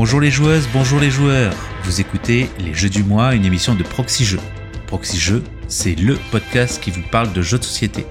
[0.00, 1.52] Bonjour les joueuses, bonjour les joueurs.
[1.82, 4.38] Vous écoutez Les Jeux du mois, une émission de Proxy Jeux.
[4.86, 8.06] Proxy Jeux, c'est le podcast qui vous parle de jeux de société.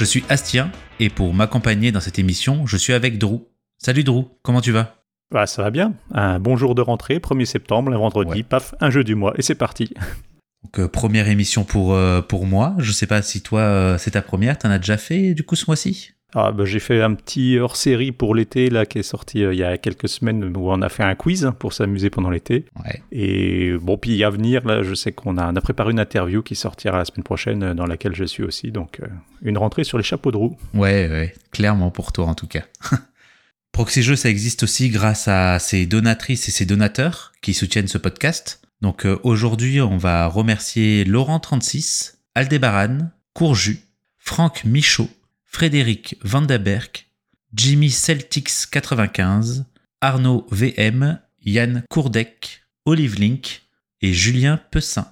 [0.00, 3.40] Je suis Astien et pour m'accompagner dans cette émission, je suis avec Drew.
[3.76, 4.94] Salut Drew, comment tu vas?
[5.30, 5.92] Bah ça va bien.
[6.14, 8.42] Un bon jour de rentrée, 1er septembre, le vendredi, Ouais.
[8.42, 9.92] paf, un jeu du mois et c'est parti.
[10.64, 12.76] Donc euh, première émission pour euh, pour moi.
[12.78, 15.54] Je sais pas si toi euh, c'est ta première, t'en as déjà fait du coup
[15.54, 16.12] ce mois-ci?
[16.34, 19.58] Ah, bah, j'ai fait un petit hors-série pour l'été là qui est sorti euh, il
[19.58, 22.66] y a quelques semaines où on a fait un quiz pour s'amuser pendant l'été.
[22.84, 23.02] Ouais.
[23.10, 26.42] Et bon, puis à venir, là, je sais qu'on a, on a préparé une interview
[26.42, 28.70] qui sortira la semaine prochaine euh, dans laquelle je suis aussi.
[28.70, 29.06] Donc, euh,
[29.42, 30.56] une rentrée sur les chapeaux de roue.
[30.74, 32.62] Ouais, ouais, clairement pour toi en tout cas.
[33.72, 37.98] Proxy Jeux, ça existe aussi grâce à ses donatrices et ses donateurs qui soutiennent ce
[37.98, 38.60] podcast.
[38.80, 42.98] Donc aujourd'hui, on va remercier Laurent36, Aldébaran,
[43.32, 43.78] Courju,
[44.18, 45.08] Franck Michaud,
[45.52, 47.06] Frédéric Vandaberg,
[47.52, 49.64] Jimmy Celtics95,
[50.00, 53.62] Arnaud VM, Yann Courdec, Olive Link
[54.00, 55.08] et Julien Pessin.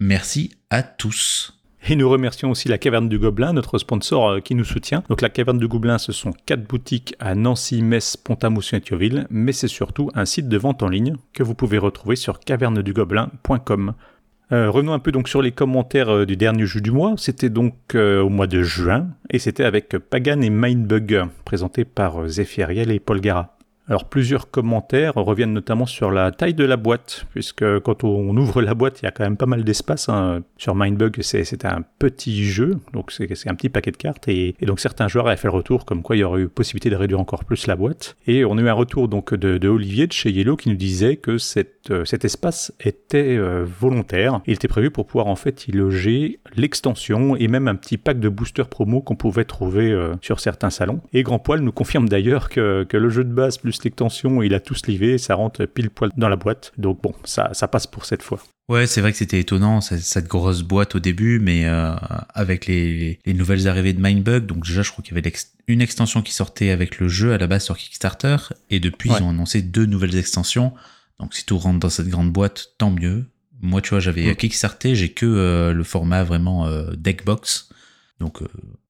[0.00, 1.60] Merci à tous.
[1.88, 5.02] Et nous remercions aussi la Caverne du Gobelin, notre sponsor euh, qui nous soutient.
[5.08, 9.26] Donc la Caverne du Gobelin, ce sont quatre boutiques à Nancy, Metz, Pont-à-Mousson et Thionville,
[9.28, 13.94] mais c'est surtout un site de vente en ligne que vous pouvez retrouver sur cavernedugobelin.com.
[14.52, 17.14] Euh, revenons un peu donc sur les commentaires euh, du dernier jeu du mois.
[17.16, 22.26] C'était donc euh, au mois de juin et c'était avec Pagan et Mindbug, présenté par
[22.26, 23.56] Zephyriel et Paul Gara.
[23.90, 28.62] Alors plusieurs commentaires reviennent notamment sur la taille de la boîte, puisque quand on ouvre
[28.62, 30.08] la boîte, il y a quand même pas mal d'espace.
[30.08, 30.42] hein.
[30.56, 34.78] Sur Mindbug, c'est un petit jeu, donc c'est un petit paquet de cartes, et, donc
[34.78, 37.18] certains joueurs avaient fait le retour comme quoi il y aurait eu possibilité de réduire
[37.18, 38.16] encore plus la boîte.
[38.28, 40.76] Et on a eu un retour donc de, de Olivier de chez Yellow qui nous
[40.76, 41.36] disait que
[41.90, 44.40] euh, cet espace était euh, volontaire.
[44.46, 48.20] Il était prévu pour pouvoir en fait y loger l'extension et même un petit pack
[48.20, 51.00] de booster promo qu'on pouvait trouver euh, sur certains salons.
[51.12, 54.54] Et Grand Poil nous confirme d'ailleurs que, que le jeu de base plus l'extension, il
[54.54, 56.72] a tout slivé, ça rentre pile poil dans la boîte.
[56.78, 58.42] Donc bon, ça, ça passe pour cette fois.
[58.68, 61.92] Ouais, c'est vrai que c'était étonnant, cette, grosse boîte au début, mais euh,
[62.34, 65.32] avec les, les nouvelles arrivées de Mindbug, donc déjà je crois qu'il y avait
[65.66, 68.36] une extension qui sortait avec le jeu à la base sur Kickstarter,
[68.70, 69.16] et depuis Ouais.
[69.18, 70.72] ils ont annoncé deux nouvelles extensions,
[71.18, 73.24] donc si tout rentre dans cette grande boîte, tant mieux.
[73.60, 74.36] Moi tu vois, j'avais Mm.
[74.36, 77.70] Kickstarté, j'ai que euh, le format vraiment euh, deckbox,
[78.20, 78.46] donc euh,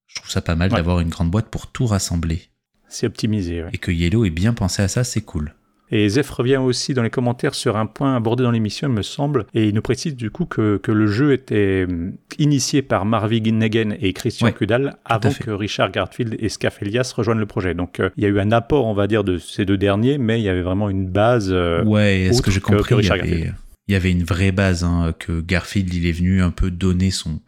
[0.08, 0.76] je trouve ça pas mal Ouais.
[0.76, 2.49] d'avoir une grande boîte pour tout rassembler.
[2.90, 3.62] C'est optimisé.
[3.62, 3.70] ouais.
[3.72, 5.54] Et que Yellow ait bien pensé à ça, c'est cool.
[5.92, 9.02] Et Zef revient aussi dans les commentaires sur un point abordé dans l'émission, il me
[9.02, 13.04] semble, et il nous précise du coup que, que le jeu était hum, initié par
[13.06, 17.46] Marvin Ginnigan et Christian Ouais, Kudal avant que Richard Garfield et Scaf Elias rejoignent le
[17.46, 17.74] projet.
[17.74, 20.16] Donc euh, il y a eu un apport, on va dire, de ces deux derniers,
[20.18, 21.48] mais il y avait vraiment une base.
[21.50, 23.54] euh, Ouais, est-ce que j'ai compris que il, y Richard avait, Garfield.
[23.88, 27.10] il y avait une vraie base, hein, que Garfield, il est venu un peu donner
[27.10, 27.40] son,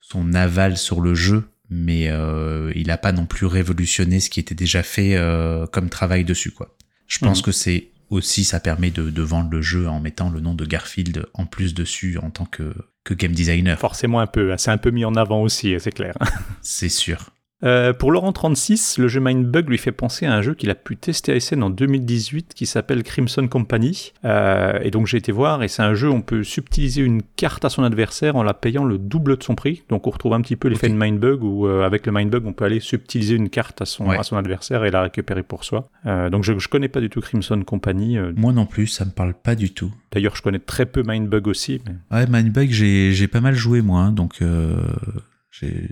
[0.00, 4.40] son aval sur le jeu, mais euh, il n'a pas non plus révolutionné ce qui
[4.40, 6.50] était déjà fait euh, comme travail dessus.
[6.50, 6.74] quoi.
[7.06, 7.44] Je pense Mhm.
[7.44, 10.64] que c'est aussi, ça permet de, de vendre le jeu en mettant le nom de
[10.64, 12.72] Garfield en plus dessus en tant que,
[13.04, 16.14] que game designer, Forcément un peu, c'est un peu mis en avant aussi, c'est clair.
[16.62, 17.30] c'est sûr.
[17.64, 20.76] Euh, pour Laurent 36, le jeu Mindbug lui fait penser à un jeu qu'il a
[20.76, 24.12] pu tester à SN en 2018 qui s'appelle Crimson Company.
[24.24, 27.20] Euh, et donc j'ai été voir et c'est un jeu où on peut subtiliser une
[27.36, 29.82] carte à son adversaire en la payant le double de son prix.
[29.88, 32.52] Donc on retrouve un petit peu l'effet de Mindbug où euh, avec le Mindbug on
[32.52, 34.18] peut aller subtiliser une carte à son, Ouais.
[34.18, 35.88] à son adversaire et la récupérer pour soi.
[36.30, 38.18] Donc je, je connais pas du tout Crimson Company.
[38.36, 39.92] Moi non plus, ça me parle pas du tout.
[40.12, 41.80] D'ailleurs je connais très peu Mindbug aussi.
[41.86, 42.16] Mais...
[42.16, 44.76] Ouais, Mindbug, j'ai pas mal joué moi, hein, donc euh,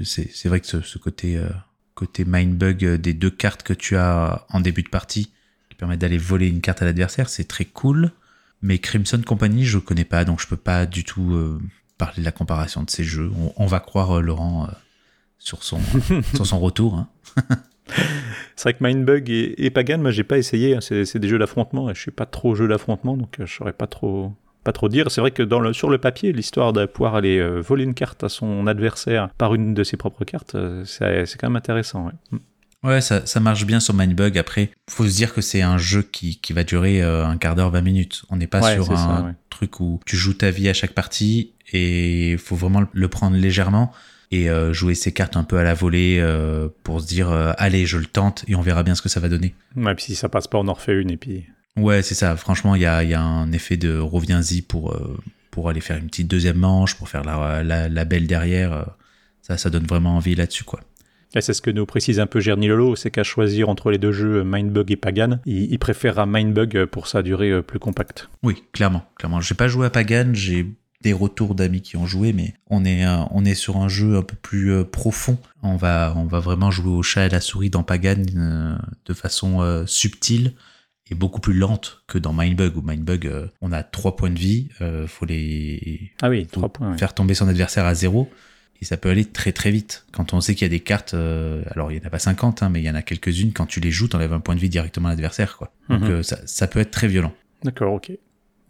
[0.05, 1.49] c'est vrai que ce, ce côté euh,
[1.97, 5.33] côté Mindbug euh, des deux cartes que tu as en début de partie
[5.69, 8.13] qui permet d'aller voler une carte à l'adversaire, c'est très cool.
[8.63, 11.61] Mais Crimson Company, je connais pas, donc je peux pas du tout euh,
[11.99, 13.31] parler de la comparaison de ces jeux.
[13.37, 14.69] On, on va croire euh, Laurent
[15.39, 15.81] sur son
[16.35, 16.95] sur son retour.
[16.95, 17.09] Hein.
[18.57, 21.39] C'est vrai que Mindbug et, et Pagan, moi j'ai pas essayé, hein, c'est des jeux
[21.39, 24.35] d'affrontement et je suis pas trop jeu d'affrontement donc je saurais pas trop
[24.67, 25.11] pas trop dire.
[25.11, 27.95] C'est vrai que dans le, sur le papier, l'histoire de pouvoir aller euh, voler une
[27.95, 32.07] carte à son adversaire par une de ses propres cartes, euh, c'est quand même intéressant.
[32.07, 32.13] ouais.
[32.33, 32.37] Mm.
[32.85, 34.39] Ouais, ça, ça marche bien sur Mindbug.
[34.39, 37.57] Après, faut se dire que c'est un jeu qui, qui va durer euh, un quart
[37.57, 38.23] d'heure, 20 minutes.
[38.29, 39.33] On n'est pas Ouais, sur un ça, ouais.
[39.51, 43.93] truc où tu joues ta vie à chaque partie et faut vraiment le prendre légèrement
[44.31, 47.87] et euh, jouer ses cartes un peu à la volée euh, pour se dire allez,
[47.87, 49.55] je le tente et on verra bien ce que ça va donner.
[49.75, 51.47] Ouais, puis si ça passe pas, on en refait une et puis.
[51.77, 52.37] Ouais, c'est ça.
[52.37, 55.17] Franchement, il y a, il y a un effet de reviens-y pour, euh,
[55.51, 58.73] pour aller faire une petite deuxième manche, pour faire la, la, la belle derrière.
[58.73, 58.85] euh,
[59.43, 60.81] Ça, ça donne vraiment envie là-dessus, quoi.
[61.39, 64.13] c'est ce que nous précise un peu Gerny Lolo, c'est qu'à choisir entre les deux
[64.13, 68.29] jeux Mindbug et Pagan, il, il préférera Mindbug pour sa durée plus compacte.
[68.43, 69.41] Oui, clairement, clairement.
[69.41, 70.67] J'ai pas joué à Pagan, j'ai
[71.03, 74.23] des retours d'amis qui ont joué, mais on est, on est sur un jeu un
[74.23, 75.39] peu plus euh, profond.
[75.63, 78.75] On va, on va vraiment jouer au chat et à la souris dans Pagan euh,
[79.05, 80.55] de façon euh, subtile
[81.11, 82.77] et beaucoup plus lente que dans Mindbug.
[82.77, 83.31] Où Mindbug,
[83.61, 84.69] on a trois points de vie,
[85.07, 88.31] faut les ah oui, trois points, faire tomber son adversaire à zéro.
[88.83, 90.05] Et ça peut aller très très vite.
[90.13, 92.63] Quand on sait qu'il y a des cartes, alors il n'y en a pas 50,
[92.63, 94.55] hein, mais il y en a quelques-unes, quand tu les joues, tu enlèves un point
[94.55, 95.57] de vie directement à l'adversaire.
[95.57, 95.73] Quoi.
[95.89, 96.23] Donc mhm.
[96.23, 97.33] ça, ça peut être très violent.
[97.63, 98.13] D'accord, ok.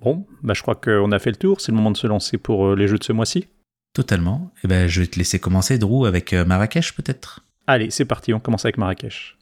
[0.01, 2.39] Bon, bah je crois qu'on a fait le tour, c'est le moment de se lancer
[2.39, 3.47] pour euh, les jeux de ce mois-ci.
[3.93, 4.53] Totalement.
[4.57, 7.45] Et eh ben, je vais te laisser commencer, Drew, avec euh, Marrakech peut-être?
[7.67, 9.37] Allez, c'est parti, on commence avec Marrakech.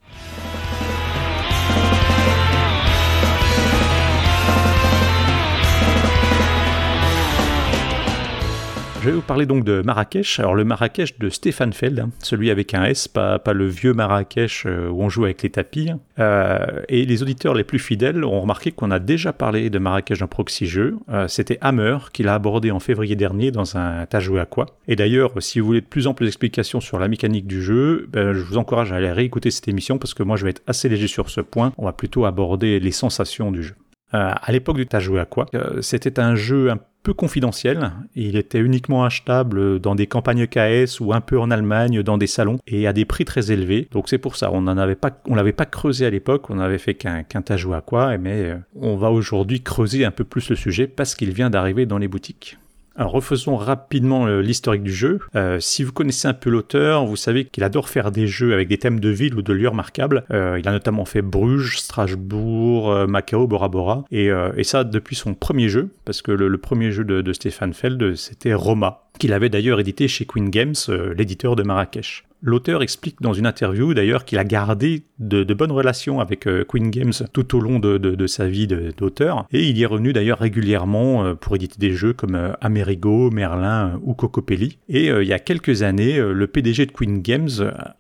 [9.05, 10.41] Je vais vous parler donc de Marrakech.
[10.41, 13.93] Alors le Marrakech de Stéphane Feld, hein, celui avec un S, pas, pas le vieux
[13.93, 15.91] Marrakech euh, où on joue avec les tapis.
[16.19, 20.21] Euh, et les auditeurs les plus fidèles ont remarqué qu'on a déjà parlé de Marrakech
[20.21, 20.97] dans Proxy Jeux.
[21.11, 24.65] Euh, c'était Hammer qui l'a abordé en février dernier dans un T'as joué à quoi
[24.89, 28.09] Et d'ailleurs, si vous voulez de plus en plus d'explications sur la mécanique du jeu,
[28.11, 30.63] ben, je vous encourage à aller réécouter cette émission parce que moi je vais être
[30.67, 31.75] assez léger sur ce point.
[31.77, 33.75] On va plutôt aborder les sensations du jeu.
[34.15, 35.47] À l'époque du T'as joué à quoi
[35.81, 37.93] C'était un jeu un peu confidentiel.
[38.17, 42.27] Il était uniquement achetable dans des campagnes KS ou un peu en Allemagne, dans des
[42.27, 43.89] salons, et à des prix très élevés.
[43.93, 46.59] Donc c'est pour ça, on n'en avait pas, on l'avait pas creusé à l'époque, on
[46.59, 50.49] avait fait qu'un qu'un à quoi, mais euh, on va aujourd'hui creuser un peu plus
[50.49, 52.59] le sujet parce qu'il vient d'arriver dans les boutiques.
[52.97, 55.19] Refaisons rapidement euh, l'historique du jeu.
[55.35, 58.69] Euh, si vous connaissez un peu l'auteur, vous savez qu'il adore faire des jeux avec
[58.69, 60.25] des thèmes de ville ou de lieux remarquables.
[60.31, 64.05] Euh, il a notamment fait Bruges, Strasbourg, Macao, Bora Bora.
[64.11, 64.31] Et,
[64.65, 69.04] ça depuis son premier jeu, parce que le, premier jeu de, Stéphane Feld, c'était Roma,
[69.19, 70.75] qu'il avait d'ailleurs édité chez Queen Games,
[71.17, 72.25] l'éditeur de Marrakech.
[72.47, 76.91] L'auteur explique dans une interview d'ailleurs qu'il a gardé de, bonnes relations avec euh, Queen
[76.91, 81.25] Games tout au long de, sa vie d'auteur et il y est revenu d'ailleurs régulièrement
[81.25, 84.79] euh, pour éditer des jeux comme euh, Amerigo, Merlin ou Cocopelli.
[84.91, 87.49] Et il y a quelques années, le PDG de Queen Games,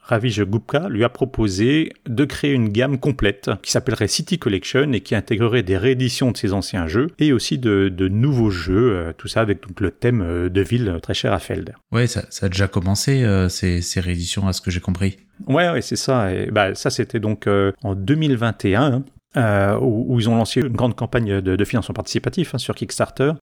[0.02, 5.00] Ravish Gupta, lui a proposé de créer une gamme complète qui s'appellerait City Collection et
[5.00, 9.40] qui intégrerait des rééditions de ses anciens jeux et aussi de, nouveaux jeux, tout ça
[9.40, 11.74] avec donc, le thème de ville très cher à Feld.
[11.92, 15.18] Ouais, ça, a déjà commencé ces, ces rééditions à ce que j'ai compris.
[15.46, 16.32] Ouais, ouais c'est ça.
[16.32, 19.04] Et bah, ça, c'était donc euh, en 2021.
[19.36, 23.32] Euh, où, ils ont lancé une grande campagne de, financement participatif hein, sur Kickstarter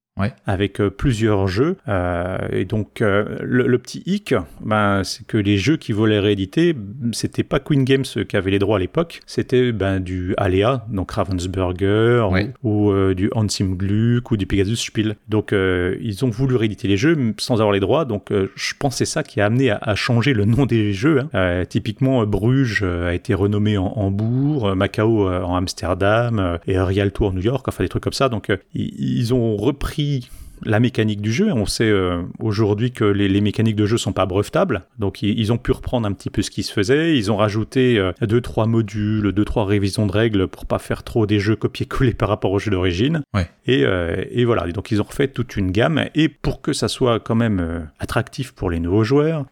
[0.46, 1.76] avec euh, plusieurs jeux.
[1.88, 6.76] Euh, et donc, le, petit hic, ben, c'est que les jeux qui voulaient rééditer,
[7.12, 11.10] c'était pas Queen Games qui avait les droits à l'époque, c'était ben, du Alea, donc
[11.12, 12.28] Ravensburger,
[12.62, 15.16] ou, du Hansim Gluck, ou du Pegasus Spiel.
[15.28, 18.04] Donc, ils ont voulu rééditer les jeux sans avoir les droits.
[18.04, 21.24] Donc, je pense que c'est ça qui a amené à, changer le nom des jeux.
[21.32, 21.64] Hein.
[21.68, 27.84] typiquement, Bruges a été renommé en Hambourg, Macao en Amsterdam, et Rialto New York, enfin
[27.84, 28.28] des trucs comme ça.
[28.28, 30.28] Donc, ils ont repris
[30.64, 31.52] la mécanique du jeu.
[31.52, 35.58] On sait euh, aujourd'hui que les, mécaniques de jeu sont pas brevetables, donc ils, ont
[35.58, 37.16] pu reprendre un petit peu ce qui se faisait.
[37.16, 41.02] Ils ont rajouté euh, deux trois modules, deux trois révisions de règles pour pas faire
[41.02, 43.22] trop des jeux copier-coller par rapport au jeu d'origine.
[43.68, 46.04] Euh, et, voilà, donc ils ont refait toute une gamme.
[46.14, 49.46] Et pour que ça soit quand même attractif pour les nouveaux joueurs,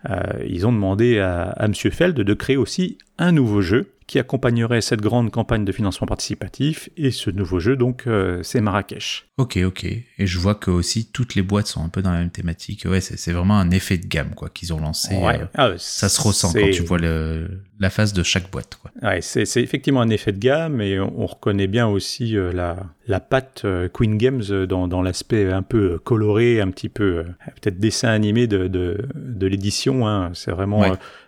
[0.46, 4.80] ils ont demandé à, à Monsieur Feld de créer aussi un nouveau jeu qui accompagnerait
[4.80, 6.90] cette grande campagne de financement participatif.
[6.96, 9.28] Et ce nouveau jeu, donc, euh, c'est Marrakech.
[9.38, 9.84] Ok, ok.
[9.84, 12.86] Et je vois que aussi toutes les boîtes sont un peu dans la même thématique.
[12.86, 15.14] Ouais, c'est vraiment un effet de gamme quoi qu'ils ont lancé.
[15.14, 15.40] Ouais.
[15.40, 18.80] Euh, ah, ça se ressent quand tu vois le, la face de chaque boîte.
[18.82, 18.90] Quoi.
[19.00, 23.20] Ouais, c'est effectivement un effet de gamme et on, reconnaît bien aussi euh, la, la
[23.20, 23.64] patte
[23.94, 27.26] Queen Games dans, dans l'aspect un peu coloré, un petit peu
[27.62, 30.08] peut-être dessin animé de, de, de l'édition.
[30.08, 30.32] Hein.
[30.34, 30.82] C'est vraiment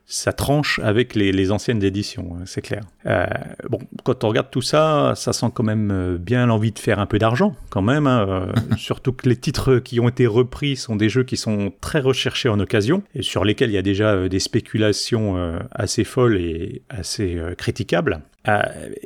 [0.06, 2.82] ça tranche avec les, les anciennes éditions, hein, c'est clair.
[3.06, 3.26] Euh,
[3.70, 6.98] bon, quand on regarde tout ça, ça sent quand même euh, bien l'envie de faire
[6.98, 8.06] un peu d'argent, quand même.
[8.06, 11.72] Hein, euh, surtout que les titres qui ont été repris sont des jeux qui sont
[11.80, 16.36] très recherchés en occasion et sur lesquels il y a déjà des spéculations assez folles
[16.36, 18.20] et assez critiquables.
[18.48, 18.62] Euh,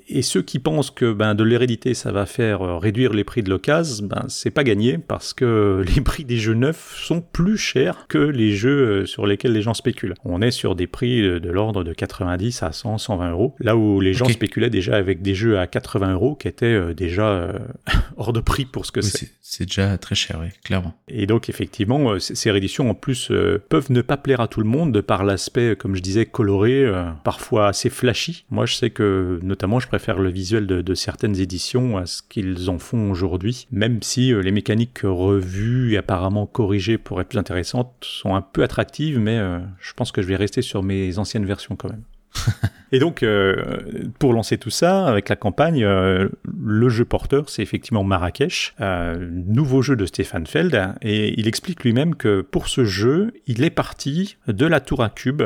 [0.09, 3.43] et ceux qui pensent que ben, de l'hérédité ça va faire euh, réduire les prix
[3.43, 7.59] de l'occasion, ben, c'est pas gagné parce que les prix des jeux neufs sont plus
[7.59, 10.15] chers que les jeux euh, sur lesquels les gens spéculent.
[10.25, 14.01] On est sur des prix de l'ordre de 90 à 100, 120 euros, là où
[14.01, 17.53] les gens spéculaient déjà avec des jeux à 80 euros qui étaient déjà
[18.17, 19.31] hors de prix pour ce que c'est.
[19.41, 20.95] C'est déjà très cher, oui, clairement.
[21.09, 23.31] Et donc effectivement, ces rééditions en plus
[23.69, 26.91] peuvent ne pas plaire à tout le monde de par l'aspect, comme je disais, coloré,
[27.25, 28.45] parfois assez flashy.
[28.51, 32.71] Moi je sais que notamment je préfère le visuel de, certaines éditions à ce qu'ils
[32.71, 37.93] en font aujourd'hui, même si les mécaniques revues et apparemment corrigées pour être plus intéressantes
[38.03, 39.39] sont un peu attractives, mais
[39.81, 42.03] je pense que je vais rester sur mes anciennes versions quand même.
[42.93, 43.79] Et donc, euh,
[44.19, 49.29] pour lancer tout ça, avec la campagne, euh, le jeu porteur, c'est effectivement Marrakech, euh,
[49.31, 53.71] nouveau jeu de Stéphane Feld, et il explique lui-même que pour ce jeu, il est
[53.71, 55.43] parti de la tour à cube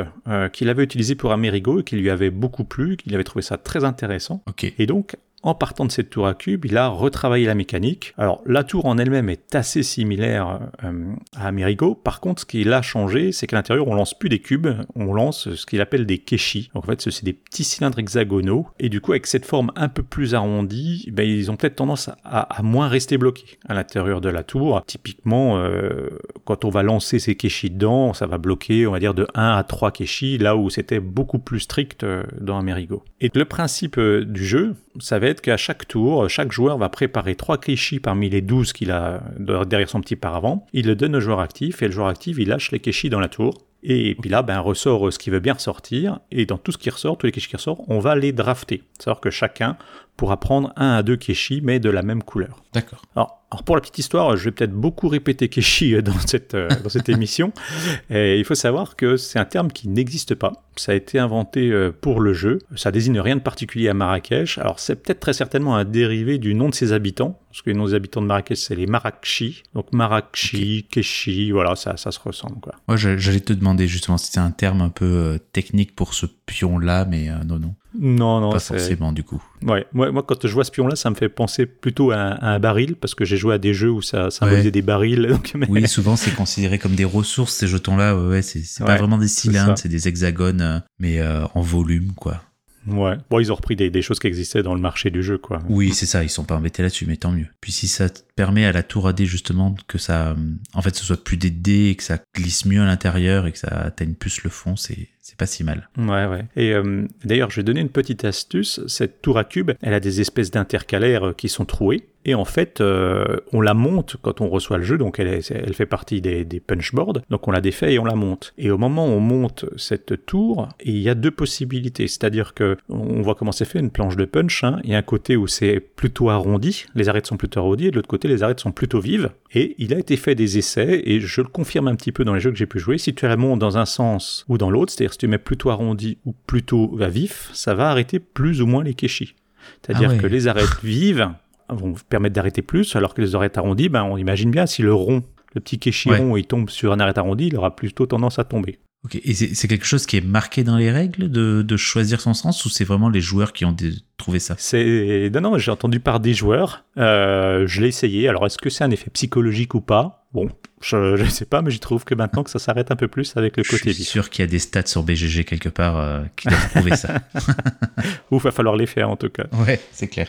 [0.52, 3.56] qu'il avait utilisé pour Amerigo et qui lui avait beaucoup plu, qu'il avait trouvé ça
[3.56, 4.42] très intéressant.
[4.78, 8.12] Et donc, en partant de cette tour à cube, il a retravaillé la mécanique.
[8.18, 11.94] Alors la tour en elle-même est assez similaire euh, à Amerigo.
[11.94, 15.14] Par contre, ce qu'il a changé, c'est qu'à l'intérieur, on lance plus des cubes, on
[15.14, 16.70] lance ce qu'il appelle des keshi.
[16.74, 18.66] Donc en fait, c'est des petits cylindres hexagonaux.
[18.78, 22.10] Et du coup, avec cette forme un peu plus arrondie, ben, ils ont peut-être tendance
[22.24, 24.82] à, moins rester bloqués à l'intérieur de la tour.
[24.86, 26.08] Typiquement, euh,
[26.44, 29.52] quand on va lancer ces keshi dedans, ça va bloquer, on va dire, de 1
[29.52, 33.02] à 3 keshi, là où c'était beaucoup plus strict euh, dans Amerigo.
[33.20, 37.36] Et le principe du jeu, ça va être qu'à chaque tour, chaque joueur va préparer
[37.36, 40.66] trois kéchis parmi les 12 qu'il a derrière son petit paravent.
[40.72, 43.20] Il le donne au joueur actif et le joueur actif, il lâche les kéchis dans
[43.20, 43.54] la tour.
[43.82, 46.20] Et puis là, ben, ressort ce qui veut bien ressortir.
[46.30, 48.82] Et dans tout ce qui ressort, tous les kéchis qui ressortent, on va les drafter.
[48.98, 49.76] C'est-à-dire que chacun
[50.20, 52.62] pourra prendre un à deux kéchis, mais de la même couleur.
[52.74, 53.00] D'accord.
[53.16, 56.54] Alors, alors, pour la petite histoire, je vais peut-être beaucoup répéter Keshi euh, dans cette,
[56.54, 57.52] euh, dans cette émission.
[58.10, 60.52] Et il faut savoir que c'est un terme qui n'existe pas.
[60.76, 62.58] Ça a été inventé euh, pour le jeu.
[62.76, 64.58] Ça désigne rien de particulier à Marrakech.
[64.58, 67.40] Alors c'est peut-être très certainement un dérivé du nom de ses habitants.
[67.50, 69.64] Parce que les noms des habitants de Marrakech, c'est les Marrakchi.
[69.74, 72.60] Donc Marrakchi, Keshi, voilà, ça, ça se ressemble.
[72.60, 72.74] Quoi.
[72.86, 77.04] Ouais, j'allais te demander justement si c'était un terme un peu technique pour ce pion-là,
[77.04, 77.74] mais non, non.
[77.98, 78.52] Non, non.
[78.52, 79.42] Pas forcément, du coup.
[79.62, 82.58] Ouais, moi, moi, quand je vois ce pion-là, ça me fait penser plutôt à, un
[82.58, 85.26] baril, parce que j'ai joué à des jeux où ça symbolisait des barils.
[85.28, 88.16] Donc, Oui, souvent, c'est considéré comme des ressources, ces jetons-là.
[88.16, 92.42] Ouais, c'est pas vraiment des cylindres, c'est des hexagones, euh, mais euh, en volume, quoi.
[92.86, 93.16] Ouais.
[93.28, 95.60] Bon, ils ont repris des, choses qui existaient dans le marché du jeu, quoi.
[95.68, 96.24] Oui, c'est ça.
[96.24, 97.46] Ils sont pas embêtés là-dessus, mais tant mieux.
[97.60, 100.34] Puis si ça permet à la tour AD justement que ça,
[100.72, 103.52] en fait, ce soit plus des dés et que ça glisse mieux à l'intérieur et
[103.52, 105.88] que ça atteigne plus le fond, c'est c'est pas si mal.
[105.96, 106.44] Ouais, ouais.
[106.56, 108.80] Et euh, d'ailleurs, je vais donner une petite astuce.
[108.88, 112.08] Cette tour à cube, elle a des espèces d'intercalaires euh, qui sont troués.
[112.24, 115.74] Et en fait, euh, on la monte quand on reçoit le jeu, donc elle, elle
[115.74, 118.52] fait partie des, des punchboards, donc on la défait et on la monte.
[118.58, 122.76] Et au moment où on monte cette tour, il y a deux possibilités, c'est-à-dire que
[122.90, 124.80] on voit comment c'est fait, une planche de punch, hein.
[124.84, 127.90] il y a un côté où c'est plutôt arrondi, les arêtes sont plutôt arrondies, et
[127.90, 129.30] de l'autre côté, les arêtes sont plutôt vives.
[129.54, 132.34] Et il a été fait des essais, et je le confirme un petit peu dans
[132.34, 134.70] les jeux que j'ai pu jouer, si tu la montes dans un sens ou dans
[134.70, 138.82] l'autre, c'est-à-dire tu mets plutôt arrondi ou plutôt vif, ça va arrêter plus ou moins
[138.82, 139.34] les kéchis.
[139.82, 141.28] C'est-à-dire ah que les arêtes vives
[141.68, 144.94] vont permettre d'arrêter plus, alors que les arêtes arrondies, ben, on imagine bien si le
[144.94, 145.22] rond,
[145.54, 148.44] le petit kéchi rond, il tombe sur un arête arrondi, il aura plutôt tendance à
[148.44, 148.78] tomber.
[149.04, 152.64] Ok, et c'est quelque chose qui est marqué dans les règles de, choisir son sens
[152.64, 153.76] ou c'est vraiment les joueurs qui ont
[154.16, 154.54] trouvé ça?
[154.58, 156.84] C'est non, non, j'ai entendu par des joueurs.
[156.96, 158.28] Euh, je l'ai essayé.
[158.28, 160.19] Alors est-ce que c'est un effet psychologique ou pas?
[160.32, 160.48] Bon,
[160.80, 163.36] je ne sais pas, mais je trouve que maintenant que ça s'arrête un peu plus
[163.36, 165.98] avec le côté Je suis sûr qu'il y a des stats sur BGG quelque part
[165.98, 167.20] euh, qui doivent prouver ça.
[168.30, 169.46] Ou il va falloir les faire en tout cas.
[169.66, 170.28] Ouais, c'est clair.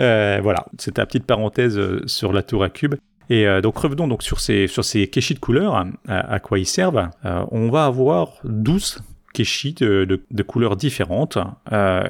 [0.00, 2.94] Euh, voilà, c'était la petite parenthèse euh, sur la tour à cube.
[3.28, 6.66] Et euh, donc revenons donc sur ces, sur ces kéchis de couleurs, à, quoi ils
[6.66, 7.08] servent.
[7.22, 9.00] on va avoir 12
[9.32, 11.38] kéchis de, couleurs différentes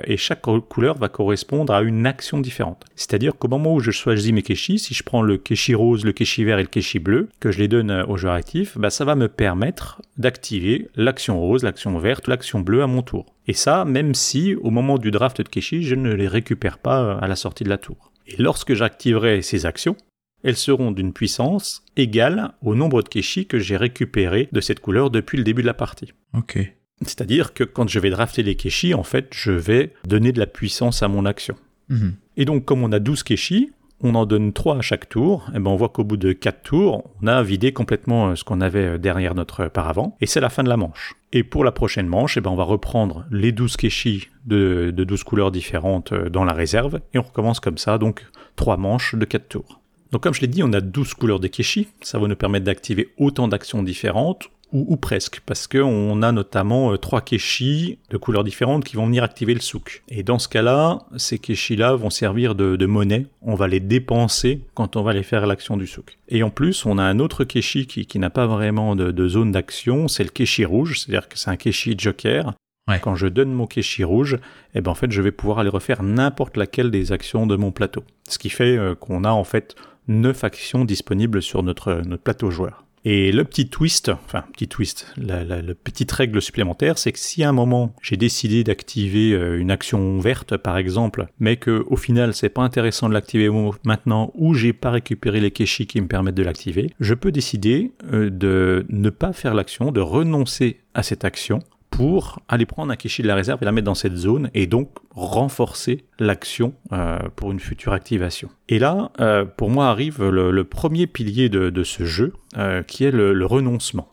[0.04, 2.84] et chaque couleur va correspondre à une action différente.
[2.94, 6.12] C'est-à-dire qu'au moment où je choisis mes kéchis, si je prends le kéchi rose, le
[6.12, 9.04] kéchi vert et le kéchi bleu, que je les donne au joueur actif, bah, ça
[9.04, 13.26] va me permettre d'activer l'action rose, l'action verte, l'action bleue à mon tour.
[13.46, 17.02] Et ça, même si au moment du draft de Keshi, je ne les récupère pas
[17.02, 18.12] euh, à la sortie de la tour.
[18.26, 19.96] Et lorsque j'activerai ces actions,
[20.44, 25.10] elles seront d'une puissance égale au nombre de Keshi que j'ai récupéré de cette couleur
[25.10, 26.12] depuis le début de la partie.
[26.32, 26.58] Ok.
[27.02, 30.46] C'est-à-dire que quand je vais drafter les Keshi, en fait, je vais donner de la
[30.46, 31.56] puissance à mon action.
[31.88, 32.14] Mhm.
[32.36, 35.58] Et donc, comme on a 12 Keshi, on en donne 3 à chaque tour, et
[35.58, 38.60] ben on voit qu'au bout de 4 tours, on a vidé complètement euh, ce qu'on
[38.60, 41.14] avait euh, derrière notre paravent, et c'est la fin de la manche.
[41.32, 45.04] Et pour la prochaine manche, et ben on va reprendre les 12 kéchis de, de
[45.04, 48.24] 12 couleurs différentes euh, dans la réserve, et on recommence comme ça, donc
[48.56, 49.80] 3 manches de 4 tours.
[50.12, 52.64] Donc comme je l'ai dit, on a 12 couleurs de kéchis, ça va nous permettre
[52.64, 58.44] d'activer autant d'actions différentes, ou, presque, parce qu'on a notamment euh, trois keshis de couleurs
[58.44, 60.02] différentes qui vont venir activer le souk.
[60.08, 64.96] Et dans ce cas-là, ces keshis-là vont servir de, monnaie, on va les dépenser quand
[64.96, 66.18] on va les faire l'action du souk.
[66.28, 70.08] Et en plus, on a un autre keshi qui, n'a pas vraiment de, zone d'action,
[70.08, 72.54] c'est le keshi rouge, c'est-à-dire que c'est un keshi joker.
[73.02, 74.38] Quand je donne mon keshi rouge,
[74.74, 77.70] eh ben en fait, je vais pouvoir aller refaire n'importe laquelle des actions de mon
[77.70, 78.02] plateau.
[78.28, 79.76] Ce qui fait euh, qu'on a en fait
[80.08, 82.84] 9 actions disponibles sur notre, notre plateau joueur.
[83.04, 87.48] Et le petit twist, enfin petit twist, la, petite règle supplémentaire, c'est que si à
[87.48, 92.34] un moment j'ai décidé d'activer euh, une action verte par exemple, mais que au final
[92.34, 93.48] c'est pas intéressant de l'activer
[93.84, 97.92] maintenant ou j'ai pas récupéré les kéchis qui me permettent de l'activer, je peux décider
[98.12, 102.96] euh, de ne pas faire l'action, de renoncer à cette action pour aller prendre un
[102.96, 107.18] kéchi de la réserve et la mettre dans cette zone et donc renforcer l'action euh,
[107.36, 108.48] pour une future activation.
[108.68, 112.82] Et là, euh, pour moi, arrive le, le premier pilier de, de ce jeu, euh,
[112.82, 114.08] qui est le, le, renoncement.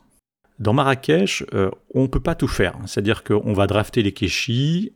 [0.58, 1.44] Dans Marrakech,
[1.94, 2.74] on ne peut pas tout faire.
[2.86, 4.92] C'est-à-dire qu'on va drafter les kéchis,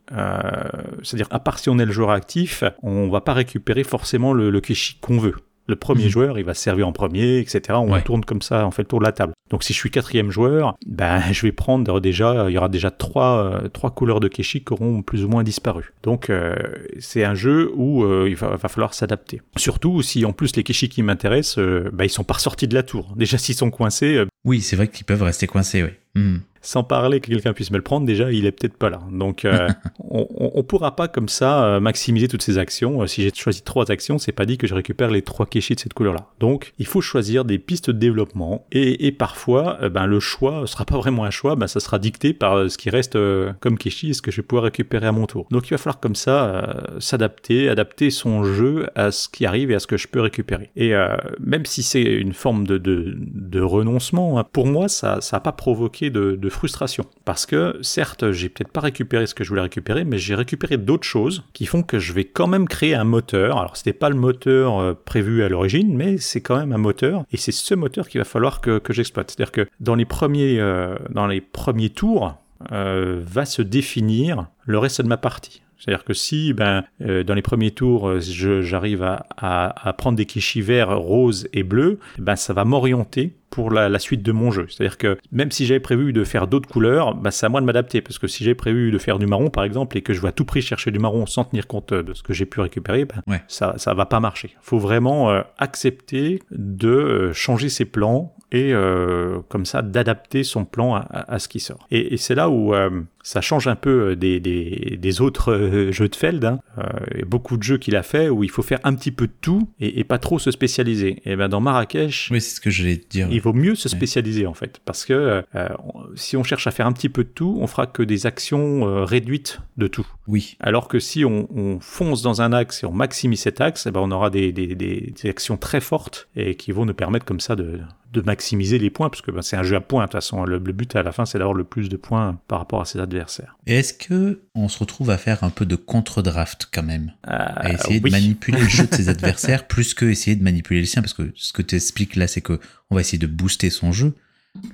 [1.03, 4.49] c'est-à-dire à part si on est le joueur actif, on va pas récupérer forcément le,
[4.49, 5.35] le kéchi qu'on veut.
[5.67, 6.09] Le premier mmh.
[6.09, 7.61] joueur, il va servir en premier, etc.
[7.75, 8.01] On ouais.
[8.01, 9.32] tourne comme ça, on fait le tour de la table.
[9.49, 12.91] Donc si je suis quatrième joueur, ben je vais prendre déjà, il y aura déjà
[12.91, 15.93] trois, euh, trois couleurs de Keshi qui auront plus ou moins disparu.
[16.03, 16.55] Donc euh,
[16.99, 19.41] c'est un jeu où euh, il va, falloir s'adapter.
[19.57, 22.73] Surtout si en plus les Keshi qui m'intéressent, euh, ben ils sont pas sortis de
[22.73, 23.13] la tour.
[23.15, 24.15] Déjà s'ils sont coincés.
[24.15, 25.91] Euh, oui, c'est vrai qu'ils peuvent rester coincés, oui.
[26.15, 29.01] Mmh sans parler que quelqu'un puisse me le prendre, déjà, il est peut-être pas là.
[29.11, 29.67] Donc, euh,
[30.09, 33.01] on, on pourra pas comme ça euh, maximiser toutes ces actions.
[33.01, 35.75] Euh, si j'ai choisi trois actions, c'est pas dit que je récupère les trois kéchis
[35.75, 36.27] de cette couleur-là.
[36.39, 40.65] Donc, il faut choisir des pistes de développement et, et parfois, euh, ben, le choix
[40.67, 43.77] sera pas vraiment un choix, ben, ça sera dicté par ce qui reste euh, comme
[43.77, 45.47] kéchi et ce que je vais pouvoir récupérer à mon tour.
[45.51, 49.75] Donc, il va falloir comme ça s'adapter, adapter son jeu à ce qui arrive et
[49.75, 50.69] à ce que je peux récupérer.
[50.75, 50.93] Et
[51.39, 55.51] même si c'est une forme de, de, de renoncement, hein, pour moi, ça n'a pas
[55.51, 57.05] provoqué de, de frustration.
[57.25, 60.77] Parce que, certes, j'ai peut-être pas récupéré ce que je voulais récupérer, mais j'ai récupéré
[60.77, 63.57] d'autres choses qui font que je vais quand même créer un moteur.
[63.57, 67.25] Alors, c'était pas le moteur euh, prévu à l'origine, mais c'est quand même un moteur.
[67.31, 69.31] Et c'est ce moteur qu'il va falloir que, j'exploite.
[69.31, 72.35] C'est-à-dire que dans les premiers, euh, dans les premiers tours,
[72.71, 75.61] euh, va se définir le reste de ma partie.
[75.77, 81.49] C'est-à-dire que si, ben, dans les premiers tours, j'arrive à, prendre des kichis verts, roses
[81.51, 84.65] et bleus, ben, ça va m'orienter pour la, la, suite de mon jeu.
[84.67, 87.67] C'est-à-dire que même si j'avais prévu de faire d'autres couleurs, ben, c'est à moi de
[87.67, 88.01] m'adapter.
[88.01, 90.29] Parce que si j'ai prévu de faire du marron, par exemple, et que je vais
[90.29, 93.05] à tout prix chercher du marron sans tenir compte de ce que j'ai pu récupérer,
[93.27, 93.43] ouais.
[93.47, 94.49] ça ça va pas marcher.
[94.55, 100.43] Il faut vraiment euh, accepter de euh, changer ses plans et euh, comme ça d'adapter
[100.43, 101.87] son plan à, à, ce qui sort.
[101.89, 105.91] Et, et c'est là où euh, ça change un peu des, des, des autres euh,
[105.91, 106.45] jeux de Feld.
[106.45, 106.59] Hein.
[106.77, 106.83] Euh,
[107.25, 109.67] beaucoup de jeux qu'il a fait où il faut faire un petit peu de tout
[109.79, 111.21] et, et pas trop se spécialiser.
[111.25, 113.27] Et ben dans Marrakech, oui, c'est ce que je vais dire.
[113.31, 115.69] Il vaut mieux se spécialiser en fait, parce que euh,
[116.15, 118.87] si on cherche à faire un petit peu de tout, on fera que des actions
[118.87, 120.07] euh, réduites de tout.
[120.27, 120.55] Oui.
[120.59, 123.91] Alors que si on, on, fonce dans un axe et on maximise cet axe, eh
[123.91, 127.25] ben on aura des, des, des, des actions très fortes et qui vont nous permettre
[127.25, 127.79] comme ça de
[128.13, 130.45] de maximiser les points, parce que ben, c'est un jeu à points, de toute façon.
[130.45, 132.85] Le, le but à la fin, c'est d'avoir le plus de points par rapport à
[132.85, 133.57] ses adversaires.
[133.65, 137.11] Et est-ce que on se retrouve à faire un peu de contre-draft quand même?
[137.27, 138.11] Euh, À essayer oui.
[138.11, 141.13] de manipuler le jeu de ses adversaires plus que essayer de manipuler le sien, parce
[141.13, 142.59] que ce que tu expliques là, c'est que
[142.93, 144.15] on va essayer de booster son jeu,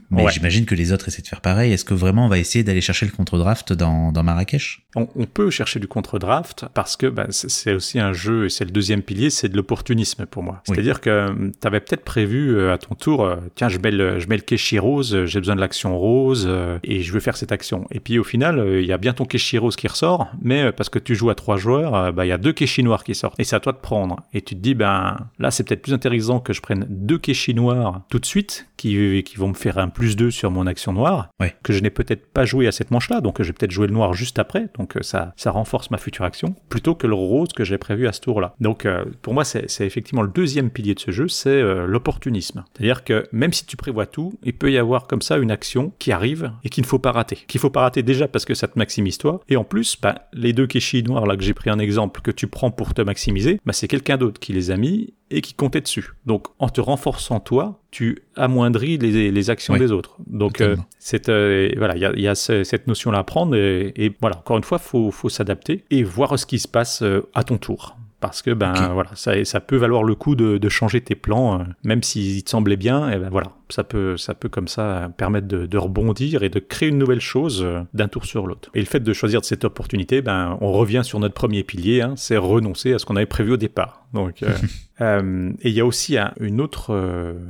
[0.09, 0.31] mais ouais.
[0.31, 1.71] j'imagine que les autres essaient de faire pareil.
[1.71, 4.85] Est-ce que vraiment on va essayer d'aller chercher le contre-draft dans, dans Marrakech?
[4.95, 8.65] On, on, peut chercher du contre-draft parce que ben, c'est aussi un jeu, et c'est
[8.65, 10.63] le deuxième pilier, c'est de l'opportunisme pour moi.
[10.67, 10.73] Oui.
[10.73, 13.91] C'est-à-dire que hum, tu avais peut-être prévu euh, à ton tour, euh, tiens, je mets
[13.91, 17.19] le, je mets le Keshi rose, j'ai besoin de l'action rose, euh, et je veux
[17.19, 17.85] faire cette action.
[17.91, 20.89] Et puis au final, il y a bien ton Keshi rose qui ressort, mais parce
[20.89, 23.39] que tu joues à trois joueurs, ben, il y a deux Keshi noirs qui sortent.
[23.39, 24.17] Et c'est à toi de prendre.
[24.33, 27.53] Et tu te dis, ben là, c'est peut-être plus intéressant que je prenne deux Keshi
[27.53, 30.93] noirs tout de suite, qui, qui vont me faire un plus 2 sur mon action
[30.93, 31.53] noire, ouais.
[31.63, 33.93] que je n'ai peut-être pas joué à cette manche-là, donc je vais peut-être jouer le
[33.93, 37.49] noir juste après, donc euh, ça, ça renforce ma future action, plutôt que le rose
[37.53, 38.55] que j'ai prévu à ce tour-là.
[38.59, 42.63] Donc euh, pour moi, c'est effectivement le deuxième pilier de ce jeu, c'est euh, l'opportunisme.
[42.73, 45.91] C'est-à-dire que même si tu prévois tout, il peut y avoir comme ça une action
[45.99, 47.37] qui arrive et qu'il ne faut pas rater.
[47.47, 50.29] Qu'il faut pas rater déjà parce que ça te maximise toi, et en plus, bah,
[50.33, 53.01] les deux kéchis noirs là que j'ai pris en exemple, que tu prends pour te
[53.01, 56.09] maximiser, bah, c'est quelqu'un d'autre qui les a mis et qui comptait dessus.
[56.25, 60.17] Donc en te renforçant toi, tu amoindris les, les actions oui, des autres.
[60.27, 63.23] Donc euh, c'est euh, voilà, il y a, y a ce, cette notion là à
[63.23, 66.67] prendre et, et, voilà, encore une fois, faut faut s'adapter et voir ce qui se
[66.67, 68.93] passe euh, à ton tour parce que ben okay.
[68.93, 72.43] voilà ça, ça peut valoir le coup de, de changer tes plans euh, même s'ils
[72.43, 73.47] te semblaient bien et ben voilà.
[73.71, 77.21] Ça peut ça peut comme ça permettre de, de rebondir et de créer une nouvelle
[77.21, 78.69] chose euh, d'un tour sur l'autre.
[78.73, 82.13] Et le fait de choisir cette opportunité ben on revient sur notre premier pilier hein,
[82.17, 84.07] c'est renoncer à ce qu'on avait prévu au départ.
[84.13, 84.49] Donc euh,
[85.01, 86.95] euh, et il y a aussi un, une autre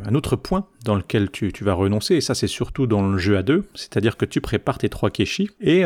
[0.06, 3.18] un autre point dans lequel tu, tu vas renoncer et ça c'est surtout dans le
[3.18, 3.64] jeu à deux.
[3.74, 5.84] C'est-à-dire que tu prépares tes trois kéchis et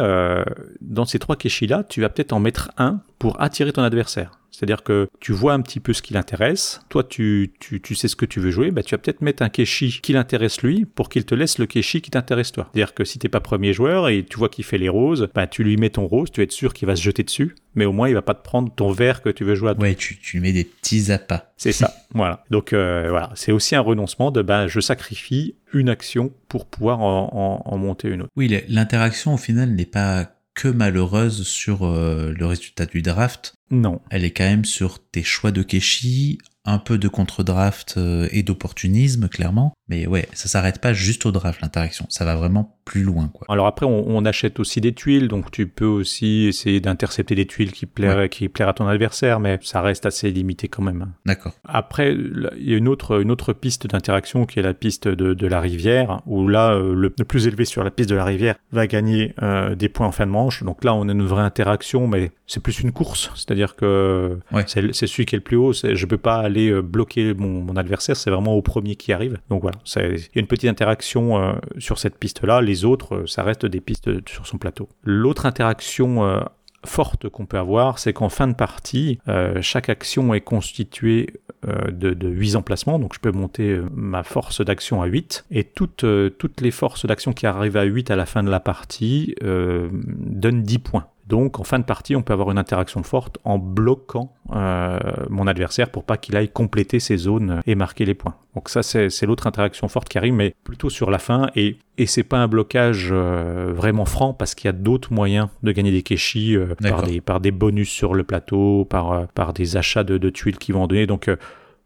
[0.82, 4.40] dans ces trois kéchis là tu vas peut-être en mettre un pour attirer ton adversaire
[4.54, 6.82] C'est-à-dire que tu vois un petit peu ce qui l'intéresse.
[6.90, 8.72] Toi, tu, tu, tu, sais ce que tu veux jouer.
[8.72, 11.66] Bah, tu vas peut-être mettre un Keshi qui l'intéresse lui pour qu'il te laisse le
[11.66, 12.70] Keshi qui t'intéresse toi.
[12.72, 15.48] C'est-à-dire que si t'es pas premier joueur et tu vois qu'il fait les roses, bah,
[15.48, 17.56] tu lui mets ton rose, tu vas être sûr qu'il va se jeter dessus.
[17.76, 19.76] Mais au moins, il va pas te prendre ton vert que tu veux jouer à
[19.76, 19.84] toi.
[19.84, 21.52] Ouais, tu, tu mets des petits appâts.
[21.58, 21.92] C'est ça.
[22.14, 22.44] voilà.
[22.52, 23.32] Donc, euh, voilà.
[23.34, 27.78] C'est aussi un renoncement de, bah, je sacrifie une action pour pouvoir en, en, en
[27.80, 28.32] monter une autre.
[28.36, 33.56] Oui, l'interaction au final n'est pas que malheureuse sur euh, le résultat du draft.
[33.72, 34.02] Non.
[34.10, 38.44] Elle est quand même sur tes choix de Keshi, un peu de contre-draft euh, et
[38.44, 39.74] d'opportunisme, clairement.
[39.90, 42.06] Mais ouais, ça s'arrête pas juste au draft, l'interaction.
[42.10, 43.46] Ça va vraiment plus loin, quoi.
[43.50, 47.46] Alors après, on, on, achète aussi des tuiles, donc tu peux aussi essayer d'intercepter des
[47.46, 48.30] tuiles qui ouais.
[48.30, 51.14] qui plairent à ton adversaire, mais ça reste assez limité quand même.
[51.26, 51.54] D'accord.
[51.66, 55.34] Après, il y a une autre, une autre piste d'interaction qui est la piste de,
[55.34, 58.26] de la rivière, où là, euh, le, le, plus élevé sur la piste de la
[58.26, 60.64] rivière va gagner euh, des points en fin de manche.
[60.64, 63.32] Donc là, on a une vraie interaction, mais c'est plus une course.
[63.36, 64.66] C'est-à-dire que ouais.
[64.68, 65.74] c'est celui qui est le plus haut.
[65.74, 69.40] Je peux pas aller euh, bloquer mon, mon adversaire, c'est vraiment au premier qui arrive.
[69.50, 72.62] Donc voilà, il y a une petite interaction euh, sur cette piste-là.
[72.62, 74.90] Les autres, euh, ça reste des pistes sur son plateau.
[75.04, 76.42] L'autre interaction euh,
[76.86, 81.30] forte qu'on peut avoir, c'est qu'en fin de partie, euh, chaque action est constituée
[81.66, 85.64] euh, de, de 8 emplacements, donc je peux monter ma force d'action à 8, et
[85.64, 86.06] toutes,
[86.38, 90.64] toutes les forces d'action qui arrivent à 8 à la fin de la partie donnent
[90.64, 91.08] 10 points.
[91.28, 95.48] Donc en fin de partie, on peut avoir une interaction forte en bloquant euh, mon
[95.48, 98.36] adversaire pour pas qu'il aille compléter ses zones et marquer les points.
[98.56, 101.50] Donc ça, c'est l'autre interaction forte qui arrive, mais plutôt sur la fin.
[101.56, 105.48] Et, et c'est pas un blocage euh, vraiment franc parce qu'il y a d'autres moyens
[105.64, 109.54] de gagner des keshi euh, par, des, par des bonus sur le plateau, par, par
[109.54, 111.08] des achats de, de tuiles qui vont en donner.
[111.08, 111.30] Donc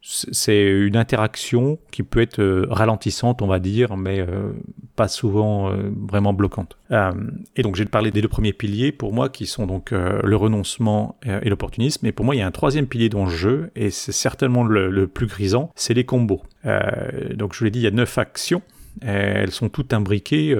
[0.10, 4.54] c'est une interaction qui peut être euh, ralentissante, on va dire, mais euh,
[4.96, 6.78] pas souvent euh, vraiment bloquante.
[7.58, 11.17] Et donc j'ai parlé des deux premiers piliers pour moi qui sont donc le renoncement
[11.26, 12.06] et l'opportunisme.
[12.06, 14.63] Et pour moi, il y a un troisième pilier dans le jeu, et c'est certainement
[14.63, 16.41] le, le, plus grisant, c'est les combos.
[17.34, 18.62] Donc je vous l'ai dit, il y a neuf actions.
[19.02, 20.56] Elles sont toutes imbriquées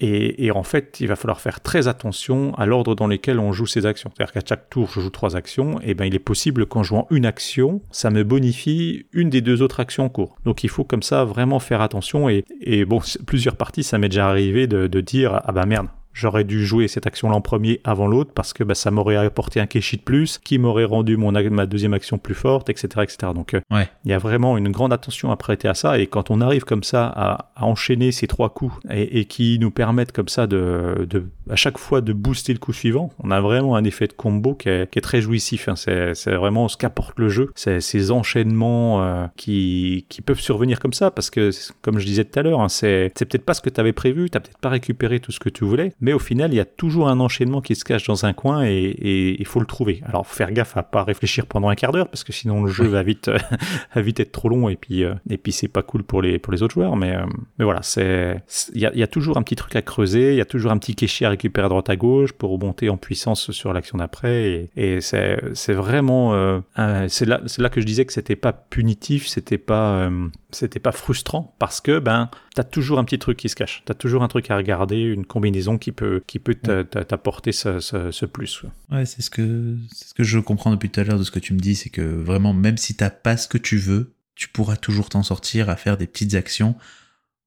[0.00, 3.66] et, en fait, il va falloir faire très attention à l'ordre dans lequel on joue
[3.66, 4.10] ces actions.
[4.14, 7.06] C'est-à-dire qu'à chaque tour, je joue trois actions, et ben il est possible qu'en jouant
[7.10, 10.36] une action, ça me bonifie une des deux autres actions en cours.
[10.44, 12.28] Donc il faut comme ça vraiment faire attention.
[12.28, 15.88] Et, et bon, plusieurs parties, ça m'est déjà arrivé de, de dire ah bah merde,
[16.12, 19.60] j'aurais dû jouer cette action-là en premier avant l'autre parce que bah, ça m'aurait apporté
[19.60, 22.88] un keshi de plus qui m'aurait rendu mon, ma deuxième action plus forte, etc.
[23.02, 23.32] etc.
[23.34, 23.88] Donc il ouais.
[24.04, 26.82] y a vraiment une grande attention à prêter à ça et quand on arrive comme
[26.82, 31.06] ça à, à enchaîner ces trois coups et, et, qui nous permettent comme ça de,
[31.08, 34.12] de, à chaque fois de booster le coup suivant, on a vraiment un effet de
[34.12, 35.68] combo qui est, qui est très jouissif.
[35.68, 35.76] Hein.
[35.76, 40.92] C'est vraiment ce qu'apporte le jeu, c'est ces enchaînements euh, qui, qui peuvent survenir comme
[40.92, 41.50] ça parce que
[41.82, 44.30] comme je disais tout à l'heure, hein, c'est peut-être pas ce que tu avais prévu,
[44.30, 46.64] tu peut-être pas récupéré tout ce que tu voulais, mais au final, il y a
[46.64, 50.02] toujours un enchaînement qui se cache dans un coin et il faut le trouver.
[50.06, 52.70] Alors, faut faire gaffe à pas réfléchir pendant un quart d'heure parce que sinon le
[52.70, 52.90] jeu oui.
[52.90, 53.30] va vite,
[53.94, 56.38] va vite être trop long et puis euh, et puis c'est pas cool pour les
[56.38, 56.96] pour les autres joueurs.
[56.96, 57.26] Mais euh,
[57.58, 58.42] mais voilà, c'est
[58.74, 60.72] il y a, y a, toujours un petit truc à creuser, il y a toujours
[60.72, 63.98] un petit kéchi à récupérer à droite à gauche pour remonter en puissance sur l'action
[63.98, 68.12] d'après et, et c'est c'est vraiment euh, c'est là c'est là que je disais que
[68.12, 73.04] c'était pas punitif, c'était pas euh, c'était pas frustrant parce que ben t'as toujours un
[73.04, 76.22] petit truc qui se cache, t'as toujours un truc à regarder, une combinaison qui peut
[76.26, 78.62] qui peut t'apporter ce, ce, ce, plus.
[78.90, 81.30] Ouais, c'est ce que c'est ce que je comprends depuis tout à l'heure de ce
[81.30, 84.14] que tu me dis, c'est que vraiment même si t'as pas ce que tu veux,
[84.34, 86.74] tu pourras toujours t'en sortir à faire des petites actions,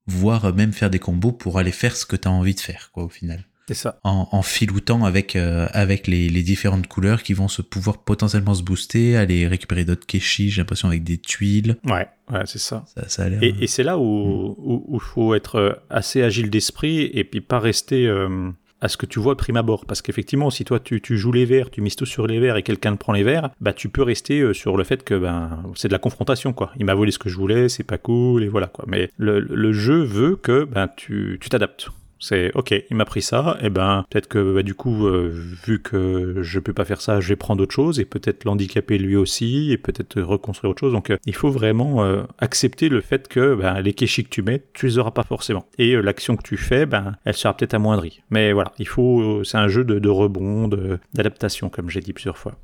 [0.08, 3.03] voire même faire des combos pour aller faire ce que t'as envie de faire, quoi,
[3.03, 3.45] au final.
[3.67, 3.99] C'est ça.
[4.04, 8.54] En, en, filoutant avec, euh, avec les, les, différentes couleurs qui vont se pouvoir potentiellement
[8.54, 11.78] se booster, aller récupérer d'autres keshi, j'ai l'impression avec des tuiles.
[11.86, 12.84] Ouais, ouais c'est ça.
[12.93, 13.30] Ça, ça a.
[13.41, 14.69] Et, et c'est là où il mmh.
[14.69, 18.06] où, où faut être assez agile d'esprit et puis pas rester.
[18.08, 18.52] Euh
[18.84, 19.86] à ce que tu vois prime abord.
[19.86, 22.58] Parce qu'effectivement, si toi tu, tu, joues les verts, tu mises tout sur les verts
[22.58, 25.15] et quelqu'un te prend les verts, bah tu peux rester euh, sur le fait que
[25.15, 26.71] ben c'est de la confrontation quoi.
[26.78, 28.84] Il m'a volé ce que je voulais, c'est pas cool et voilà quoi.
[28.88, 31.89] Mais le, le jeu veut que ben tu t'adaptes.
[32.23, 35.29] C'est ok, il m'a pris ça, et ben peut-être que bah, du coup, euh,
[35.65, 38.97] vu que je peux pas faire ça, je vais prendre autre chose et peut-être l'handicaper
[38.97, 40.93] lui aussi et peut-être reconstruire autre chose.
[40.93, 44.41] Donc euh, il faut vraiment euh, accepter le fait que ben, les kéchis que tu
[44.41, 45.65] mets, tu les auras pas forcément.
[45.77, 48.21] Et l'action que tu fais, ben elle sera peut-être amoindrie.
[48.29, 50.69] Mais voilà, il faut, c'est un jeu de rebond,
[51.13, 52.55] d'adaptation, comme j'ai dit plusieurs fois.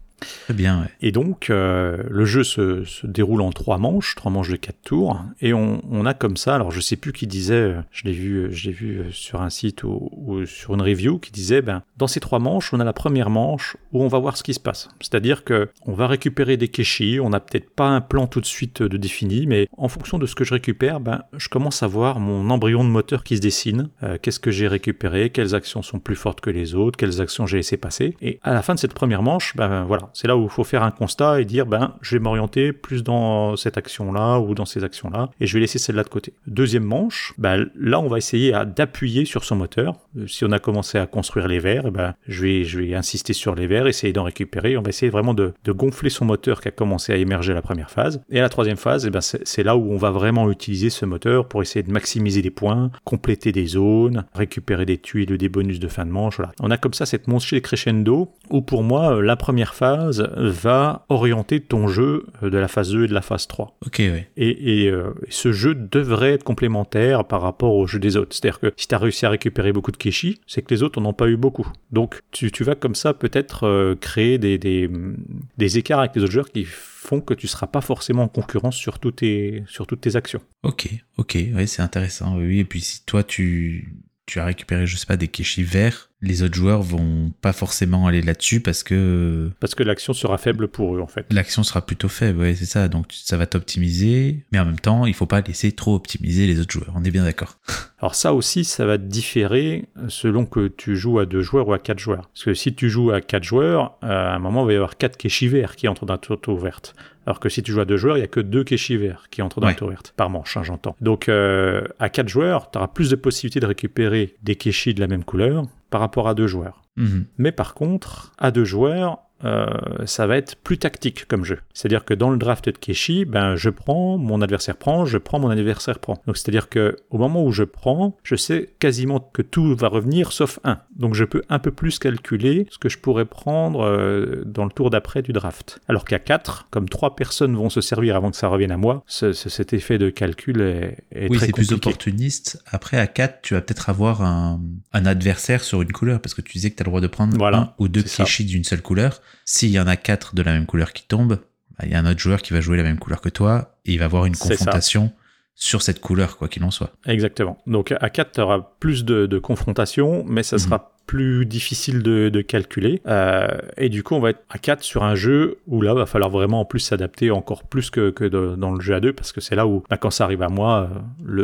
[0.45, 0.81] Très bien.
[0.81, 0.87] Ouais.
[1.01, 5.21] Et donc, euh, le jeu se, déroule en trois manches, trois manches de quatre tours,
[5.41, 6.55] et on, a comme ça.
[6.55, 10.73] Alors, je sais plus qui disait, je l'ai vu, vu sur un site ou, sur
[10.73, 14.03] une review qui disait, ben, dans ces trois manches, on a la première manche où
[14.03, 14.89] on va voir ce qui se passe.
[15.01, 17.19] C'est-à-dire que on va récupérer des kéchis.
[17.19, 20.25] On n'a peut-être pas un plan tout de suite de défini, mais en fonction de
[20.25, 23.41] ce que je récupère, ben, je commence à voir mon embryon de moteur qui se
[23.41, 23.89] dessine.
[24.03, 27.45] Euh, Qu'est-ce que j'ai récupéré Quelles actions sont plus fortes que les autres Quelles actions
[27.45, 30.37] j'ai laissé passer Et à la fin de cette première manche, ben voilà, c'est là
[30.37, 33.77] où il faut faire un constat et dire ben je vais m'orienter plus dans cette
[33.77, 36.33] action-là ou dans ces actions-là et je vais laisser celle-là de côté.
[36.47, 39.95] Deuxième manche, ben, là on va essayer d'appuyer sur son moteur.
[40.27, 43.33] Si on a commencé à construire les verres, eh ben, je, vais, je vais insister
[43.33, 44.77] sur les verres, essayer d'en récupérer.
[44.77, 47.91] On va essayer vraiment de, gonfler son moteur qui a commencé à émerger la première
[47.91, 48.21] phase.
[48.29, 51.05] Et à la troisième phase, eh ben, c'est là où on va vraiment utiliser ce
[51.05, 55.79] moteur pour essayer de maximiser des points, compléter des zones, récupérer des tuiles des bonus
[55.79, 56.37] de fin de manche.
[56.37, 56.51] Voilà.
[56.59, 61.05] On a comme ça cette montée crescendo où pour moi euh, la première phase va
[61.09, 63.77] orienter ton jeu euh, de la phase 2 et de la phase 3.
[63.85, 64.23] Ok, oui.
[64.37, 64.93] Et, et
[65.29, 68.35] ce jeu devrait être complémentaire par rapport au jeu des autres.
[68.35, 70.99] C'est-à-dire que si tu as réussi à récupérer beaucoup de Keshi, c'est que les autres
[70.99, 71.67] n'en ont pas eu beaucoup.
[71.91, 76.49] Donc tu, vas comme ça peut-être euh, créer des, des, écarts avec les autres joueurs
[76.49, 80.41] qui font que tu seras pas forcément en concurrence sur, tes, sur toutes tes actions.
[80.63, 82.37] Ok, ok, ouais, c'est intéressant.
[82.37, 83.93] Oui, et puis si toi tu,
[84.29, 88.05] tu as récupéré, je sais pas, des Keshi verts, les autres joueurs vont pas forcément
[88.05, 91.25] aller là-dessus parce que parce que l'action sera faible pour eux en fait.
[91.31, 92.87] L'action sera plutôt faible, ouais, c'est ça.
[92.87, 96.59] Donc ça va t'optimiser, mais en même temps, il faut pas laisser trop optimiser les
[96.59, 96.93] autres joueurs.
[96.95, 97.57] On est bien d'accord.
[98.01, 101.79] Alors ça aussi, ça va différer selon que tu joues à deux joueurs ou à
[101.79, 102.29] quatre joueurs.
[102.33, 104.75] Parce que si tu joues à quatre joueurs, euh, à un moment, il va y
[104.75, 106.95] avoir quatre Keshi verts qui entrent dans la tour ouverte.
[107.25, 109.27] Alors que si tu joues à deux joueurs, il y a que deux Keshi verts
[109.29, 110.95] qui entrent dans la tour ouverte par manche, hein, j'entends.
[111.01, 114.99] Donc euh, à quatre joueurs, tu auras plus de possibilités de récupérer des Keshi de
[115.01, 116.81] la même couleur par rapport à deux joueurs.
[116.95, 117.25] Mhm.
[117.37, 119.67] Mais par contre, à deux joueurs, euh,
[120.05, 121.59] ça va être plus tactique comme jeu.
[121.73, 125.39] C'est-à-dire que dans le draft de Keshi, ben, je prends, mon adversaire prend, je prends,
[125.39, 126.21] mon adversaire prend.
[126.27, 130.31] Donc c'est-à-dire que au moment où je prends, je sais quasiment que tout va revenir
[130.31, 130.79] sauf un.
[130.95, 134.71] Donc je peux un peu plus calculer ce que je pourrais prendre euh, dans le
[134.71, 135.79] tour d'après du draft.
[135.87, 139.03] Alors qu'à 4, comme trois personnes vont se servir avant que ça revienne à moi,
[139.07, 142.61] cet effet de calcul est, est oui, c'est plus opportuniste.
[142.67, 144.61] Après, à 4, tu vas peut-être avoir un,
[144.93, 147.41] adversaire sur une couleur, parce que tu disais que tu as le droit de prendre
[147.43, 149.21] un ou deux Keshi d'une seule couleur.
[149.45, 151.39] S'il y en a quatre de la même couleur qui tombent,
[151.77, 153.77] bah, il y a un autre joueur qui va jouer la même couleur que toi
[153.85, 155.11] et il va avoir une confrontation
[155.55, 156.93] sur cette couleur, quoi qu'il en soit.
[157.05, 157.57] Exactement.
[157.67, 160.61] Donc à 4, tu auras plus de, de confrontation, mais ça mhm.
[160.61, 163.01] sera plus difficile de, calculer.
[163.07, 166.05] Euh, et du coup, on va être à 4 sur un jeu où là, va
[166.05, 169.31] falloir vraiment en plus s'adapter encore plus que, que dans le jeu à 2, parce
[169.31, 170.99] que c'est là où, bah, quand ça arrive à moi, euh,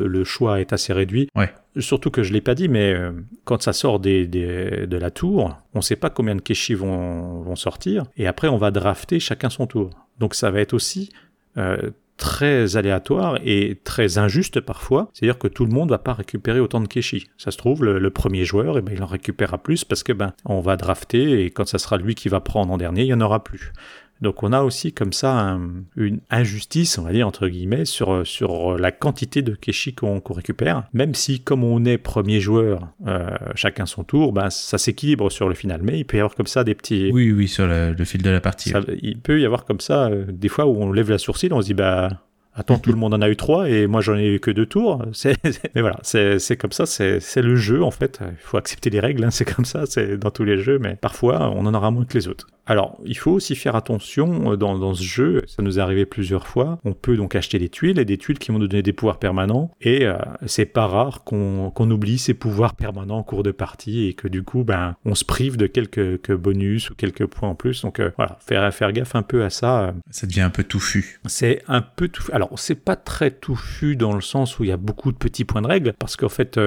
[0.07, 1.29] le, choix est assez réduit.
[1.35, 1.51] Ouais.
[1.77, 3.11] Surtout que je l'ai pas dit, mais euh,
[3.43, 8.03] quand ça sort des, de la tour, on sait pas combien de Keshi vont, sortir,
[8.17, 9.89] et après on va drafter chacun son tour.
[10.19, 11.11] Donc ça va être aussi
[12.17, 15.09] très aléatoire et très injuste parfois.
[15.13, 17.27] C'est-à-dire que tout le monde va pas récupérer autant de Keshi.
[17.37, 20.33] Ça se trouve, le, premier joueur, eh ben, il en récupérera plus parce que ben,
[20.45, 23.13] on va drafter et quand ça sera lui qui va prendre en dernier, il y
[23.13, 23.73] en aura plus.
[24.21, 25.59] Donc on a aussi comme ça
[25.95, 30.83] une injustice, on va dire entre guillemets, sur, sur la quantité de Keshi qu'on récupère.
[30.93, 35.49] Même si comme on est premier joueur, euh, chacun son tour, ben, ça s'équilibre sur
[35.49, 35.81] le final.
[35.83, 37.09] Mais il peut y avoir comme ça des petits...
[37.11, 38.73] Oui, oui, sur le, fil de la partie.
[39.01, 41.61] Il peut y avoir comme ça euh, des fois où on lève la sourcil, on
[41.61, 42.09] se dit bah
[42.55, 44.65] Attends, tout le monde en a eu trois et moi j'en ai eu que deux
[44.65, 45.03] tours.
[45.75, 48.19] mais voilà, c'est comme ça, c'est le jeu en fait.
[48.21, 50.95] Il faut accepter les règles, hein, c'est comme ça, c'est dans tous les jeux, mais
[50.95, 52.47] parfois on en aura moins que les autres.
[52.67, 56.05] Alors, il faut aussi faire attention euh, dans, dans, ce jeu, ça nous est arrivé
[56.05, 56.79] plusieurs fois.
[56.83, 59.19] On peut donc acheter des tuiles et des tuiles qui vont nous donner des pouvoirs
[59.19, 59.71] permanents.
[59.81, 64.13] Et euh, c'est pas rare qu'on oublie ces pouvoirs permanents en cours de partie et
[64.13, 67.83] que du coup, ben, on se prive de quelques, bonus ou quelques points en plus.
[67.83, 69.93] Donc euh, voilà, faire, faire gaffe un peu à ça.
[70.09, 71.19] Ça devient un peu touffu.
[71.25, 72.31] C'est un peu touffu.
[72.31, 75.45] Alors, c'est pas très touffu dans le sens où il y a beaucoup de petits
[75.45, 76.59] points de règle, parce qu'en fait,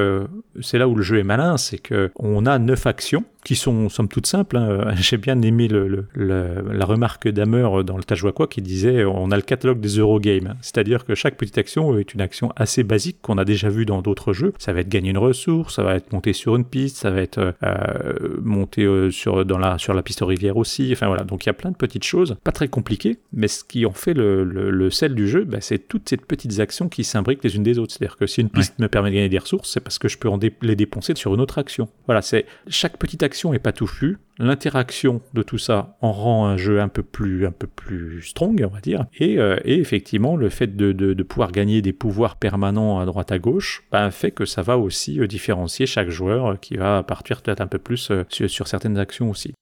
[0.61, 3.89] c'est là où le jeu est malin, c'est que on a neuf actions qui sont
[3.89, 4.59] somme toute simples.
[4.59, 4.95] Hein.
[4.97, 9.43] J'ai bien aimé le, la remarque d'Hammer dans le Tajwakwa qui disait on a le
[9.43, 10.57] catalogue des Eurogames.
[10.61, 14.03] C'est-à-dire que chaque petite action est une action assez basique qu'on a déjà vu dans
[14.03, 14.53] d'autres jeux.
[14.59, 17.23] Ça va être gagner une ressource, ça va être monter sur une piste, ça va
[17.23, 20.91] être euh, monter euh, sur, dans la, sur la piste rivière aussi.
[20.93, 23.65] Enfin voilà, donc il y a plein de petites choses, pas très compliquées, mais ce
[23.65, 27.03] qui en fait le, le, sel du jeu, bah, c'est toutes ces petites actions qui
[27.03, 27.95] s'imbriquent les unes des autres.
[27.95, 30.19] C'est-à-dire que si une piste me permet de gagner des ressources, c'est parce que je
[30.19, 31.89] peux en les dépenser sur une autre action.
[32.05, 36.57] Voilà, c'est chaque petite action est pas touffue, L'interaction de tout ça en rend un
[36.57, 39.07] jeu un peu plus, un peu plus strong, on va dire.
[39.19, 43.83] Et, euh, effectivement, le fait de, pouvoir gagner des pouvoirs permanents à droite à gauche
[43.91, 47.61] bah, fait que ça va aussi euh, différencier chaque joueur euh, qui va partir peut-être
[47.61, 49.55] un peu plus sur certaines actions aussi.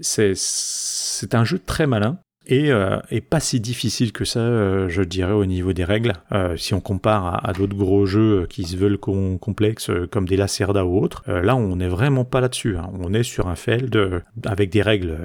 [0.00, 5.02] C'est un jeu très malin et, euh, et, pas si difficile que ça, euh, je
[5.02, 6.14] dirais, au niveau des règles.
[6.32, 10.84] Euh, si on compare à, d'autres gros jeux qui se veulent complexes, comme des Lacerda
[10.84, 12.76] ou autres, là, on n'est vraiment pas là-dessus.
[12.76, 12.90] Hein.
[12.98, 15.18] On est sur un feld avec des règles.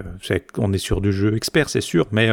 [0.57, 2.29] on est sur du jeu expert, c'est sûr, mais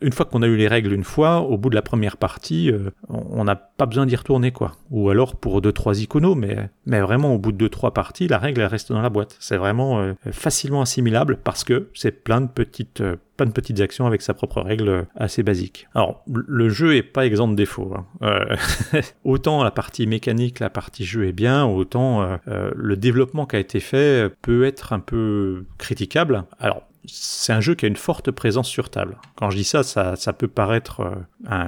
[0.00, 2.70] une fois qu'on a eu les règles une fois, au bout de la première partie,
[3.08, 4.72] on n'a pas besoin d'y retourner, quoi.
[4.90, 8.28] Ou alors pour deux trois iconos, mais, mais vraiment au bout de deux trois parties,
[8.28, 9.36] la règle elle reste dans la boîte.
[9.40, 13.02] C'est vraiment facilement assimilable parce que c'est plein de petites
[13.36, 15.88] pas de petites actions avec sa propre règle assez basique.
[15.94, 17.94] Alors, le jeu est pas exempt de défauts.
[17.96, 18.06] Hein.
[18.22, 23.46] Euh, autant la partie mécanique, la partie jeu est bien, autant euh, euh, le développement
[23.46, 26.44] qui a été fait peut être un peu critiquable.
[26.58, 29.16] Alors, c'est un jeu qui a une forte présence sur table.
[29.36, 31.02] Quand je dis ça, ça, peut paraître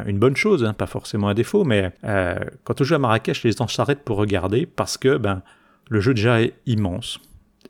[0.06, 1.92] une bonne chose, hein, pas forcément un défaut, mais
[2.64, 5.42] quand on joue à Marrakech, les gens s'arrêtent pour regarder parce que ben,
[5.88, 7.20] le jeu déjà est immense.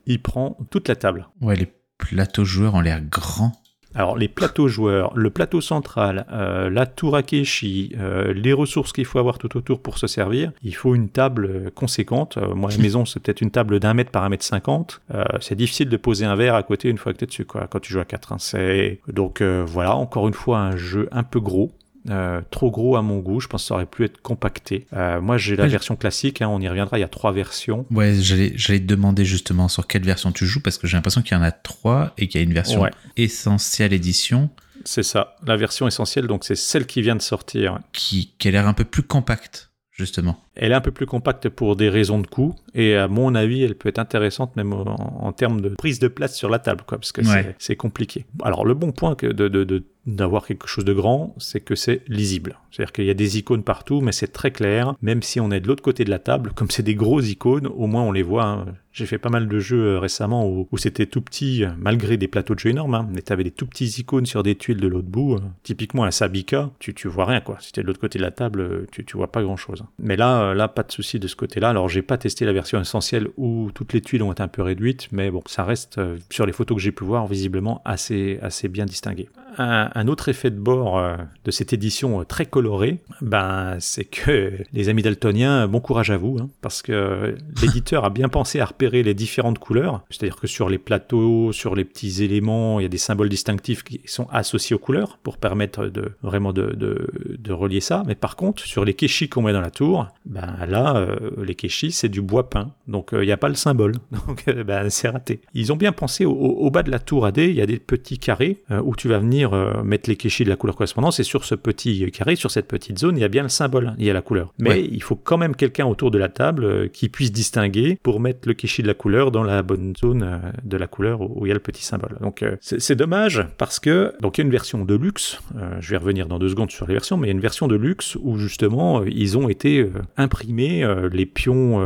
[0.06, 1.28] Il prend toute la table.
[1.42, 3.52] Ouais, les plateaux joueurs ont l'air grands.
[3.98, 9.04] Alors les plateaux joueurs, le plateau central, euh, la tour Akeshi, euh, les ressources qu'il
[9.04, 12.36] faut avoir tout autour pour se servir, il faut une table conséquente.
[12.36, 15.00] Euh, moi, la maison, c'est peut-être une table d'un mètre par un mètre cinquante.
[15.40, 17.66] c'est difficile de poser un verre à côté une fois que tu es dessus, quoi,
[17.66, 18.34] quand tu joues à 4.
[18.34, 18.94] Hein.
[19.08, 21.72] Donc voilà, encore une fois, un jeu un peu gros.
[22.10, 23.40] Euh, trop gros à mon goût.
[23.40, 24.86] Je pense que ça aurait pu être compacté.
[24.92, 26.42] Euh, moi, j'ai la version classique.
[26.42, 26.98] Hein, on y reviendra.
[26.98, 27.86] Il y a trois versions.
[27.90, 31.36] Ouais, j'allais, te demander justement sur quelle version tu joues parce que j'ai l'impression qu'il
[31.36, 34.50] y en a trois et qu'il y a une version essentielle édition.
[34.84, 35.36] C'est ça.
[35.46, 37.78] La version essentielle, donc c'est celle qui vient de sortir.
[37.92, 40.42] Qui, qui a l'air un peu plus compacte, justement.
[40.54, 43.62] Elle est un peu plus compacte pour des raisons de coût, et à mon avis,
[43.62, 46.98] elle peut être intéressante même en, termes de prise de place sur la table, quoi,
[46.98, 47.22] parce que
[47.58, 48.24] c'est compliqué.
[48.42, 52.02] Alors le bon point que de, de d'avoir quelque chose de grand, c'est que c'est
[52.08, 52.58] lisible.
[52.70, 54.94] C'est-à-dire qu'il y a des icônes partout, mais c'est très clair.
[55.02, 57.66] Même si on est de l'autre côté de la table, comme c'est des gros icônes,
[57.66, 58.44] au moins on les voit.
[58.44, 58.66] Hein.
[58.98, 62.56] J'ai fait pas mal de jeux euh, récemment où, c'était tout petit, malgré des plateaux
[62.56, 62.96] de jeu énormes.
[62.96, 63.08] Hein.
[63.14, 65.36] Mais t'avais des tout petits icônes sur des tuiles de l'autre bout.
[65.36, 67.58] Euh, typiquement un Sabika, tu, tu vois rien quoi.
[67.60, 69.84] Si t'es de l'autre côté de la table, euh, tu, tu vois pas grand chose.
[70.00, 71.68] Mais là, là, pas de souci de ce côté-là.
[71.68, 74.62] Alors j'ai pas testé la version essentielle où toutes les tuiles ont été un peu
[74.62, 78.68] réduites, mais bon, ça reste sur les photos que j'ai pu voir visiblement assez, assez
[78.68, 83.76] bien distingué un, autre effet de bord euh, de cette édition euh, très colorée, ben,
[83.80, 88.28] c'est que les amis daltoniens, bon courage à vous, hein, parce que l'éditeur a bien
[88.28, 90.02] pensé à repérer les différentes couleurs.
[90.10, 93.82] C'est-à-dire que sur les plateaux, sur les petits éléments, il y a des symboles distinctifs
[93.82, 98.04] qui sont associés aux couleurs pour permettre de vraiment de, de, relier ça.
[98.06, 101.54] Mais par contre, sur les kéchis qu'on met dans la tour, ben là, euh, les
[101.54, 102.72] kéchis, c'est du bois peint.
[102.86, 103.94] Donc il n'y a pas le symbole.
[104.26, 105.40] Donc ben, c'est raté.
[105.54, 107.78] Ils ont bien pensé au, au, bas de la tour AD, il y a des
[107.78, 111.22] petits carrés où tu vas venir euh, mettre les kéchis de la couleur correspondante, et
[111.22, 114.04] sur ce petit carré, sur cette petite zone, il y a bien le symbole, il
[114.04, 114.52] y a la couleur.
[114.58, 118.20] Mais il faut quand même quelqu'un autour de la table euh, qui puisse distinguer pour
[118.20, 121.46] mettre le kéchi de la couleur dans la bonne zone euh, de la couleur où
[121.46, 122.16] il y a le petit symbole.
[122.20, 125.40] Donc c'est dommage parce que donc il y a une version de luxe.
[125.80, 127.68] je vais revenir dans deux secondes sur les versions, mais il y a une version
[127.68, 129.86] de luxe où justement ils ont été
[130.16, 131.84] imprimés les pions,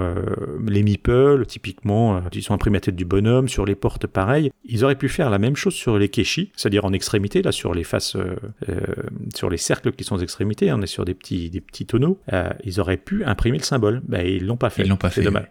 [0.66, 4.50] les meeples typiquement, ils sont imprimés à tête du bonhomme sur les portes pareil.
[4.64, 7.74] Ils auraient pu faire la même chose sur les kéchis, c'est-à-dire en extrémité là sur
[7.74, 8.36] les faces, euh,
[8.68, 8.80] euh,
[9.34, 12.20] sur les cercles qui sont aux extrémités, on est sur des petits, des petits tonneaux,
[12.32, 14.02] euh, ils auraient pu imprimer le symbole.
[14.06, 14.82] Bah, ils l'ont pas fait.
[14.82, 15.22] Ils l'ont pas fait.
[15.22, 15.46] dommage.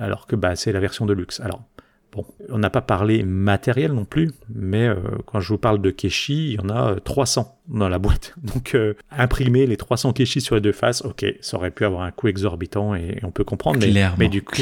[0.00, 1.40] Alors que bah, c'est la version de luxe.
[1.40, 1.62] Alors,
[2.12, 4.88] Bon, on n'a pas parlé matériel non plus, mais
[5.26, 8.34] quand je vous parle de Keshi, il y en a 300 dans la boîte.
[8.42, 8.76] Donc,
[9.12, 12.26] imprimer les 300 Keshi sur les deux faces, ok, ça aurait pu avoir un coût
[12.26, 14.56] exorbitant et, on peut comprendre, mais, mais, du coup,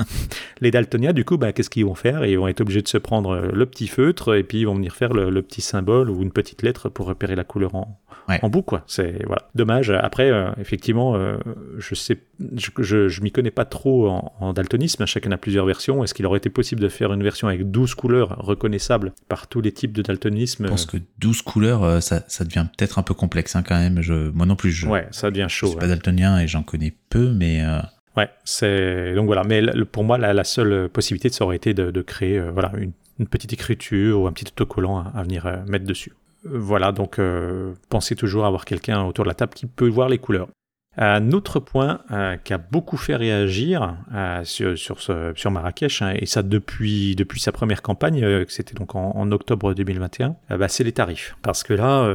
[0.60, 2.24] les Daltoniens, du coup, bah, qu'est-ce qu'ils vont faire?
[2.24, 4.74] Ils vont être obligés de se prendre euh, le petit feutre et puis ils vont
[4.74, 8.00] venir faire le, petit symbole ou une petite lettre pour repérer la couleur en,
[8.42, 8.84] en bout, quoi.
[8.86, 9.90] C'est voilà, dommage.
[9.90, 11.38] Après, euh, effectivement, euh,
[11.78, 12.18] je sais,
[12.56, 15.06] je, je, m'y connais pas trop en, daltonisme.
[15.06, 16.04] Chacun a plusieurs versions.
[16.04, 19.60] Est-ce qu'il aurait été possible de faire une version avec 12 couleurs reconnaissables par tous
[19.60, 20.66] les types de daltonisme?
[20.66, 24.02] Je pense que 12 couleurs, ça, ça devient peut-être un peu complexe hein, quand même.
[24.02, 25.66] Je, moi non plus, je, ouais, ça devient chaud.
[25.66, 27.64] Je suis pas daltonien et j'en connais peu, mais
[28.16, 29.44] Ouais, c'est donc voilà.
[29.44, 32.92] Mais pour moi, la, seule possibilité, ça aurait été de, créer euh, voilà une,
[33.26, 36.12] petite écriture ou un petit autocollant à, venir euh, mettre dessus.
[36.44, 40.08] Voilà, donc euh, pensez toujours à avoir quelqu'un autour de la table qui peut voir
[40.08, 40.48] les couleurs.
[40.96, 46.02] Un autre point euh, qui a beaucoup fait réagir euh, sur, sur, ce, sur, Marrakech,
[46.02, 50.66] hein, et ça depuis, depuis sa première campagne, euh, c'était donc en, octobre 2021, bah,
[50.66, 51.36] c'est les tarifs.
[51.42, 52.12] Parce que là,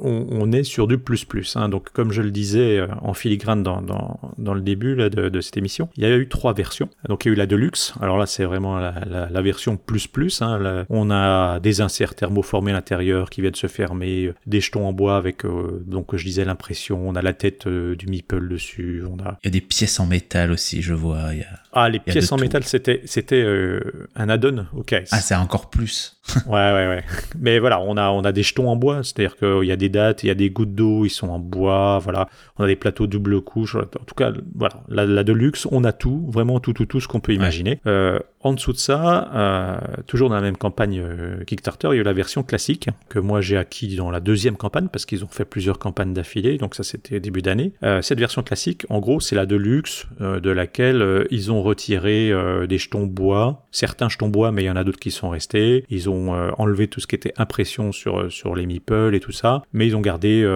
[0.00, 1.54] on, on, est sur du plus plus.
[1.56, 1.68] Hein.
[1.68, 5.40] donc comme je le disais en filigrane dans, dans, dans le début là, de, de,
[5.40, 6.88] cette émission, il y a eu trois versions.
[7.08, 9.76] Donc il y a eu la Deluxe, alors là c'est vraiment la, la, la, version
[9.76, 10.42] plus plus.
[10.42, 14.92] Hein, on a des inserts thermoformés à l'intérieur qui viennent se fermer, des jetons en
[14.92, 15.44] bois avec,
[15.86, 19.02] donc je disais l'impression, on a la tête euh, du meeple dessus.
[19.08, 19.38] On a...
[19.42, 21.28] Il y a des pièces en métal aussi, je vois.
[21.32, 21.60] Il y a...
[21.72, 26.19] Ah, les pièces en métal, c'était c'était euh, un add-on ok Ah, c'est encore plus.
[26.46, 27.04] Ouais, ouais, ouais.
[27.38, 29.88] Mais voilà, on a on a des jetons en bois, c'est-à-dire qu'il y a des
[29.88, 32.28] dates, il y a des gouttes d'eau, ils sont en bois, voilà.
[32.58, 33.74] On a des plateaux double couche.
[33.76, 37.08] En tout cas, voilà, la, la Deluxe, on a tout, vraiment tout, tout, tout ce
[37.08, 37.80] qu'on peut imaginer.
[37.86, 41.02] Euh, en dessous de ça, euh, toujours dans la même campagne
[41.46, 44.56] Kickstarter, il y a eu la version classique que moi j'ai acquis dans la deuxième
[44.56, 47.72] campagne parce qu'ils ont fait plusieurs campagnes d'affilée, donc ça c'était début d'année.
[48.00, 52.78] cette version classique, en gros, c'est la Deluxe de laquelle ils ont retiré euh, des
[52.78, 55.84] jetons bois, certains jetons bois, mais il y en a d'autres qui sont restés.
[55.88, 59.20] Ils ont ont euh, enlevé tout ce qui était impression sur, sur les meeples et
[59.20, 60.46] tout ça, mais ils ont gardé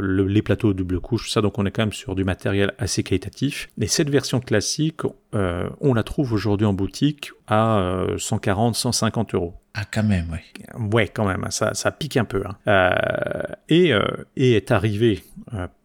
[0.00, 3.02] les plateaux double couche, tout ça, donc on est quand même sur du matériel assez
[3.02, 3.68] qualitatif.
[3.80, 5.02] Et cette version classique,
[5.32, 9.54] on la trouve aujourd'hui en boutique à 140, 150 euros.
[9.74, 10.88] Ah, quand même, oui.
[10.92, 12.42] Ouais, quand même, ça, ça pique un peu.
[12.66, 12.92] Hein.
[13.68, 13.92] et,
[14.36, 15.22] et est arrivé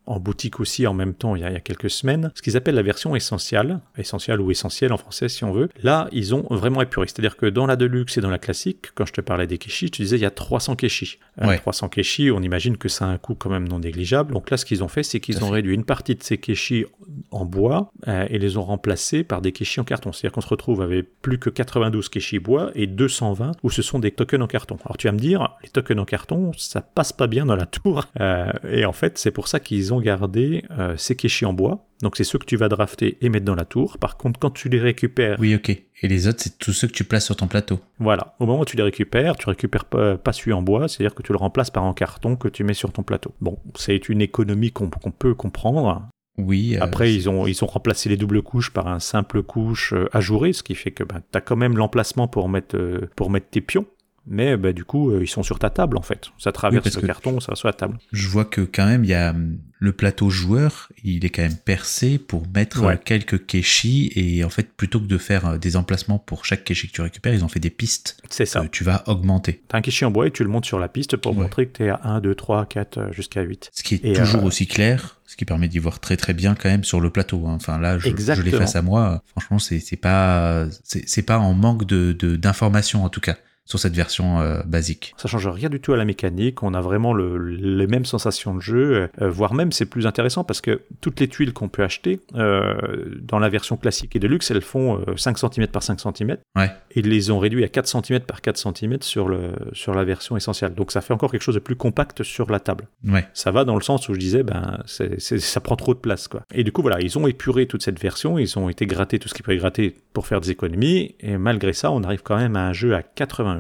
[0.10, 2.82] en boutique aussi en même temps il y a, quelques semaines, ce qu'ils appellent la
[2.82, 5.70] version essentielle, essentielle ou essentielle en français si on veut.
[5.84, 7.08] Là, ils ont vraiment épuré.
[7.08, 9.88] C'est-à-dire que dans la Deluxe et dans la classique, quand je te parlais des keshis,
[9.88, 11.20] je te disais il y a 300 keshis.
[11.40, 14.34] 300 euh, keshis, on imagine que ça a un coût quand même non négligeable.
[14.34, 16.86] Donc là, ce qu'ils ont fait, c'est qu'ils ont réduit une partie de ces keshis
[17.32, 20.12] en bois euh, et les ont remplacés par des keshis en carton.
[20.12, 24.00] C'est-à-dire qu'on se retrouve avec plus que 92 keshis bois et 220 où ce sont
[24.00, 24.78] des tokens en carton.
[24.86, 27.66] Alors tu vas me dire, les tokens en carton, ça passe pas bien dans la
[27.66, 28.06] tour.
[28.20, 31.86] Euh, et en fait, c'est pour ça qu'ils ont garder euh, ces kéchis en bois.
[32.02, 33.98] Donc c'est ceux que tu vas drafter et mettre dans la tour.
[33.98, 35.38] Par contre, quand tu les récupères...
[35.40, 35.70] Oui, ok.
[35.70, 37.80] Et les autres, c'est tous ceux que tu places sur ton plateau.
[38.00, 38.36] Voilà.
[38.40, 41.24] Au moment où tu les récupères, tu récupères pas, pas celui en bois, c'est-à-dire que
[41.24, 43.34] tu le remplaces par un carton que tu mets sur ton plateau.
[43.42, 46.10] Bon, c'est une économie qu'on peut comprendre.
[46.38, 46.76] Oui.
[46.78, 50.08] Euh, Après, ils ont, ils ont remplacé les doubles couches par un simple couche euh,
[50.14, 52.78] ajouré, ce qui fait que ben, tu as quand même l'emplacement pour mettre,
[53.16, 53.86] pour mettre tes pions
[54.30, 56.30] mais bah, du coup, euh, ils sont sur ta table en fait.
[56.38, 57.98] Ça traverse le carton, ça va sur la table.
[58.12, 61.42] Je vois que quand même, il y a hum, le plateau joueur, il est quand
[61.42, 65.58] même percé pour mettre euh, quelques kéchis et en fait, plutôt que de faire euh,
[65.58, 68.22] des emplacements pour chaque kéchi que tu récupères, ils ont fait des pistes.
[68.30, 68.62] C'est ça.
[68.62, 69.64] Que tu vas augmenter.
[69.68, 71.78] T'as un kéchi en bois et tu le montes sur la piste pour montrer que
[71.78, 73.72] tu es à 1, 2, 3, 4 jusqu'à 8.
[73.74, 76.70] Ce qui est toujours aussi clair, ce qui permet d'y voir très très bien quand
[76.70, 77.48] même sur le plateau.
[77.48, 77.56] Hein.
[77.56, 79.24] Enfin là, je, je l'ai face à moi.
[79.26, 83.38] Franchement, c'est pas c'est pas en manque de d'informations en tout cas
[83.70, 85.14] sur cette version euh, basique.
[85.18, 88.56] Ça change rien du tout à la mécanique, on a vraiment le, les mêmes sensations
[88.56, 91.84] de jeu, euh, voire même c'est plus intéressant parce que toutes les tuiles qu'on peut
[91.84, 92.74] acheter euh,
[93.22, 96.38] dans la version classique et de luxe, elles font 5 cm par 5 cm.
[96.58, 96.72] Ouais.
[96.92, 100.04] Et ils les ont réduits à 4 cm par 4 cm sur, le, sur la
[100.04, 100.74] version essentielle.
[100.74, 102.88] Donc ça fait encore quelque chose de plus compact sur la table.
[103.08, 103.28] Ouais.
[103.34, 106.28] Ça va dans le sens où je disais, ben, ça prend trop de place.
[106.28, 106.42] Quoi.
[106.56, 109.30] Et du coup, voilà, ils ont épuré toute cette version, ils ont été grattés tout
[109.30, 112.56] ce qu'ils pouvaient gratter pour faire des économies, et malgré ça, on arrive quand même
[112.56, 113.59] à un jeu à 80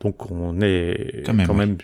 [0.00, 1.76] donc on est quand même,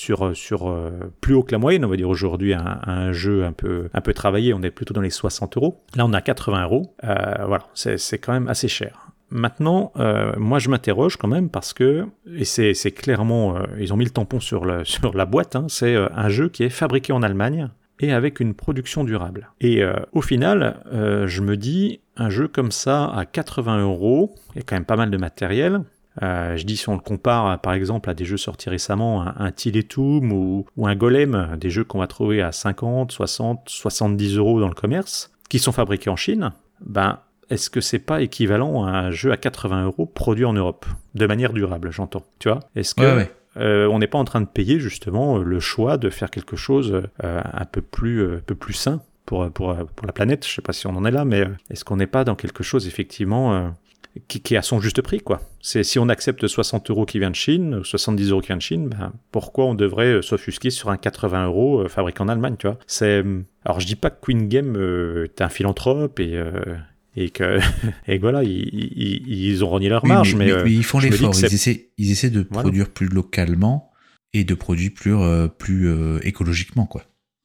[0.00, 3.44] sur, sur euh, plus haut que la moyenne, on va dire aujourd'hui, un, un, jeu
[3.44, 5.82] un peu, un peu travaillé, on est plutôt dans les 60 euros.
[5.94, 6.94] Là, on a 80 euros.
[7.04, 9.08] Euh, voilà, c'est quand même assez cher.
[9.28, 14.06] Maintenant, euh, moi je m'interroge quand même parce que, et c'est clairement, ils ont mis
[14.06, 17.22] le tampon sur, le, sur la boîte, hein, c'est un jeu qui est fabriqué en
[17.22, 17.68] Allemagne
[18.00, 19.50] et avec une production durable.
[19.60, 24.60] Et au final, je me dis, un jeu comme ça à 80 euros, il y
[24.60, 25.82] a quand même pas mal de matériel,
[26.22, 29.34] euh, je dis si on le compare par exemple à des jeux sortis récemment, un,
[29.38, 34.36] un Tiletum ou, ou, un Golem, des jeux qu'on va trouver à 50, 60, 70
[34.36, 36.52] euros dans le commerce, qui sont fabriqués en Chine,
[36.84, 40.86] ben est-ce que c'est pas équivalent à un jeu à 80 euros produit en Europe
[41.14, 42.24] de manière durable, j'entends.
[42.38, 42.60] Tu vois?
[42.76, 46.30] Est-ce que euh, on n'est pas en train de payer justement le choix de faire
[46.30, 50.46] quelque chose euh, un peu plus, un peu plus sain pour, pour, pour la planète?
[50.46, 52.62] Je sais pas si on en est là, mais est-ce qu'on n'est pas dans quelque
[52.62, 53.74] chose effectivement
[54.28, 55.40] qui, qui, est à son juste prix, quoi.
[55.60, 58.62] C'est si on accepte 60 euros qui vient de Chine, 70 euros qui vient de
[58.62, 62.56] Chine, ben, pourquoi on devrait euh, s'offusquer sur un 80 euros euh, fabriqué en Allemagne,
[62.58, 62.78] tu vois?
[62.86, 64.76] C'est euh, alors je dis pas que Queen Game
[65.24, 66.42] est un philanthrope et
[67.16, 67.58] et que
[68.08, 72.10] et voilà ils, ils, ont renié leur marge, mais, ils font l'effort, ils essaient ils
[72.10, 73.92] essaient de produire plus localement
[74.32, 75.14] et de produire plus
[75.58, 77.02] plus écologiquement, quoi.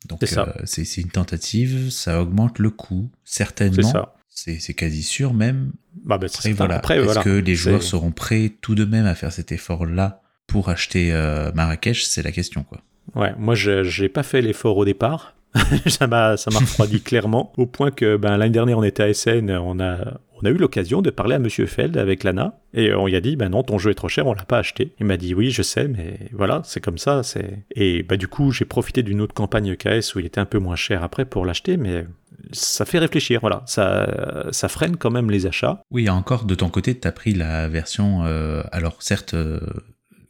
[0.08, 0.24] Donc
[0.66, 4.08] c'est une tentative, ça augmente le coût certainement.
[4.30, 5.72] C'est quasi sûr même.
[6.04, 6.28] Bah, bah
[6.72, 7.22] après, voilà.
[7.22, 11.14] Est-ce que les joueurs seront prêts tout de même à faire cet effort-là pour acheter
[11.14, 12.06] euh, Marrakech?
[12.06, 12.82] C'est la question, quoi.
[13.16, 15.36] Ouais, moi, je n'ai pas fait l'effort au départ.
[15.88, 19.14] ça m'a ça m'a refroidi clairement au point que ben, l'année dernière on était à
[19.14, 22.94] SN on a on a eu l'occasion de parler à Monsieur Feld avec Lana et
[22.94, 24.92] on lui a dit ben non ton jeu est trop cher on l'a pas acheté
[25.00, 28.28] il m'a dit oui je sais mais voilà c'est comme ça c'est et bah du
[28.28, 31.24] coup j'ai profité d'une autre campagne KS où il était un peu moins cher après
[31.24, 32.06] pour l'acheter mais
[32.52, 33.64] ça fait réfléchir, voilà.
[33.66, 34.08] Ça,
[34.52, 35.82] ça freine quand même les achats.
[35.92, 39.60] Oui, encore de ton côté, tu as pris la version, euh, alors certes euh,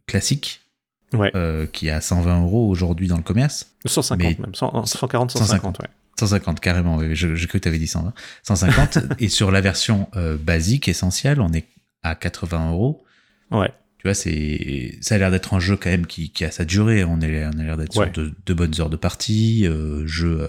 [0.08, 0.62] classique,
[1.14, 1.32] ouais.
[1.36, 3.74] euh, qui est à 120 euros aujourd'hui dans le commerce.
[3.86, 5.88] 150 même, 140, 150, 150, ouais.
[6.18, 8.14] 150 carrément, j'ai cru que tu avais dit 120.
[8.44, 10.08] 150, et sur la version
[10.40, 11.66] basique, essentielle, on est
[12.04, 13.04] à 80 euros.
[13.52, 13.72] Ouais.
[13.98, 16.64] Tu vois, c'est, ça a l'air d'être un jeu quand même qui, qui a sa
[16.64, 17.04] durée.
[17.04, 19.68] On, est, on a l'air d'être sur de, de, bonnes heures de partie,
[20.06, 20.48] jeu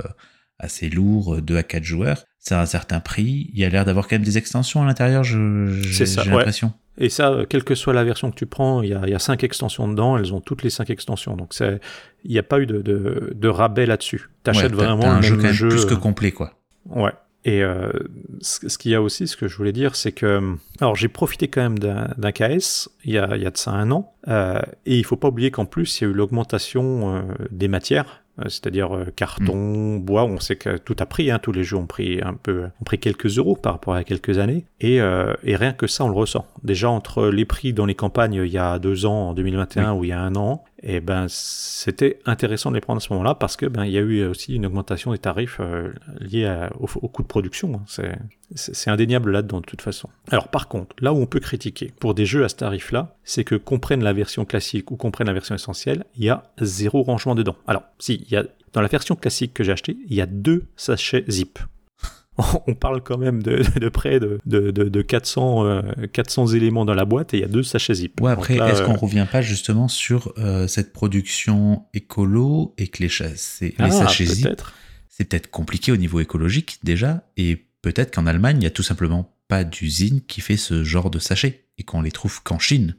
[0.58, 2.24] assez lourd, 2 à 4 joueurs.
[2.38, 3.50] C'est un certain prix.
[3.52, 6.72] Il y a l'air d'avoir quand même des extensions à l'intérieur, j'ai l'impression.
[6.98, 9.18] Et ça, quelle que soit la version que tu prends, il y a, y a
[9.18, 11.36] cinq extensions dedans, elles ont toutes les cinq extensions.
[11.36, 14.30] Donc il n'y a pas eu de, de, de rabais là-dessus.
[14.42, 16.54] T'achètes vraiment un jeu, quand même plus que complet, quoi.
[16.86, 17.12] Ouais.
[17.44, 17.92] Et euh,
[18.40, 21.46] ce qu'il y a aussi, ce que je voulais dire, c'est que alors j'ai profité
[21.46, 24.60] quand même d'un KS il y, a, il y a de ça un an, euh,
[24.84, 28.06] et il faut pas oublier qu'en plus il y a eu l'augmentation euh, des matières
[28.06, 30.00] euh, c'est-à-dire euh, carton, mm.
[30.00, 30.24] bois.
[30.24, 32.84] On sait que tout a pris, hein, tous les jeux ont pris un peu, ont
[32.84, 36.08] pris quelques euros par rapport à quelques années, et, euh, et rien que ça, on
[36.08, 36.46] le ressent.
[36.62, 40.04] Déjà entre les prix dans les campagnes il y a deux ans, en 2021 ou
[40.04, 43.34] il y a un an, et ben c'était intéressant de les prendre à ce moment-là
[43.34, 46.86] parce que ben il y a eu aussi une augmentation des tarifs euh, liés au,
[46.86, 47.74] coût de production.
[47.74, 48.12] Hein.
[48.54, 50.08] C'est indéniable là-dedans de toute façon.
[50.30, 53.44] Alors par contre, là où on peut critiquer pour des jeux à ce tarif-là, c'est
[53.44, 56.44] que qu'on prenne la version classique ou qu'on prenne la version essentielle, il y a
[56.60, 57.56] zéro rangement dedans.
[57.66, 60.26] Alors si, il y a dans la version classique que j'ai acheté, il y a
[60.26, 61.58] deux sachets zip.
[62.66, 65.82] on parle quand même de, près de, de, 400,
[66.12, 68.20] 400 euh, éléments dans la boîte et il y a deux sachets zip.
[68.20, 73.02] Ouais, après, est-ce qu'on euh, revient pas justement sur euh, cette production écolo et que
[73.02, 73.10] les,
[73.60, 74.62] les ah, sachets zip,
[75.08, 78.82] c'est peut-être compliqué au niveau écologique déjà et peut-être qu'en Allemagne, il n'y a tout
[78.82, 82.96] simplement pas d'usine qui fait ce genre de sachets et qu'on les trouve qu'en Chine.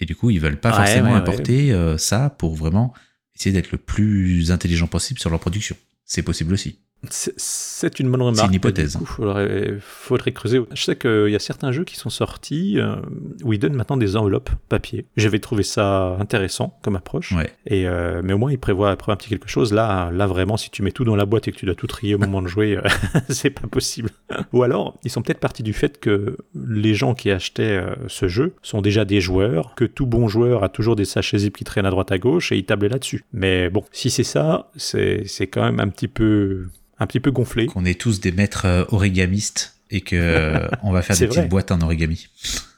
[0.00, 2.94] Et du coup, ils veulent pas forcément importer ça pour vraiment
[3.36, 5.76] essayer d'être le plus intelligent possible sur leur production.
[6.04, 6.78] C'est possible aussi.
[7.10, 8.38] C'est une bonne remarque.
[8.38, 8.98] C'est une hypothèse.
[9.00, 10.60] Il faudrait, faudrait, creuser.
[10.72, 12.96] Je sais qu'il y a certains jeux qui sont sortis euh,
[13.42, 15.06] où ils donnent maintenant des enveloppes papier.
[15.16, 17.32] J'avais trouvé ça intéressant comme approche.
[17.32, 17.50] Ouais.
[17.66, 19.72] Et, euh, mais au moins, ils prévoient, après un petit quelque chose.
[19.72, 21.86] Là, là, vraiment, si tu mets tout dans la boîte et que tu dois tout
[21.86, 22.88] trier au moment de jouer, euh,
[23.28, 24.10] c'est pas possible.
[24.52, 28.54] Ou alors, ils sont peut-être partis du fait que les gens qui achetaient ce jeu
[28.62, 31.86] sont déjà des joueurs, que tout bon joueur a toujours des sachets zip qui traînent
[31.86, 33.24] à droite à gauche et ils tablaient là-dessus.
[33.32, 36.68] Mais bon, si c'est ça, c'est quand même un petit peu
[36.98, 37.66] un petit peu gonflé.
[37.66, 41.48] Qu'on est tous des maîtres euh, origamistes et que euh, on va faire des petites
[41.48, 42.28] boîtes en origami.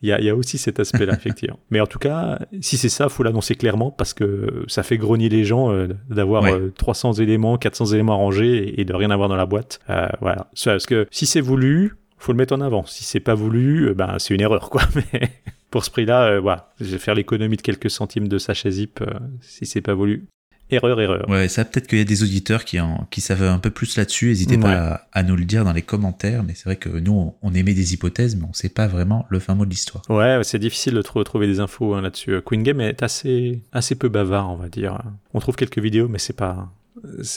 [0.03, 1.59] Il y a, y a aussi cet aspect-là, effectivement.
[1.71, 5.29] Mais en tout cas, si c'est ça, faut l'annoncer clairement parce que ça fait grogner
[5.29, 6.45] les gens euh, d'avoir
[6.77, 9.81] 300 éléments, 400 éléments rangés et, de rien avoir dans la boîte.
[10.21, 10.51] voilà.
[10.65, 12.85] Parce que si c'est voulu, faut le mettre en avant.
[12.87, 14.83] Si c'est pas voulu, ben c'est une erreur, quoi.
[15.13, 15.31] Mais
[15.71, 19.03] pour ce prix-là, voilà, je vais faire l'économie de quelques centimes de sachet zip
[19.41, 20.27] si c'est pas voulu.
[20.71, 21.29] Erreur, erreur.
[21.29, 23.97] Ouais, ça peut-être qu'il y a des auditeurs qui, en, qui savent un peu plus
[23.97, 24.29] là-dessus.
[24.29, 26.43] N'hésitez pas à, nous le dire dans les commentaires.
[26.43, 29.27] Mais c'est vrai que nous, on, émet des hypothèses, mais on ne sait pas vraiment
[29.29, 30.03] le fin mot de l'histoire.
[30.11, 32.41] Ouais, c'est difficile de trouver des infos hein, là-dessus.
[32.45, 34.99] Queen Game est assez, assez peu bavard, on va dire.
[35.35, 36.69] On trouve quelques vidéos, mais c'est pas,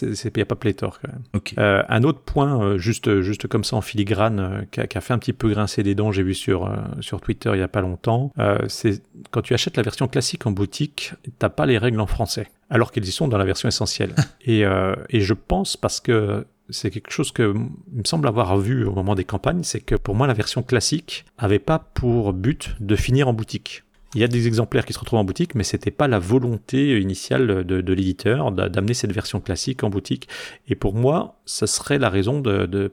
[0.01, 1.41] il n'y a pas pléthore quand même.
[1.57, 5.13] Euh, un autre point, euh, juste, juste comme ça en filigrane, euh, qui, a, fait
[5.13, 7.81] un petit peu grincer des dents, j'ai vu sur, sur Twitter il n'y a pas
[7.81, 8.33] longtemps,
[8.67, 9.01] c'est
[9.31, 12.91] quand tu achètes la version classique en boutique, t'as pas les règles en français, alors
[12.91, 14.13] qu'elles y sont dans la version essentielle.
[14.45, 14.63] et,
[15.09, 17.53] et je pense parce que c'est quelque chose que
[17.93, 20.63] il me semble avoir vu au moment des campagnes, c'est que pour moi la version
[20.63, 23.83] classique avait pas pour but de finir en boutique.
[24.15, 26.99] Il y a des exemplaires qui se retrouvent en boutique, mais c'était pas la volonté
[26.99, 30.27] initiale de, l'éditeur d'amener cette version classique en boutique.
[30.67, 32.41] Et pour moi, ça serait la raison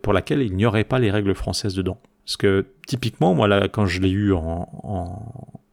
[0.03, 1.99] pour laquelle il n'y aurait pas les règles françaises dedans.
[2.25, 4.69] Parce que typiquement, moi, là, quand je l'ai eu en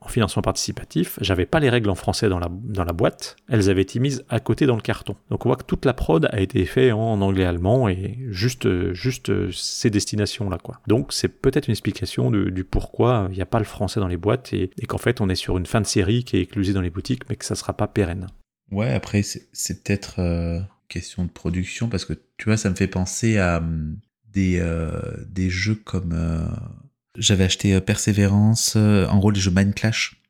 [0.09, 4.23] financement participatif, j'avais pas les règles en français dans la, boîte, elles avaient été mises
[4.29, 5.15] à côté dans le carton.
[5.29, 9.51] Donc on voit que toute la prod a été faite en anglais-allemand et juste, juste
[9.51, 10.57] ces destinations-là.
[10.57, 10.79] quoi.
[10.87, 14.17] Donc c'est peut-être une explication du pourquoi il n'y a pas le français dans les
[14.17, 16.81] boîtes et, qu'en fait on est sur une fin de série qui est éclusée dans
[16.81, 18.27] les boutiques mais que ça sera pas pérenne.
[18.71, 22.87] Ouais, après c'est peut-être euh, question de production parce que tu vois, ça me fait
[22.87, 23.97] penser à hum,
[24.31, 26.13] des, euh, des jeux comme...
[26.13, 26.45] Euh,
[27.17, 30.21] j'avais acheté euh, Persévérance, euh, en gros les jeux Mind Clash.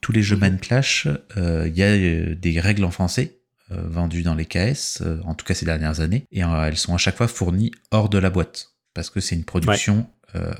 [0.00, 0.42] Tous les jeux mhm.
[0.42, 5.34] Mind Clash, euh, il y a des règles en français vendues dans les KS, en
[5.34, 8.30] tout cas ces dernières années, et elles sont à chaque fois fournies hors de la
[8.30, 10.08] boîte, parce que c'est une production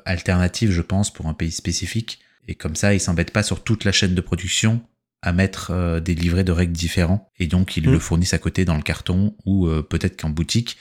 [0.04, 2.18] alternative, je pense, pour un pays spécifique,
[2.48, 4.82] et comme ça, ils s'embêtent pas sur toute la chaîne de production
[5.22, 7.92] à mettre des livrets de règles différents, et donc ils mhm.
[7.92, 10.76] le fournissent à côté dans le carton, ou peut-être qu'en boutique,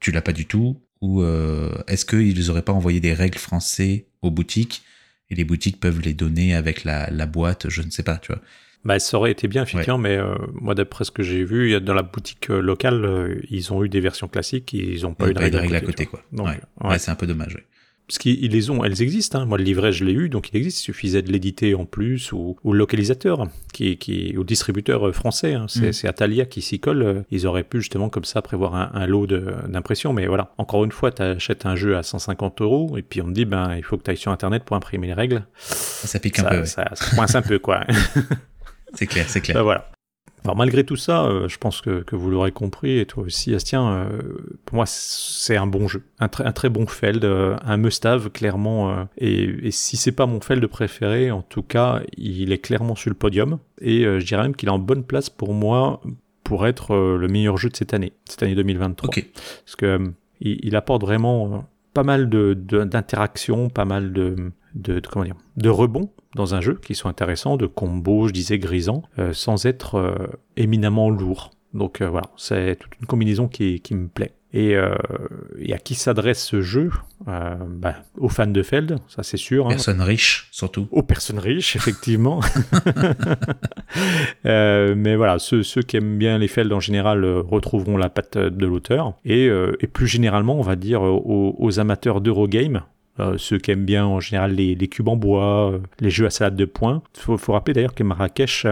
[0.00, 4.06] tu l'as pas du tout, ou euh, est-ce qu'ils n'auraient pas envoyé des règles français
[4.22, 4.82] aux boutiques
[5.28, 8.40] et les boutiques peuvent les donner avec la, boîte, je ne sais pas, tu vois.
[8.84, 11.94] Bah, ça aurait été bien, effectivement, mais euh, moi, d'après ce que j'ai vu, dans
[11.94, 15.38] la boutique euh, locale, ils ont eu des versions classiques, ils n'ont pas eu de
[15.38, 16.06] règles à côté.
[16.06, 16.22] quoi.
[16.32, 16.98] ouais.
[16.98, 17.58] c'est un peu dommage.
[18.08, 19.40] Parce qu'ils les ont, elles existent.
[19.40, 19.46] Hein.
[19.46, 20.80] Moi, le livret, je l'ai eu, donc il existe.
[20.80, 25.12] Il suffisait de l'éditer en plus, ou, le localisateur, qui, qui, ou le distributeur euh,
[25.12, 25.54] français.
[25.54, 25.66] Hein.
[25.76, 25.92] Mm.
[25.92, 27.24] C'est Atalia qui s'y colle.
[27.30, 30.12] Ils auraient pu justement comme ça prévoir un, lot d'impression.
[30.12, 33.26] Mais voilà, encore une fois, tu achètes un jeu à 150 euros, et puis on
[33.26, 35.46] te dit, ben, il faut que tu ailles sur Internet pour imprimer les règles.
[35.56, 36.64] Ça, pique un peu.
[36.64, 37.84] Ça, ça, coince un peu, quoi.
[38.94, 39.56] c'est clair, c'est clair.
[39.56, 39.90] Ben, voilà.
[40.44, 43.54] Alors malgré tout ça, euh, je pense que, que vous l'aurez compris, et toi aussi,
[43.54, 44.08] Astien, euh,
[44.64, 49.06] pour moi, c'est un bon jeu, un, un très bon Feld, euh, un must-have clairement.
[49.18, 53.10] et, et, si c'est pas mon Feld préféré, en tout cas, il est clairement sur
[53.10, 53.58] le podium.
[53.80, 56.00] Et je dirais même qu'il est en bonne place pour moi
[56.44, 59.08] pour être le meilleur jeu de cette année, cette année 2023.
[59.08, 59.32] Okay.
[59.64, 65.68] Parce que il, apporte vraiment pas mal d'interactions, pas mal de, de, comment dire, de
[65.68, 69.02] rebonds dans un jeu qui sont intéressants, de combos, je disais, grisants,
[69.32, 71.50] sans être éminemment lourd.
[71.74, 74.32] Donc voilà, c'est toute une combinaison qui, qui me plaît.
[74.54, 74.94] Et, euh,
[75.58, 76.90] et, à qui s'adresse ce jeu?
[77.26, 79.66] Euh, bah, Aux fans de Feld, ça c'est sûr.
[79.66, 79.70] Hein.
[79.70, 80.88] Personnes riches, surtout.
[80.90, 82.40] Aux personnes riches, effectivement.
[84.46, 88.10] euh, mais voilà, ceux, ceux, qui aiment bien les Feld en général euh, retrouveront la
[88.10, 89.14] patte de l'auteur.
[89.24, 92.82] Et, euh, et, plus généralement, on va dire aux, aux amateurs d'Eurogame,
[93.20, 96.30] euh, ceux qui aiment bien en général les, les cubes en bois, les jeux à
[96.30, 97.02] salade de points.
[97.16, 98.66] Il faut, faut, rappeler d'ailleurs que Marrakech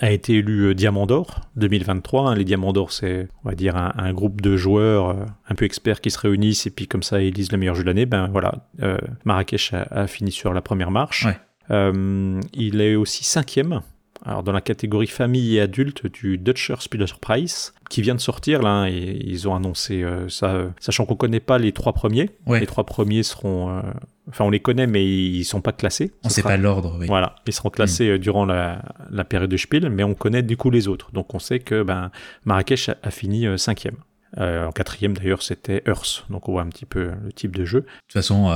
[0.00, 2.30] a été élu euh, Diamant d'Or 2023.
[2.30, 2.34] Hein.
[2.34, 6.00] Les Diamants d'Or, c'est, on va dire, un, groupe de joueurs euh, un peu experts
[6.00, 8.06] qui se réunissent et puis comme ça, ils disent le meilleur jeu de l'année.
[8.06, 11.26] Ben voilà, euh, Marrakech a, fini sur la première marche.
[11.70, 13.80] il est aussi cinquième.
[14.24, 18.62] Alors dans la catégorie famille et adulte du Dutcher Spieler Prize, qui vient de sortir
[18.62, 22.30] là, et ils ont annoncé ça, sachant qu'on connaît pas les trois premiers.
[22.46, 23.82] Les trois premiers seront
[24.28, 26.12] Enfin, on les connaît, mais ils sont pas classés.
[26.22, 26.96] On ne sait pas l'ordre.
[26.98, 27.06] Oui.
[27.06, 28.82] Voilà, ils seront classés euh, durant la,
[29.28, 31.10] période de Spiel, mais on connaît du coup les autres.
[31.12, 32.10] Donc on sait que ben,
[32.44, 33.96] Marrakech a, fini euh, cinquième.
[34.36, 37.64] Euh, en quatrième d'ailleurs c'était Earth, donc on voit un petit peu le type de
[37.64, 37.80] jeu.
[37.80, 38.52] De toute façon,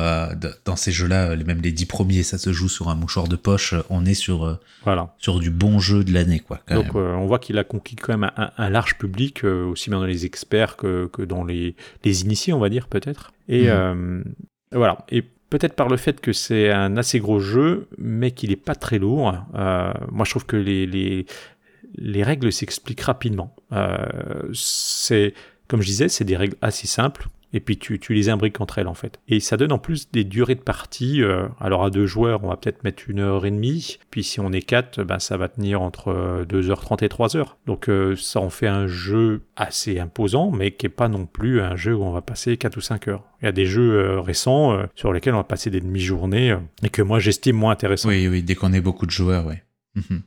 [0.64, 3.74] dans ces jeux-là, même les dix premiers, ça se joue sur un mouchoir de poche.
[3.88, 5.14] On est sur voilà.
[5.18, 6.60] sur du bon jeu de l'année, quoi.
[6.70, 10.26] donc on voit qu'il a conquis quand même un, large public, aussi bien dans les
[10.26, 13.32] experts que, que dans les, les initiés, on va dire peut-être.
[13.48, 14.24] Et hmm.
[14.72, 14.98] voilà.
[15.10, 18.74] Et Peut-être par le fait que c'est un assez gros jeu, mais qu'il n'est pas
[18.74, 19.34] très lourd.
[19.54, 21.26] Euh, moi, je trouve que les, les,
[21.94, 23.54] les règles s'expliquent rapidement.
[23.70, 23.98] Euh,
[24.54, 25.34] c'est,
[25.72, 28.76] comme je disais, c'est des règles assez simples et puis tu, tu, les imbriques entre
[28.76, 29.20] elles en fait.
[29.26, 31.22] Et ça donne en plus des durées de partie.
[31.22, 33.96] Euh, alors à deux joueurs, on va peut-être mettre une heure et demie.
[34.10, 37.54] Puis si on est quatre, ben, ça va tenir entre 2h30 et 3h.
[37.64, 41.62] Donc euh, ça en fait un jeu assez imposant, mais qui est pas non plus
[41.62, 43.24] un jeu où on va passer 4 ou 5 heures.
[43.40, 46.90] Il y a des jeux euh, récents sur lesquels on va passer des demi-journées et
[46.90, 48.10] que moi j'estime moins intéressants.
[48.10, 49.54] Oui, oui, dès qu'on est beaucoup de joueurs, oui.
[49.94, 50.20] Mhm.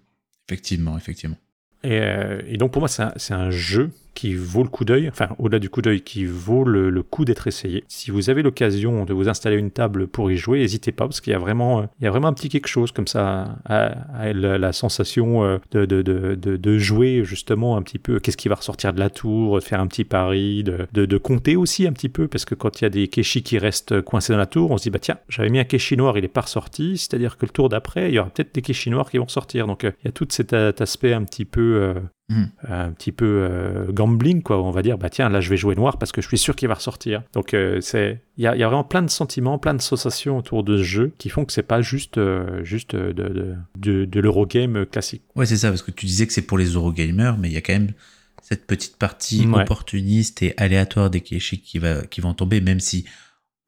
[0.49, 1.37] Effectivement, effectivement.
[1.83, 2.01] Et,
[2.47, 5.59] et, donc pour moi, c'est un, un, jeu qui vaut le coup d'œil, enfin au-delà
[5.59, 7.83] du coup d'œil, qui vaut le, coup d'être essayé.
[7.87, 11.21] Si vous avez l'occasion de vous installer une table pour y jouer, n'hésitez pas parce
[11.21, 14.33] qu'il y a vraiment, il y a vraiment un petit quelque chose comme ça, à,
[14.33, 18.19] la, sensation euh, de, de, de, de, jouer justement un petit peu.
[18.19, 21.55] Qu'est-ce qui va ressortir de la tour, de faire un petit pari, de, de, compter
[21.55, 24.33] aussi un petit peu parce que quand il y a des kéchis qui restent coincés
[24.33, 26.29] dans la tour, on se dit bah tiens, j'avais mis un kéchi noir, il est
[26.29, 29.17] pas ressorti, c'est-à-dire que le tour d'après, il y aura peut-être des kéchis noirs qui
[29.17, 29.67] vont ressortir.
[29.67, 31.95] Donc euh, il y a tout cet, aspect un petit peu
[32.27, 32.45] Hmm.
[32.67, 34.59] un petit peu euh, gambling, quoi.
[34.59, 36.55] On va dire, bah tiens, là je vais jouer noir parce que je suis sûr
[36.55, 37.21] qu'il va ressortir.
[37.33, 40.39] Donc euh, c'est, il y a, y a, vraiment plein de sentiments, plein de sensations
[40.39, 44.05] autour de ce jeu qui font que c'est pas juste, euh, juste de, de, de,
[44.05, 45.21] de l'Eurogame classique.
[45.35, 47.57] Ouais, c'est ça, parce que tu disais que c'est pour les Eurogamers, mais il y
[47.57, 47.91] a quand même
[48.41, 53.05] cette petite partie opportuniste et aléatoire des kéchis qui, va, qui vont tomber, même si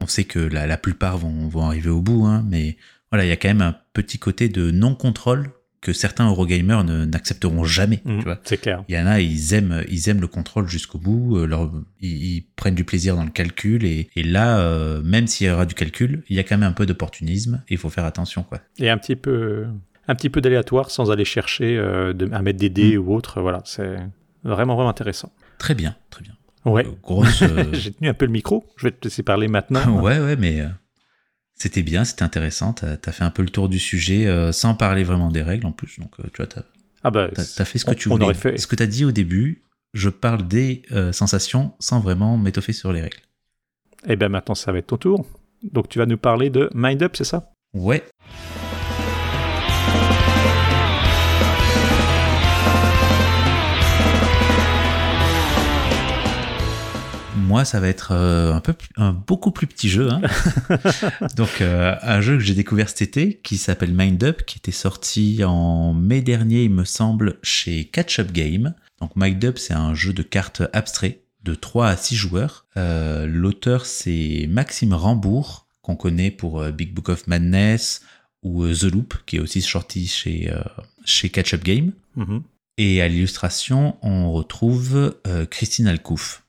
[0.01, 2.77] on sait que la, la plupart vont, vont arriver au bout, hein, mais
[3.11, 5.51] voilà, il y a quand même un petit côté de non-contrôle
[5.87, 8.01] que certains Eurogamers n'accepteront jamais.
[8.03, 8.83] Mmh, c'est clair.
[8.89, 11.37] Il y en a, ils aiment, ils aiment le contrôle jusqu'au bout.
[11.37, 11.71] Euh, leur,
[12.01, 15.65] ils, prennent du plaisir dans le calcul et, et là, euh, même s'il y aura
[15.65, 18.43] du calcul, il y a quand même un peu d'opportunisme et il faut faire attention,
[18.43, 18.59] quoi.
[18.79, 19.65] Et un petit peu,
[20.09, 23.07] un petit peu d'aléatoire sans aller chercher euh, de, à mettre des dés mmh.
[23.07, 23.39] ou autre.
[23.39, 23.95] Voilà, c'est
[24.43, 25.31] vraiment vraiment intéressant.
[25.57, 26.33] Très bien, très bien.
[26.65, 26.85] Ouais.
[27.01, 27.45] grosse.
[27.71, 28.65] J'ai tenu un peu le micro.
[28.75, 30.01] Je vais te laisser parler maintenant.
[30.01, 30.65] ouais, ouais, mais
[31.57, 32.73] c'était bien, c'était intéressant.
[32.73, 35.65] T'as as fait un peu le tour du sujet euh, sans parler vraiment des règles
[35.65, 35.99] en plus.
[35.99, 36.61] Donc, euh, tu vois, t'as
[37.03, 38.33] ah bah, as, fait ce que tu voulais.
[38.33, 38.57] Fait...
[38.57, 42.93] Ce que t'as dit au début, je parle des euh, sensations sans vraiment m'étoffer sur
[42.93, 43.17] les règles.
[44.05, 45.25] Et eh bien maintenant, ça va être ton tour.
[45.63, 47.51] Donc, tu vas nous parler de Mind Up, c'est ça?
[47.73, 48.03] Ouais.
[57.47, 60.09] Moi, ça va être euh, un peu un beaucoup plus petit jeu.
[60.11, 60.21] Hein.
[61.37, 64.71] Donc, euh, un jeu que j'ai découvert cet été qui s'appelle Mind Up, qui était
[64.71, 68.73] sorti en mai dernier, il me semble, chez Catch Up Game.
[68.99, 72.65] Donc, Mind Up, c'est un jeu de cartes abstrait de 3 à 6 joueurs.
[72.75, 78.01] Euh, l'auteur, c'est Maxime Rambourg, qu'on connaît pour Big Book of Madness
[78.43, 80.53] ou The Loop, qui est aussi sorti chez,
[81.05, 81.93] chez Catch Up Game.
[82.17, 82.41] Mm-hmm.
[82.79, 85.15] Et à l'illustration, on retrouve
[85.49, 86.43] Christine Alcouf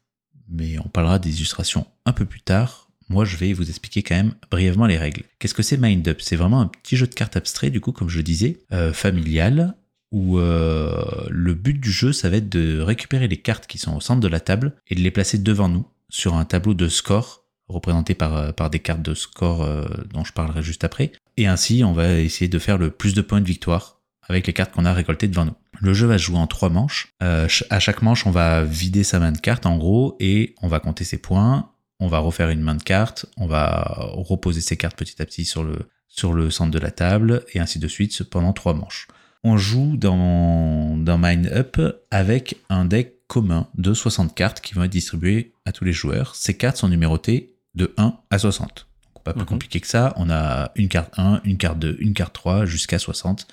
[0.50, 2.88] mais on parlera des illustrations un peu plus tard.
[3.08, 5.22] Moi, je vais vous expliquer quand même brièvement les règles.
[5.38, 6.20] Qu'est-ce que c'est Mind Up?
[6.20, 9.74] C'est vraiment un petit jeu de cartes abstrait, du coup, comme je disais, euh, familial,
[10.12, 13.96] où euh, le but du jeu, ça va être de récupérer les cartes qui sont
[13.96, 16.88] au centre de la table et de les placer devant nous sur un tableau de
[16.88, 19.66] score représenté par, euh, par des cartes de score
[20.12, 21.12] dont je parlerai juste après.
[21.36, 24.52] Et ainsi, on va essayer de faire le plus de points de victoire avec les
[24.52, 25.54] cartes qu'on a récoltées devant nous.
[25.80, 27.14] Le jeu va se jouer en trois manches.
[27.22, 30.68] Euh, à chaque manche, on va vider sa main de cartes en gros et on
[30.68, 31.70] va compter ses points.
[32.00, 35.44] on va refaire une main de cartes, on va reposer ces cartes petit à petit
[35.44, 35.76] sur le,
[36.06, 39.08] sur le centre de la table, et ainsi de suite pendant trois manches.
[39.42, 41.80] On joue dans, dans Mind Up
[42.12, 46.34] avec un deck commun de 60 cartes qui vont être distribuées à tous les joueurs.
[46.36, 48.86] Ces cartes sont numérotées de 1 à 60.
[49.24, 49.46] pas plus Mhm.
[49.46, 50.14] compliqué que ça.
[50.16, 53.46] On a une carte 1, une carte 2, une carte 3 jusqu'à 60,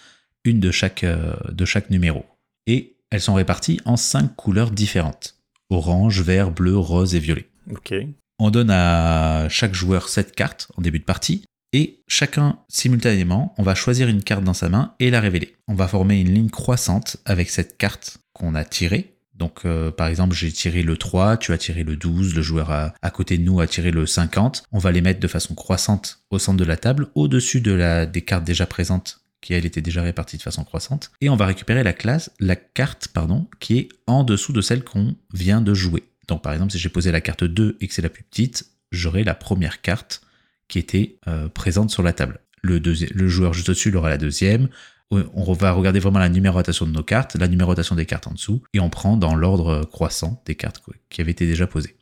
[0.46, 2.26] une de chaque, euh, de chaque numéro.
[2.68, 5.36] Et elles sont réparties en 5 couleurs différentes.
[5.70, 7.50] Orange, vert, bleu, rose et violet.
[7.72, 7.93] Ok.
[8.39, 11.43] On donne à chaque joueur 7 cartes en début de partie.
[11.74, 15.56] Et chacun, simultanément, on va choisir une carte dans sa main et la révéler.
[15.68, 19.16] On va former une ligne croissante avec cette carte qu'on a tirée.
[19.34, 22.72] Donc, euh, par exemple, j'ai tiré le 3, tu as tiré le 12, le joueur
[22.72, 24.64] à, à côté de nous a tiré le 50.
[24.72, 28.06] On va les mettre de façon croissante au centre de la table, au-dessus de la,
[28.06, 31.12] des cartes déjà présentes, qui elle était déjà répartie de façon croissante.
[31.22, 34.84] Et on va récupérer la classe, la carte, pardon, qui est en dessous de celle
[34.84, 36.04] qu'on vient de jouer.
[36.28, 38.66] Donc, par exemple, si j'ai posé la carte 2 et que c'est la plus petite,
[38.91, 40.22] j'aurai la première carte
[40.68, 42.39] qui était euh, présente sur la table.
[42.64, 44.68] Le, le joueur juste au-dessus il aura la deuxième.
[45.12, 48.64] On va regarder vraiment la numérotation de nos cartes, la numérotation des cartes en dessous,
[48.74, 50.82] et on prend dans l'ordre croissant des cartes
[51.12, 51.96] qui avaient été déjà posées.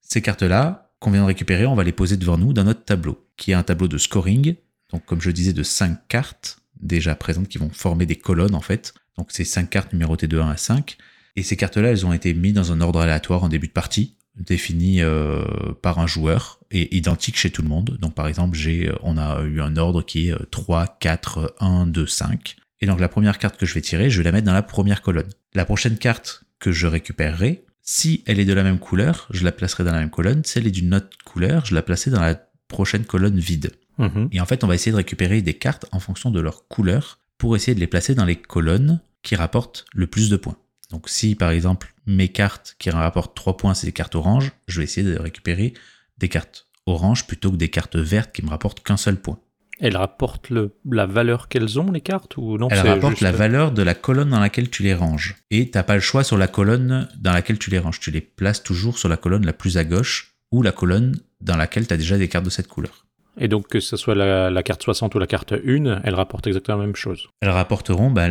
[0.00, 3.28] Ces cartes-là, qu'on vient de récupérer, on va les poser devant nous dans notre tableau,
[3.36, 4.56] qui est un tableau de scoring,
[4.90, 8.60] donc comme je disais, de 5 cartes déjà présentes qui vont former des colonnes en
[8.60, 8.94] fait.
[9.16, 10.96] Donc c'est 5 cartes numérotées de 1 à 5.
[11.36, 14.16] Et ces cartes-là, elles ont été mises dans un ordre aléatoire en début de partie,
[14.36, 15.44] défini euh,
[15.82, 17.96] par un joueur et identique chez tout le monde.
[18.00, 21.86] Donc par exemple, j'ai, on a eu un ordre qui est euh, 3, 4, 1,
[21.86, 22.56] 2, 5.
[22.80, 24.62] Et donc la première carte que je vais tirer, je vais la mettre dans la
[24.62, 25.28] première colonne.
[25.54, 29.52] La prochaine carte que je récupérerai, si elle est de la même couleur, je la
[29.52, 30.44] placerai dans la même colonne.
[30.44, 32.34] Si elle est d'une autre couleur, je la placerai dans la
[32.68, 33.72] prochaine colonne vide.
[33.98, 34.28] Mhm.
[34.32, 37.18] Et en fait, on va essayer de récupérer des cartes en fonction de leur couleur
[37.36, 40.56] pour essayer de les placer dans les colonnes qui rapportent le plus de points.
[40.90, 44.78] Donc si par exemple mes cartes qui rapportent 3 points, c'est des cartes oranges, je
[44.78, 45.74] vais essayer de récupérer
[46.18, 49.38] des cartes oranges plutôt que des cartes vertes qui me rapportent qu'un seul point.
[49.80, 53.32] Elles rapportent le, la valeur qu'elles ont, les cartes ou non Elles rapportent juste- la
[53.32, 55.36] valeur de la colonne dans laquelle tu les ranges.
[55.50, 58.00] Et t'as pas le choix sur la colonne dans laquelle tu les ranges.
[58.00, 61.56] Tu les places toujours sur la colonne la plus à gauche ou la colonne dans
[61.56, 63.06] laquelle tu as déjà des cartes de cette couleur.
[63.40, 66.46] Et donc, que ce soit la, la carte 60 ou la carte 1, elles rapportent
[66.48, 67.28] exactement la même chose.
[67.40, 68.26] elles rapporteront, bah,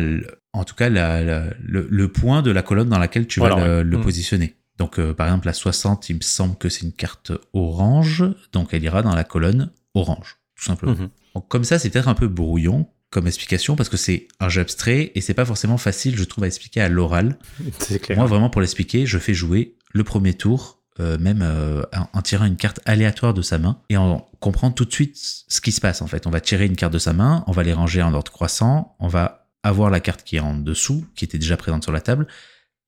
[0.52, 3.48] en tout cas, la- la- le, le point de la colonne dans laquelle tu vas
[3.48, 3.84] le, ouais.
[3.84, 4.02] le Mm.
[4.02, 4.56] positionner.
[4.76, 8.74] Donc, euh, par exemple, la 60, il me semble que c'est une carte orange, donc
[8.74, 10.92] elle ira dans la colonne orange, tout simplement.
[10.92, 11.08] Mhm.
[11.34, 14.60] Donc, comme ça, c'est peut-être un peu brouillon comme explication parce que c'est un jeu
[14.60, 17.38] abstrait et c'est pas forcément facile, je trouve, à expliquer à l'oral.
[18.16, 21.82] Moi, vraiment, pour l'expliquer, je fais jouer le premier tour, euh, même euh,
[22.12, 25.60] en, tirant une carte aléatoire de sa main, et on comprend tout de suite ce
[25.60, 26.26] qui se passe, en fait.
[26.26, 28.96] On va tirer une carte de sa main, on va les ranger en ordre croissant,
[28.98, 32.00] on va avoir la carte qui est en dessous, qui était déjà présente sur la
[32.00, 32.26] table,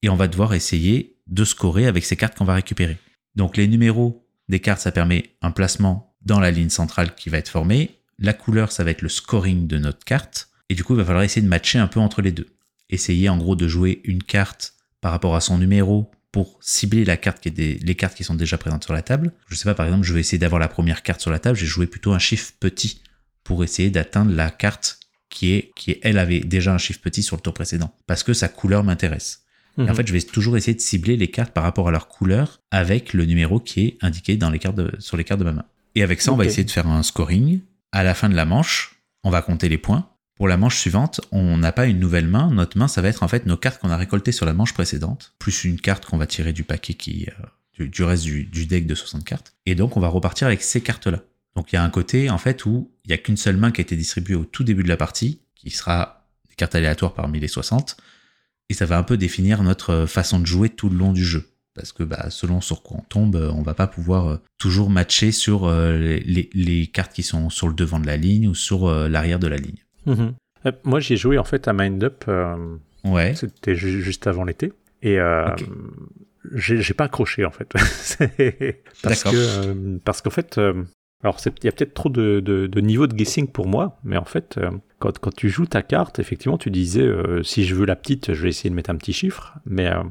[0.03, 2.99] et on va devoir essayer de scorer avec ces cartes qu'on va récupérer.
[3.37, 7.39] Donc les numéros des cartes, ça permet un placement dans la ligne centrale qui va
[7.39, 8.01] être formée.
[8.19, 10.49] La couleur, ça va être le scoring de notre carte.
[10.69, 12.49] Et du coup, il va falloir essayer de matcher un peu entre les deux.
[12.91, 17.16] Essayer en gros de jouer une carte par rapport à son numéro pour cibler la
[17.16, 19.33] carte qui est des, les cartes qui sont déjà présentes sur la table.
[19.49, 21.57] Je sais pas, par exemple, je vais essayer d'avoir la première carte sur la table,
[21.59, 23.01] j'ai joué plutôt un chiffre petit
[23.45, 27.22] pour essayer d'atteindre la carte qui est, qui est, elle avait déjà un chiffre petit
[27.22, 27.95] sur le tour précédent.
[28.07, 29.43] Parce que sa couleur m'intéresse.
[29.78, 29.95] Et en Mhm.
[29.95, 33.12] fait, je vais toujours essayer de cibler les cartes par rapport à leur couleur avec
[33.14, 35.64] le numéro qui est indiqué dans les cartes de- sur les cartes de ma main.
[35.95, 37.61] Et avec ça, on va essayer de faire un scoring.
[37.93, 40.10] À la fin de la manche, on va compter les points.
[40.41, 42.51] Pour la manche suivante, on n'a pas une nouvelle main.
[42.51, 44.72] Notre main, ça va être en fait nos cartes qu'on a récoltées sur la manche
[44.72, 47.28] précédente, plus une carte qu'on va tirer du paquet qui,
[47.78, 49.53] euh, du, reste du, deck de 60 cartes.
[49.66, 51.20] Et donc, on va repartir avec ces cartes-là.
[51.57, 53.70] Donc, il y a un côté, en fait, où il n'y a qu'une seule main
[53.70, 57.12] qui a été distribuée au tout début de la partie, qui sera des cartes aléatoires
[57.12, 57.99] parmi les 60
[58.70, 61.22] et ça va un peu définir notre euh, façon de jouer tout le long du
[61.22, 61.51] jeu.
[61.74, 65.32] Parce que bah, selon sur quoi on tombe, euh, on va pas pouvoir toujours matcher
[65.32, 69.47] sur les, cartes qui sont sur le devant de la ligne ou sur l'arrière de
[69.47, 69.84] la ligne.
[70.07, 70.35] Mhm.
[70.67, 72.25] Euh, Moi, j'ai joué en fait à Mind Up.
[72.29, 73.35] euh, Ouais.
[73.35, 74.73] C'était ju- juste avant l'été.
[75.03, 75.65] Et euh, Ok.
[76.55, 77.73] j'ai pas accroché en fait.
[79.03, 80.83] Parce que euh, parce qu'en fait, euh,
[81.23, 84.17] alors il y a peut-être trop de, de, de niveau de guessing pour moi, mais
[84.19, 87.75] en fait, euh, quand, quand tu joues ta carte, effectivement, tu disais euh, si je
[87.75, 90.03] veux la petite, je vais essayer de mettre un petit chiffre, mais euh,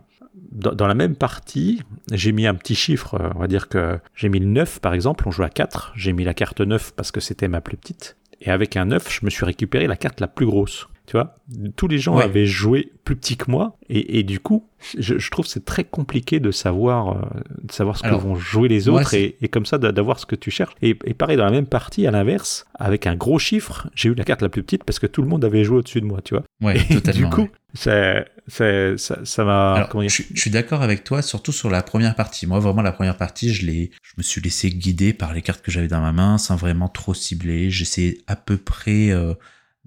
[0.51, 1.81] dans, dans la même partie,
[2.11, 5.27] j'ai mis un petit chiffre, on va dire que j'ai mis le 9 par exemple,
[5.27, 8.17] on joue à 4, j'ai mis la carte 9 parce que c'était ma plus petite,
[8.41, 10.87] et avec un 9, je me suis récupéré la carte la plus grosse.
[11.09, 11.35] Tu vois.
[11.75, 12.23] Tous les gens Ouais.
[12.23, 14.67] avaient joué plus petit que moi, et, et du coup,
[14.99, 17.21] je, je trouve que c'est très compliqué de savoir, euh,
[17.63, 20.19] de savoir ce Alors, que vont jouer les autres, et, et comme ça d'a- d'avoir
[20.19, 20.75] ce que tu cherches.
[20.83, 24.13] Et, et pareil, dans la même partie, à l'inverse, avec un gros chiffre, j'ai eu
[24.13, 26.19] la carte la plus petite parce que tout le monde avait joué au-dessus de moi,
[26.23, 26.43] tu vois.
[26.61, 27.29] Ouais, Et totalement.
[27.29, 27.51] du coup, ouais.
[28.47, 29.73] c'est- ça ça m'a...
[29.73, 32.45] Alors, comment dire je, je suis d'accord avec toi, surtout sur la première partie.
[32.45, 35.63] Moi, vraiment, la première partie, je l'ai, je me suis laissé guider par les cartes
[35.63, 37.71] que j'avais dans ma main, sans vraiment trop cibler.
[37.71, 39.33] J'essayais à peu près euh,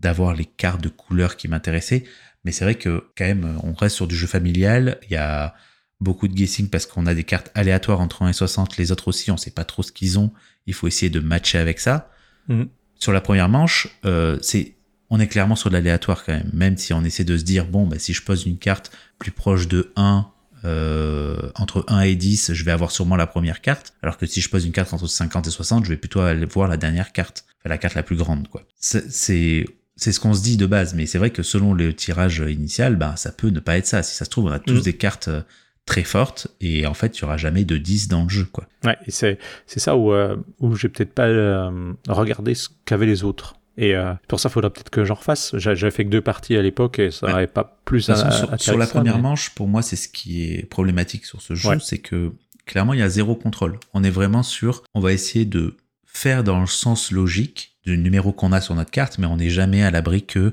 [0.02, 2.04] d'avoir les cartes de couleurs qui m'intéressaient.
[2.44, 4.98] Mais c'est vrai que, quand même, on reste sur du jeu familial.
[5.04, 5.54] Il y a
[6.00, 8.76] beaucoup de guessing parce qu'on a des cartes aléatoires entre 1 et 60.
[8.76, 10.32] Les autres aussi, on sait pas trop ce qu'ils ont.
[10.66, 12.10] Il faut essayer de matcher avec ça.
[12.48, 12.68] Mhm.
[12.98, 14.74] Sur la première manche, euh, c'est
[15.14, 17.66] on est clairement sur de l'aléatoire quand même, même si on essaie de se dire,
[17.66, 20.26] bon, bah, si je pose une carte plus proche de 1,
[20.64, 24.40] euh, entre 1 et 10, je vais avoir sûrement la première carte, alors que si
[24.40, 27.12] je pose une carte entre 50 et 60, je vais plutôt aller voir la dernière
[27.12, 28.62] carte, enfin, la carte la plus grande, quoi.
[28.78, 29.66] C'est,
[30.02, 32.96] c'est, ce qu'on se dit de base, mais c'est vrai que selon le tirage initial,
[32.96, 34.02] bah, ça peut ne pas être ça.
[34.02, 34.82] Si ça se trouve, on a tous Mhm.
[34.82, 35.42] des cartes euh,
[35.86, 38.66] très fortes, et en fait, il y aura jamais de 10 dans le jeu, quoi.
[38.84, 43.06] Ouais, et c'est c'est ça où, euh, où j'ai peut-être pas euh, regardé ce qu'avaient
[43.06, 43.56] les autres.
[43.78, 45.56] Et euh, pour ça, il faudra peut-être que j'en refasse.
[45.56, 47.32] J'a- J'avais fait que deux parties à l'époque et ça Ouais.
[47.32, 50.08] n'avait pas plus à, sur, sur la ça, première mais- manche, pour moi, c'est ce
[50.08, 51.78] qui est problématique sur ce jeu, Ouais.
[51.82, 52.32] c'est que
[52.66, 53.78] clairement, il y a zéro contrôle.
[53.94, 55.74] On est vraiment sur, on va essayer de
[56.06, 59.50] faire dans le sens logique du numéro qu'on a sur notre carte, mais on n'est
[59.50, 60.52] jamais à l'abri que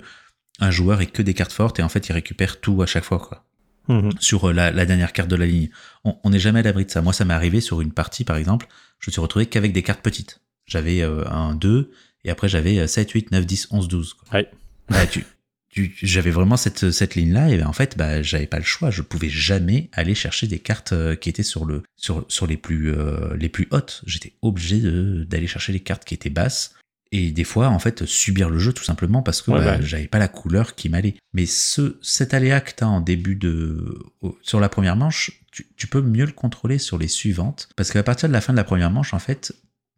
[0.59, 3.03] un joueur ait que des cartes fortes et en fait, il récupère tout à chaque
[3.05, 3.45] fois, quoi.
[3.88, 4.11] Mhm.
[4.19, 5.69] Sur euh, la, la dernière carte de la ligne.
[6.03, 7.01] On n'est jamais à l'abri de ça.
[7.01, 8.67] Moi, ça m'est arrivé sur une partie, par exemple,
[8.99, 10.41] je me suis retrouvé qu'avec des cartes petites.
[10.67, 11.91] J'avais euh, un 2,
[12.25, 14.13] et après j'avais euh, 7, 8, 9, 10, 11, 12.
[14.13, 14.39] quoi.
[14.39, 14.49] Ouais.
[14.89, 15.23] Bah, tu,
[15.69, 18.89] tu- j'avais vraiment cette, cette ligne-là, et ben, en fait, bah, j'avais pas le choix.
[18.91, 22.57] Je pouvais jamais aller chercher des cartes euh, qui étaient sur, le, sur, sur les,
[22.57, 24.01] plus, euh, les plus hautes.
[24.07, 24.80] J'étais obligé
[25.25, 26.73] d'aller chercher les cartes qui étaient basses.
[27.12, 29.82] Et des fois, en fait, subir le jeu tout simplement parce que Ouais, bah, bah.
[29.84, 31.16] j'avais pas la couleur qui m'allait.
[31.34, 33.97] Mais ce, cet aléa que t'as en début de,
[34.43, 37.68] sur la première manche, tu, tu peux mieux le contrôler sur les suivantes.
[37.76, 39.53] Parce qu'à partir de la fin de la première manche, en fait,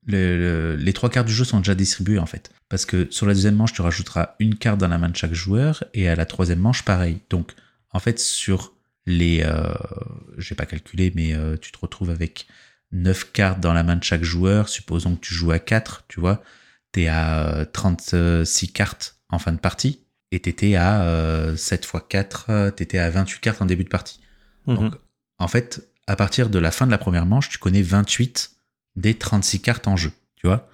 [0.07, 2.49] le- le- les trois cartes du jeu sont déjà distribuées, en fait.
[2.69, 5.33] Parce que sur la deuxième manche, tu rajouteras une carte dans la main de chaque
[5.33, 7.19] joueur, et à la troisième manche, pareil.
[7.29, 7.51] Donc,
[7.91, 8.73] en fait, sur
[9.05, 9.73] les, euh,
[10.37, 12.47] j'ai pas calculé, mais euh, tu te retrouves avec
[12.93, 14.69] 9 cartes dans la main de chaque joueur.
[14.69, 16.41] Supposons que tu joues à 4, tu vois.
[16.91, 20.01] T'es à euh, 36 cartes en fin de partie.
[20.33, 23.89] Et t'étais à euh, 7 x 4, euh, t'étais à 28 cartes en début de
[23.89, 24.21] partie.
[24.67, 24.75] Mhm.
[24.75, 24.95] Donc,
[25.39, 28.51] en fait, à partir de la fin de la première manche, tu connais 28
[28.95, 30.69] des 36 cartes en jeu, tu vois.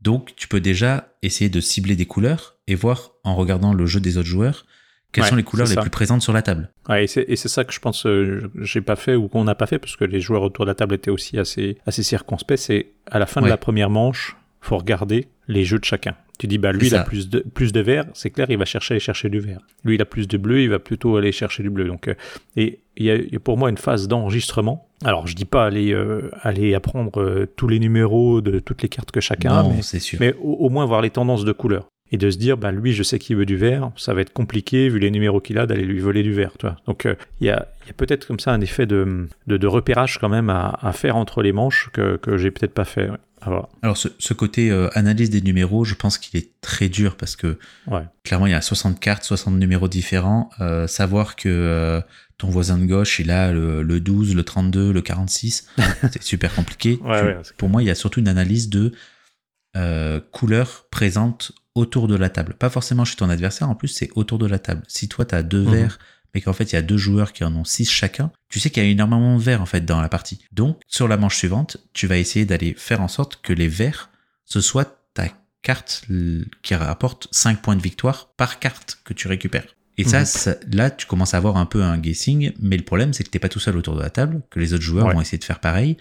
[0.00, 4.00] Donc, tu peux déjà essayer de cibler des couleurs et voir, en regardant le jeu
[4.00, 4.64] des autres joueurs,
[5.12, 5.80] quelles Ouais, sont les couleurs les ça.
[5.82, 6.70] plus présentes sur la table.
[6.88, 9.44] Ouais, et c'est et c'est ça que je pense euh, j'ai pas fait ou qu'on
[9.44, 12.02] n'a pas fait parce que les joueurs autour de la table étaient aussi assez assez
[12.02, 12.56] circonspects.
[12.56, 13.46] C'est à la fin Ouais.
[13.46, 14.36] de la première manche,
[14.66, 16.14] faut regarder les jeux de chacun.
[16.38, 18.66] Tu dis bah lui il a plus de plus de vert, c'est clair, il va
[18.66, 19.60] chercher aller chercher du vert.
[19.84, 21.86] Lui il a plus de bleu, il va plutôt aller chercher du bleu.
[21.86, 22.14] Donc euh,
[22.56, 24.86] et il y, a, il y a pour moi une phase d'enregistrement.
[25.04, 28.88] Alors je dis pas aller euh, aller apprendre euh, tous les numéros de toutes les
[28.90, 30.18] cartes que chacun a, mais c'est sûr.
[30.20, 31.86] mais au, au moins voir les tendances de couleurs.
[32.12, 34.32] Et de se dire, bah, lui, je sais qu'il veut du vert, ça va être
[34.32, 36.52] compliqué, vu les numéros qu'il a, d'aller lui voler du vert.
[36.56, 36.76] Tu vois.
[36.86, 37.08] Donc,
[37.40, 40.28] il y a, y a peut-être comme ça un effet de, de, de repérage quand
[40.28, 43.10] même à, à faire entre les manches que, que j'ai peut-être pas fait.
[43.10, 43.16] ouais.
[43.82, 47.36] Alors, ce, ce côté euh, analyse des numéros, je pense qu'il est très dur parce
[47.36, 48.02] que Ouais.
[48.24, 50.50] clairement, il y a 60 cartes, 60 numéros différents.
[50.60, 52.00] Euh, savoir que euh,
[52.38, 55.66] ton voisin de gauche, il a le, le 12, le 32, le 46,
[56.12, 56.98] c'est super compliqué.
[57.02, 58.92] Ouais, Tu- ouais, c'est- pour moi, il y a surtout une analyse de
[60.32, 62.54] couleurs présentes autour de la table.
[62.54, 64.82] Pas forcément chez ton adversaire, en plus, c'est autour de la table.
[64.88, 65.70] Si toi, tu as deux Mhm.
[65.70, 65.98] verres,
[66.34, 68.70] mais qu'en fait, il y a deux joueurs qui en ont six chacun, tu sais
[68.70, 70.40] qu'il y a énormément de verres, en fait, dans la partie.
[70.52, 74.10] Donc, sur la manche suivante, tu vas essayer d'aller faire en sorte que les verres,
[74.44, 75.28] ce soit ta
[75.62, 76.04] carte
[76.62, 79.66] qui rapporte 5 points de victoire par carte que tu récupères.
[79.98, 80.24] Et ça, Mhm.
[80.26, 83.30] ça- là, tu commences à avoir un peu un guessing, mais le problème, c'est que
[83.30, 85.14] t'es pas tout seul autour de la table, que les autres joueurs Ouais.
[85.14, 85.96] vont essayer de faire pareil.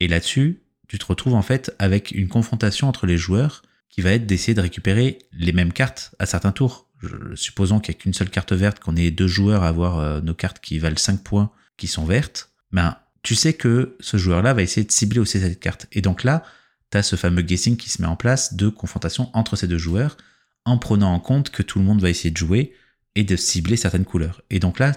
[0.00, 4.10] Et là-dessus, tu te retrouves en fait avec une confrontation entre les joueurs qui va
[4.12, 6.88] être d'essayer de récupérer les mêmes cartes à certains tours.
[7.34, 10.20] Supposons qu'il n'y a qu'une seule carte verte, qu'on ait deux joueurs à avoir euh,
[10.20, 12.50] nos cartes qui valent 5 points, qui sont vertes.
[12.72, 15.86] Ben, tu sais que ce joueur-là va essayer de cibler aussi cette carte.
[15.92, 16.42] Et donc là,
[16.90, 19.78] tu as ce fameux guessing qui se met en place de confrontation entre ces deux
[19.78, 20.16] joueurs,
[20.64, 22.74] en prenant en compte que tout le monde va essayer de jouer
[23.14, 24.42] et de cibler certaines couleurs.
[24.50, 24.92] Et donc là,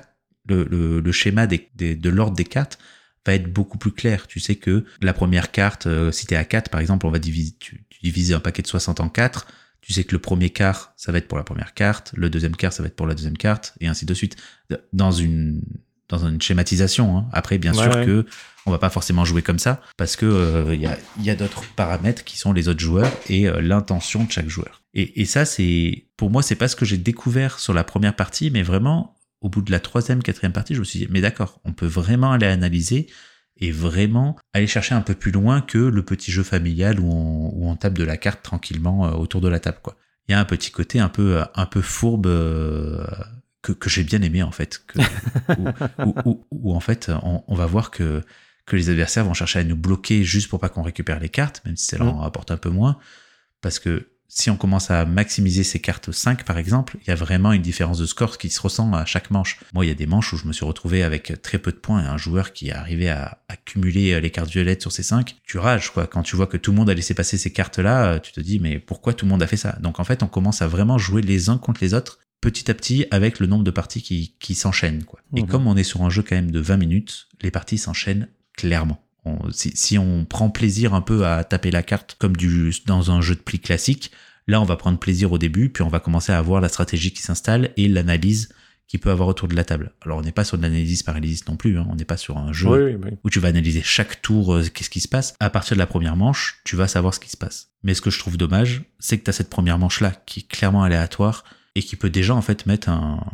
[0.48, 2.78] le, schéma des- de l'ordre des cartes
[3.26, 4.28] va être beaucoup plus clair.
[4.28, 7.20] Tu sais que la première carte, euh, si t'es à 4 par exemple, on va
[7.20, 9.48] diviser, tu divises un paquet de 60 en 4.
[9.84, 12.56] Tu sais que le premier quart, ça va être pour la première carte, le deuxième
[12.56, 14.38] quart, ça va être pour la deuxième carte, et ainsi de suite.
[14.94, 15.62] Dans une,
[16.10, 17.18] dans une schématisation.
[17.18, 17.28] Hein.
[17.34, 18.26] Après, bien sûr que
[18.66, 21.64] on va pas forcément jouer comme ça parce que il y a, y a d'autres
[21.76, 24.82] paramètres qui sont les autres joueurs et l'intention de chaque joueur.
[24.94, 28.16] Et, et ça, c'est pour moi, c'est pas ce que j'ai découvert sur la première
[28.16, 31.20] partie, mais vraiment au bout de la troisième, quatrième partie, je me suis dit, mais
[31.20, 33.08] d'accord, on peut vraiment aller analyser
[33.64, 37.50] et vraiment aller chercher un peu plus loin que le petit jeu familial où on,
[37.56, 39.96] où on tape de la carte tranquillement euh, autour de la table, quoi.
[40.28, 43.08] Il y a un petit côté un peu, euh, un peu fourbe euh,
[43.62, 45.00] que, que j'ai bien aimé en fait, que,
[46.26, 48.22] où, où, en fait on, on, va voir que
[48.66, 51.62] que les adversaires vont chercher à nous bloquer juste pour pas qu'on récupère les cartes,
[51.66, 52.22] même si ça leur en mmh.
[52.22, 52.98] rapporte un peu moins,
[53.62, 57.16] parce que si on commence à maximiser ces cartes 5 par exemple, il y a
[57.16, 59.60] vraiment une différence de score qui se ressent à chaque manche.
[59.74, 61.78] Moi, il y a des manches où je me suis retrouvé avec très peu de
[61.78, 65.36] points et un joueur qui est arrivé à accumuler les cartes violettes sur ces 5.
[65.44, 66.08] Tu rages quoi.
[66.08, 68.60] Quand tu vois que tout le monde a laissé passer ces cartes-là, tu te dis
[68.60, 69.78] mais pourquoi tout le monde a fait ça?
[69.82, 72.74] Donc en fait, on commence à vraiment jouer les uns contre les autres petit à
[72.74, 75.22] petit avec le nombre de parties qui, qui s'enchaînent quoi.
[75.36, 75.48] Et mhm.
[75.48, 78.28] comme on est sur un jeu quand même de 20 minutes, les parties s'enchaînent
[78.58, 79.03] clairement
[79.52, 83.36] si, on prend plaisir un peu à taper la carte comme du, dans un jeu
[83.36, 84.12] de pli classique,
[84.48, 87.14] là on va prendre plaisir au début, puis on va commencer à voir la stratégie
[87.14, 88.50] qui s'installe et l'analyse
[88.88, 89.94] qui peut avoir autour de la table.
[90.02, 91.88] Alors on n'est pas sur de l'analyse paralysis non plus, hein.
[91.90, 95.00] on n'est pas sur un jeu où tu vas analyser chaque tour euh, qu'est-ce qui
[95.00, 95.36] se passe.
[95.40, 97.72] À partir de la première manche, tu vas savoir ce qui se passe.
[97.84, 100.48] Mais ce que je trouve dommage, c'est que tu as cette première manche-là qui est
[100.48, 101.44] clairement aléatoire
[101.76, 103.26] et qui peut déjà en fait mettre un,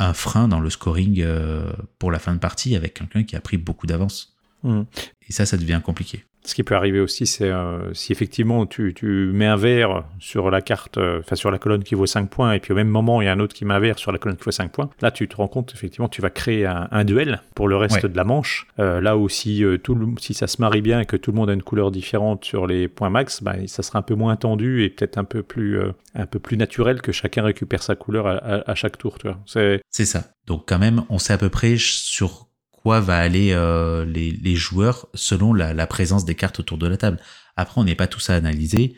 [0.00, 3.40] un frein dans le scoring euh, pour la fin de partie avec quelqu'un qui a
[3.40, 4.34] pris beaucoup d'avance.
[4.62, 4.82] Hmm.
[5.28, 6.24] Et ça, ça devient compliqué.
[6.42, 10.50] Ce qui peut arriver aussi, c'est euh, si effectivement tu, tu, mets un vert sur
[10.50, 12.88] la carte, euh, enfin sur la colonne qui vaut 5 points, et puis au même
[12.88, 14.50] moment il y a un autre qui met un vert sur la colonne qui vaut
[14.50, 17.76] 5 points, là tu te rends compte effectivement tu vas créer un, duel pour le
[17.76, 18.66] reste de la manche.
[18.78, 21.52] Euh, là aussi, tout si ça se marie bien et que tout le monde a
[21.52, 24.88] une couleur différente sur les points max, bah, ça sera un peu moins tendu et
[24.88, 25.78] peut-être un peu plus
[26.14, 29.18] un peu plus naturel que chacun récupère sa couleur à, à, à chaque tour.
[29.44, 30.24] C'est ça.
[30.46, 32.49] Donc quand même, on sait à peu près sur
[32.82, 36.86] quoi va aller euh, les, les, joueurs selon la, la, présence des cartes autour de
[36.86, 37.18] la table.
[37.56, 38.94] Après, on n'est pas tous à analyser.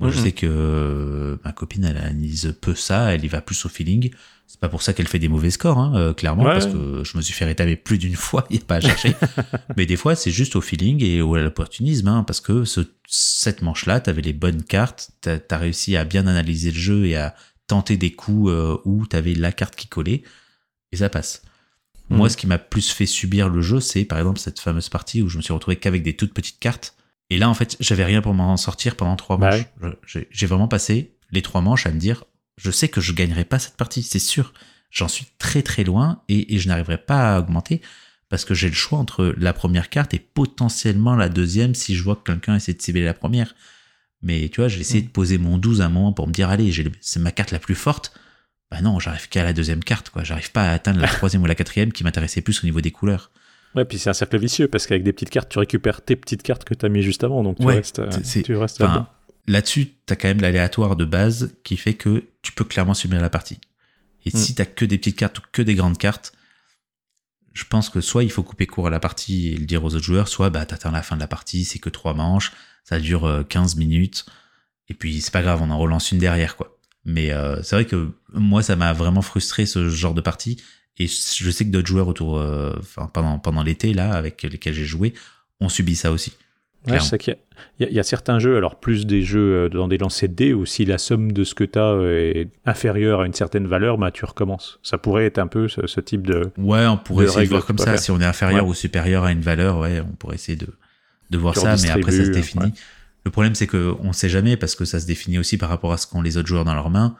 [0.00, 3.64] Moi, je sais que euh, ma copine, elle analyse peu ça, elle y va plus
[3.64, 4.10] au feeling.
[4.46, 7.16] C'est pas pour ça qu'elle fait des mauvais scores, hein, euh, clairement, parce que je
[7.16, 9.14] me suis fait rétamer plus d'une fois, il n'y a pas à chercher.
[9.76, 12.80] Mais des fois, c'est juste au feeling et au à l'opportunisme, hein, parce que ce,
[13.06, 17.06] cette manche-là, tu avais les bonnes cartes, tu as, réussi à bien analyser le jeu
[17.06, 17.34] et à
[17.66, 18.52] tenter des coups
[18.84, 20.22] où tu avais la carte qui collait,
[20.92, 21.42] et ça passe.
[22.10, 22.30] Moi, mhm.
[22.30, 25.28] ce qui m'a plus fait subir le jeu, c'est par exemple cette fameuse partie où
[25.28, 26.96] je me suis retrouvé qu'avec des toutes petites cartes.
[27.30, 29.96] Et là, en fait, j'avais rien pour m'en sortir pendant trois bah manches.
[30.30, 32.24] J'ai vraiment passé les trois manches à me dire,
[32.58, 34.52] je sais que je gagnerai pas cette partie, c'est sûr.
[34.90, 37.80] J'en suis très très loin et, je n'arriverai pas à augmenter
[38.28, 42.02] parce que j'ai le choix entre la première carte et potentiellement la deuxième si je
[42.02, 43.54] vois que quelqu'un essaie de cibler la première.
[44.22, 45.06] Mais tu vois, j'ai essayé mhm.
[45.08, 47.58] de poser mon 12 à un moment pour me dire, allez, c'est ma carte la
[47.58, 48.12] plus forte
[48.74, 50.24] bah non, j'arrive qu'à la deuxième carte, quoi.
[50.24, 52.90] J'arrive pas à atteindre la troisième ou la quatrième qui m'intéressait plus au niveau des
[52.90, 53.30] couleurs.
[53.76, 56.42] Ouais, puis c'est un cercle vicieux parce qu'avec des petites cartes, tu récupères tes petites
[56.42, 58.10] cartes que tu as mis juste avant, donc tu restes, euh,
[58.44, 59.14] tu restes là
[59.46, 63.20] Là-dessus, tu as quand même l'aléatoire de base qui fait que tu peux clairement subir
[63.20, 63.60] la partie.
[64.24, 64.56] Et si hmm.
[64.56, 66.32] tu que des petites cartes ou que des grandes cartes,
[67.52, 69.94] je pense que soit il faut couper court à la partie et le dire aux
[69.94, 72.52] autres joueurs, soit bah t'attends la fin de la partie, c'est que trois manches,
[72.82, 74.26] ça dure 15 euh, minutes,
[74.88, 76.73] et puis c'est pas grave, on en relance une derrière, quoi.
[77.04, 80.62] Mais euh, c'est vrai que moi, ça m'a vraiment frustré ce genre de partie.
[80.98, 84.74] Et je sais que d'autres joueurs autour, euh, enfin, pendant, pendant l'été, là, avec lesquels
[84.74, 85.12] j'ai joué,
[85.60, 86.34] ont subi ça aussi.
[86.86, 87.36] Ouais, sais qu'il
[87.80, 90.52] y, y, a certains jeux, alors plus des jeux euh, dans des lancers de dés,
[90.52, 93.96] où si la somme de ce que tu as est inférieure à une certaine valeur,
[93.96, 94.78] bah, tu recommences.
[94.82, 96.50] Ça pourrait être un peu ce, ce type de.
[96.58, 97.96] Ouais, on pourrait essayer de voir comme ça.
[97.96, 100.68] Si on est inférieur ou supérieur à une valeur, ouais, on pourrait essayer de,
[101.30, 102.72] de voir ça, mais après ça se définit.
[103.24, 105.92] Le problème, c'est qu'on ne sait jamais parce que ça se définit aussi par rapport
[105.92, 107.16] à ce qu'ont les autres joueurs dans leurs mains.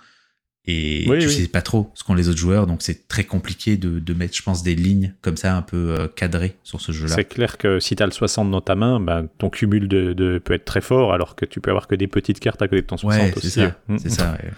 [0.67, 3.99] Et tu sais pas trop ce qu'ont les autres joueurs, donc c'est très compliqué de,
[3.99, 7.15] de, mettre, je pense, des lignes comme ça un peu euh, cadrées sur ce jeu-là.
[7.15, 10.15] C'est clair que si tu as le 60 dans ta main, ben, ton cumul de,
[10.15, 12.69] de, peut être très fort, alors que tu peux avoir que des petites cartes à
[12.69, 13.99] côté de ton 60 ouais, C'est ça, mm.
[13.99, 14.39] c'est ça.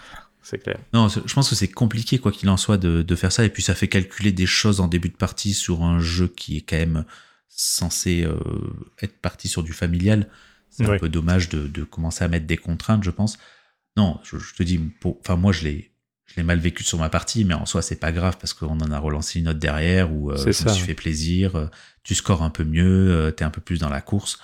[0.42, 0.78] C'est clair.
[0.92, 3.44] Non, je pense que c'est compliqué, quoi qu'il en soit, de, de, faire ça.
[3.44, 6.58] Et puis ça fait calculer des choses en début de partie sur un jeu qui
[6.58, 7.04] est quand même
[7.48, 8.38] censé euh,
[9.02, 10.28] être parti sur du familial.
[10.76, 13.38] C'est un peu dommage de, de, commencer à mettre des contraintes, je pense.
[13.96, 15.92] Non, je, te dis, enfin moi je l'ai,
[16.26, 18.78] je l'ai mal vécu sur ma partie, mais en soi c'est pas grave parce qu'on
[18.80, 21.56] en a relancé une autre derrière où euh, je me suis fait plaisir.
[21.56, 21.66] Euh,
[22.02, 24.38] tu scores un peu mieux, euh, t'es un peu plus dans la course,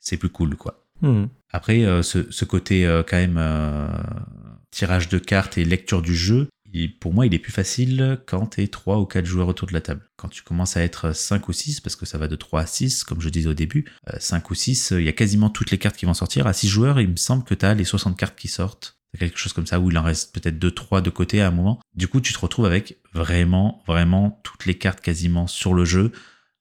[0.00, 0.84] c'est plus cool quoi.
[1.02, 1.26] Hmm.
[1.52, 3.40] Après, ce, ce, côté quand même
[4.70, 6.48] tirage de cartes et lecture du jeu,
[7.00, 9.72] pour moi, il est plus facile quand tu es 3 ou 4 joueurs autour de
[9.72, 10.02] la table.
[10.16, 12.66] Quand tu commences à être 5 ou 6, parce que ça va de 3 à
[12.66, 13.84] 6, comme je disais au début,
[14.18, 16.46] 5 euh, ou 6, il y a quasiment toutes les cartes qui vont sortir.
[16.46, 18.98] À 6 joueurs, il me semble que tu as les 60 cartes qui sortent.
[19.18, 21.52] quelque chose comme ça où il en reste peut-être deux trois de côté à un
[21.52, 21.80] moment.
[21.94, 26.12] Du coup, tu te retrouves avec vraiment vraiment toutes les cartes quasiment sur le jeu.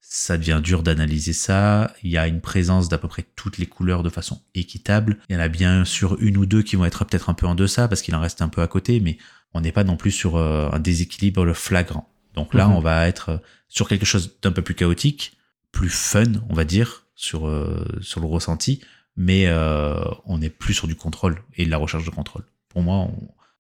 [0.07, 1.93] Ça devient dur d'analyser ça.
[2.03, 5.17] Il y a une présence d'à peu près toutes les couleurs de façon équitable.
[5.29, 7.47] Il y en a bien sûr une ou deux qui vont être peut-être un peu
[7.47, 9.17] en deçà parce qu'il en reste un peu à côté, mais
[9.55, 12.09] on n'est pas non plus sur euh, un déséquilibre flagrant.
[12.35, 12.73] Donc là, Mhm.
[12.75, 15.37] on va être sur quelque chose d'un peu plus chaotique,
[15.71, 18.81] plus fun, on va dire, sur euh, sur le ressenti,
[19.15, 19.95] mais euh,
[20.25, 22.43] on est plus sur du contrôle et de la recherche de contrôle.
[22.69, 23.13] Pour moi, on,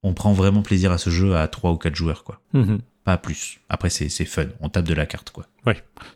[0.03, 2.41] on prend vraiment plaisir à ce jeu à trois ou quatre joueurs, quoi.
[2.53, 2.79] Mhm.
[3.05, 3.59] Pas plus.
[3.69, 4.47] Après, c'est fun.
[4.61, 5.45] On tape de la carte, quoi.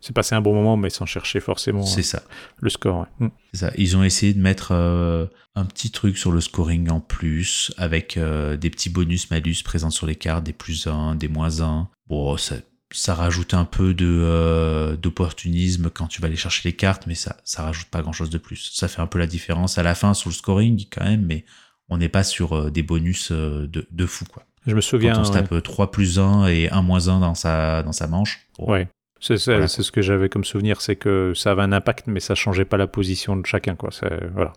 [0.01, 2.23] C'est passé un bon moment, mais sans chercher forcément C'est euh, ça.
[2.59, 3.01] le score.
[3.01, 3.27] ouais.
[3.27, 3.31] Mm.
[3.53, 3.71] C'est ça.
[3.77, 8.17] Ils ont essayé de mettre euh, un petit truc sur le scoring en plus, avec
[8.17, 11.87] euh, des petits bonus-malus présents sur les cartes, des plus 1, des moins 1.
[12.07, 12.55] Bon, ça,
[12.91, 17.13] ça rajoute un peu de euh, d'opportunisme quand tu vas aller chercher les cartes, mais
[17.15, 18.71] ça, ça rajoute pas grand-chose de plus.
[18.73, 21.45] Ça fait un peu la différence à la fin sur le scoring quand même, mais
[21.87, 24.43] on n'est pas sur des bonus de, de fou, quoi.
[24.69, 25.13] Je me souviens.
[25.13, 25.43] Quand on se ouais.
[25.43, 28.47] tape 3 plus 1 et 1 moins 1 dans sa, dans sa manche.
[28.57, 28.87] bon, Ouais.
[29.19, 29.67] C'est Voilà.
[29.67, 32.77] ce que j'avais comme souvenir, c'est que ça avait un impact, mais ça changeait pas
[32.77, 33.75] la position de chacun.
[33.75, 33.89] Quoi.
[34.33, 34.53] Voilà.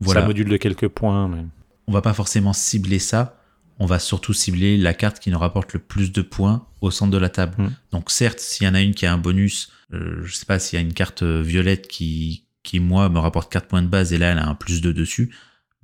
[0.00, 0.20] voilà.
[0.22, 1.28] Ça module de quelques points.
[1.28, 1.44] Mais...
[1.86, 3.38] on va pas forcément cibler ça.
[3.78, 7.10] On va surtout cibler la carte qui nous rapporte le plus de points au centre
[7.10, 7.54] de la table.
[7.58, 7.70] Hmm.
[7.92, 10.58] Donc certes, s'il y en a une qui a un bonus, euh, je sais pas
[10.58, 13.88] s'il y a une carte euh, violette qui, qui moi me rapporte 4 points de
[13.88, 15.34] base et là elle a un plus 2 dessus,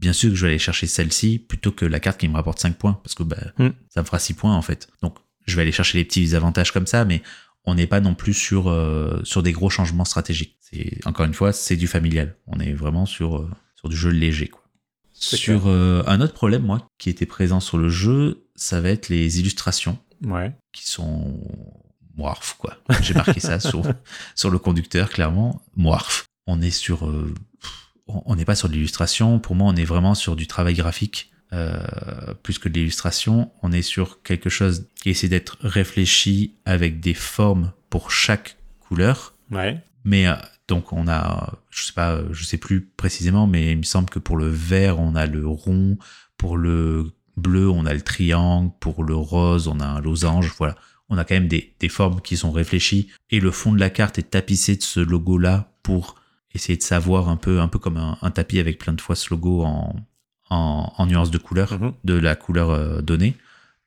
[0.03, 2.59] bien sûr que je vais aller chercher celle-ci plutôt que la carte qui me rapporte
[2.59, 3.71] 5 points parce que bah, Hmm.
[3.89, 4.89] ça me fera 6 points en fait.
[5.01, 7.23] Donc je vais aller chercher les petits avantages comme ça, mais
[7.65, 10.57] on n'est pas non plus sur, euh, sur des gros changements stratégiques.
[10.61, 12.37] C'est encore une fois, c'est du familial.
[12.49, 14.49] On est vraiment sur, euh, sur du jeu léger.
[14.49, 14.61] Quoi.
[15.13, 19.09] Sur euh, un autre problème, moi, qui était présent sur le jeu, ça va être
[19.09, 20.53] les illustrations Ouais.
[20.73, 21.41] qui sont
[22.17, 22.77] moirf, quoi.
[23.03, 23.83] J'ai marqué ça sur,
[24.35, 25.63] sur le conducteur, clairement.
[25.77, 26.25] Moirf.
[26.49, 27.09] On est sur,
[28.07, 29.39] on n'est pas sur de l'illustration.
[29.39, 31.33] Pour moi, on est vraiment sur du travail graphique.
[31.53, 37.01] euh, plus que de l'illustration, on est sur quelque chose qui essaie d'être réfléchi avec
[37.01, 39.35] des formes pour chaque couleur.
[39.51, 39.79] Ouais.
[40.05, 40.35] Mais euh,
[40.67, 44.09] donc on a, je sais pas, euh, je sais plus précisément, mais il me semble
[44.09, 45.99] que pour le vert on a le rond,
[46.39, 50.55] pour le bleu on a le triangle, pour le rose on a un losange.
[50.59, 50.75] Voilà,
[51.11, 53.91] on a quand même des, des formes qui sont réfléchies et le fond de la
[53.91, 56.17] carte est tapissé de ce logo là pour
[56.55, 59.17] essayer de savoir un peu, un peu comme un, un tapis avec plein de fois
[59.17, 59.95] ce logo en
[60.51, 61.95] en, en nuances de couleur Mhm.
[62.05, 63.37] de la couleur euh, donnée.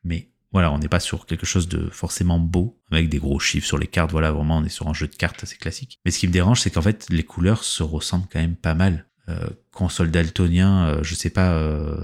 [0.04, 3.68] Mais voilà, on n'est pas sur quelque chose de forcément beau, avec des gros chiffres
[3.68, 4.12] sur les cartes.
[4.12, 6.00] Voilà, vraiment, on est sur un jeu de cartes assez classique.
[6.06, 8.74] Mais ce qui me dérange, c'est qu'en fait, les couleurs se ressemblent quand même pas
[8.74, 9.06] mal.
[9.30, 12.04] Euh, console daltonien, euh, je sais pas euh,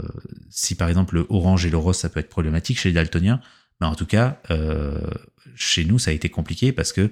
[0.49, 3.39] si par exemple le orange et le rose, ça peut être problématique chez les daltoniens.
[3.79, 4.99] Mais en tout cas, euh,
[5.55, 7.09] chez nous, ça a été compliqué parce que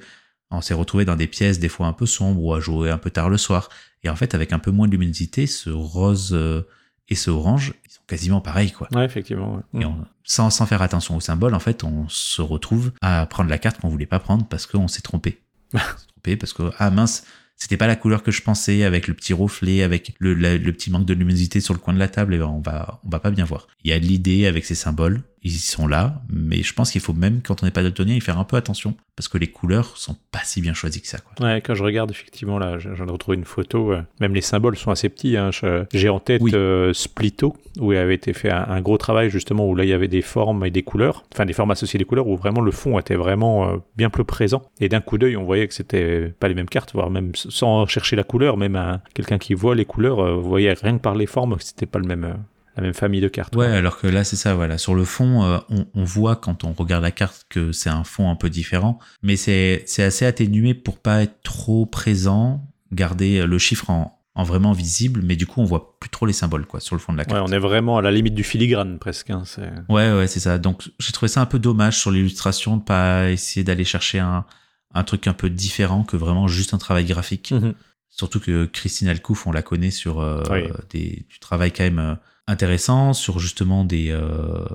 [0.52, 2.98] on s'est retrouvé dans des pièces des fois un peu sombres ou à jouer un
[2.98, 3.70] peu tard le soir.
[4.04, 6.62] Et en fait, avec un peu moins de luminosité, ce rose euh,
[7.10, 8.88] et ce orange, ils sont quasiment pareils, quoi.
[8.94, 9.56] Ouais, effectivement.
[9.74, 9.82] ouais.
[9.82, 13.50] Et on- sans, sans faire attention au symbole, en fait, on se retrouve à prendre
[13.50, 15.40] la carte qu'on voulait pas prendre parce qu'on s'est trompé.
[15.74, 17.26] on s'est trompé parce que, ah mince,
[17.56, 20.72] c'était pas la couleur que je pensais, avec le petit reflet, avec le, la- le
[20.72, 23.10] petit manque de luminosité sur le coin de la table, et ben on va, on
[23.10, 23.68] va pas bien voir.
[23.84, 27.14] Il y a l'idée avec ces symboles, ils sont là, mais je pense qu'il faut
[27.14, 29.98] même, quand on n'est pas daltonien, y faire un peu attention, parce que les couleurs
[29.98, 31.46] sont pas si bien choisies que ça, quoi.
[31.46, 33.94] Ouais, quand je regarde, effectivement, là, je- j'en ai retrouvé une photo.
[33.94, 35.38] euh, même les symboles sont assez petits.
[35.38, 35.50] hein,
[35.94, 36.52] J'ai en tête Oui.
[36.54, 39.90] euh, Splito, où il avait été fait un, un gros travail, justement, où là, il
[39.90, 41.24] y avait des formes et des couleurs.
[41.34, 44.26] Enfin, des formes associées des couleurs, où vraiment le fond était vraiment euh, bien plus
[44.26, 44.62] présent.
[44.80, 47.86] Et d'un coup d'œil, on voyait que c'était pas les mêmes cartes, voire même sans
[47.88, 51.16] chercher la couleur, même un- quelqu'un qui voit les couleurs, vous voyez rien que par
[51.16, 52.38] les formes que c'était pas le même,
[52.76, 53.56] la même famille de cartes.
[53.56, 53.76] Ouais, quoi.
[53.76, 54.78] alors que là, c'est ça, voilà.
[54.78, 58.04] Sur le fond, euh, on, on voit quand on regarde la carte que c'est un
[58.04, 63.58] fond un peu différent, mais c'est assez atténué pour pas être trop présent, garder le
[63.58, 66.80] chiffre en, en vraiment visible, mais du coup, on voit plus trop les symboles, quoi,
[66.80, 67.50] sur le fond de la Ouais, carte.
[67.50, 69.30] on est vraiment à la limite du filigrane, presque.
[69.32, 69.44] hein,
[69.90, 70.58] Ouais, ouais, c'est ça.
[70.58, 74.46] Donc, j'ai trouvé ça un peu dommage sur l'illustration de pas essayer d'aller chercher un,
[74.94, 77.52] un truc un peu différent que vraiment juste un travail graphique.
[77.52, 77.74] Mhm.
[78.12, 80.64] Surtout que Christine Alcouf, on la connaît sur euh, Oui.
[80.90, 82.16] des, du travail quand même euh,
[82.50, 84.66] intéressant, sur justement des euh,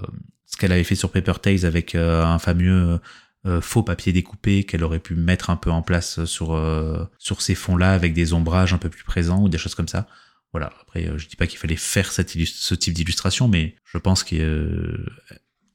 [0.47, 3.01] ce qu'elle avait fait sur Paper Tales avec euh, un fameux
[3.47, 6.59] euh, faux papier découpé qu'elle aurait pu mettre un peu en place sur
[7.19, 10.07] sur ces fonds-là avec des ombrages un peu plus présents ou des choses comme ça.
[10.53, 10.73] Voilà.
[10.83, 14.37] Après, je dis pas qu'il fallait faire cette ce type d'illustration, mais je pense qu'on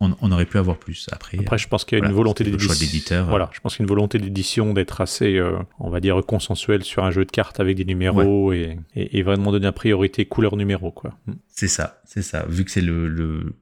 [0.01, 1.07] on, on aurait pu avoir plus.
[1.11, 3.27] Après, Après, je pense qu'il y a voilà, une volonté l'éditeur.
[3.27, 6.21] Voilà, je pense qu'il y a une volonté d'édition d'être assez, euh, on va dire,
[6.25, 9.71] consensuel sur un jeu de cartes avec des numéros et, et, et vraiment donner la
[9.71, 11.17] priorité couleur numéro, quoi.
[11.27, 11.33] Mm.
[11.47, 12.45] C'est ça, c'est ça.
[12.47, 13.53] Vu que c'est le, le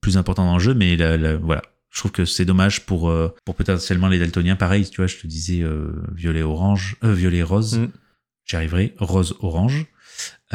[0.00, 1.62] plus important dans le jeu, mais la- la- voilà.
[1.90, 4.56] Je trouve que c'est dommage pour, euh, pour potentiellement les daltoniens.
[4.56, 7.78] Pareil, tu vois, je te disais euh, violet orange, euh, violet rose.
[7.78, 7.88] Mm.
[8.44, 8.94] J'y arriverai.
[8.98, 9.86] Rose orange.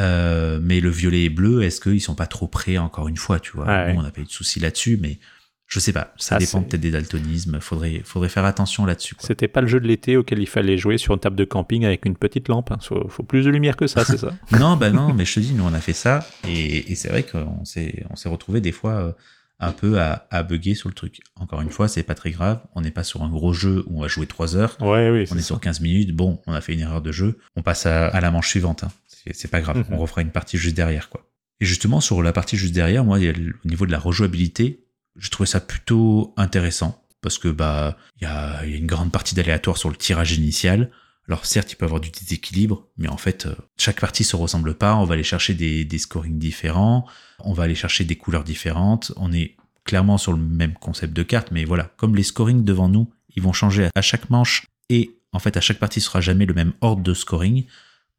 [0.00, 3.40] Euh, mais le violet et bleu, est-ce qu'ils sont pas trop près encore une fois,
[3.40, 3.66] tu vois?
[3.68, 3.92] Ah ouais.
[3.92, 5.18] Nous, on n'a pas eu de soucis là-dessus, mais
[5.66, 6.12] je sais pas.
[6.16, 7.60] Ça Ah, dépend peut-être des daltonismes.
[7.60, 9.14] Faudrait, faudrait faire attention là-dessus.
[9.20, 11.84] C'était pas le jeu de l'été auquel il fallait jouer sur une table de camping
[11.84, 12.72] avec une petite lampe.
[12.72, 12.78] hein.
[12.82, 14.32] Faut, faut plus de lumière que ça, c'est ça?
[14.58, 17.08] Non, bah non, mais je te dis, nous on a fait ça et, et c'est
[17.08, 19.12] vrai qu'on s'est, on s'est retrouvé des fois euh,
[19.60, 21.20] un peu à, à bugger sur le truc.
[21.36, 22.60] Encore une fois, c'est pas très grave.
[22.74, 24.76] On n'est pas sur un gros jeu où on va jouer 3 heures.
[24.80, 25.24] Ouais, oui.
[25.30, 26.12] On est sur 15 minutes.
[26.16, 27.38] Bon, on a fait une erreur de jeu.
[27.56, 28.82] On passe à, à la manche suivante.
[28.84, 28.88] hein.
[29.32, 29.78] C'est, pas grave.
[29.78, 29.86] Mhm.
[29.90, 31.28] On refera une partie juste derrière, quoi.
[31.60, 34.84] Et justement, sur la partie juste derrière, moi, au niveau de la rejouabilité,
[35.16, 38.86] je trouvais ça plutôt intéressant parce que bah il y a, il y a une
[38.86, 40.90] grande partie d'aléatoire sur le tirage initial.
[41.28, 44.34] Alors certes, il peut y avoir du déséquilibre, mais en fait, euh, chaque partie se
[44.34, 44.96] ressemble pas.
[44.96, 47.06] On va aller chercher des, des scorings différents,
[47.38, 49.12] on va aller chercher des couleurs différentes.
[49.16, 52.88] On est clairement sur le même concept de carte, mais voilà, comme les scorings devant
[52.88, 56.46] nous, ils vont changer à chaque manche et en fait à chaque partie sera jamais
[56.46, 57.66] le même ordre de scoring.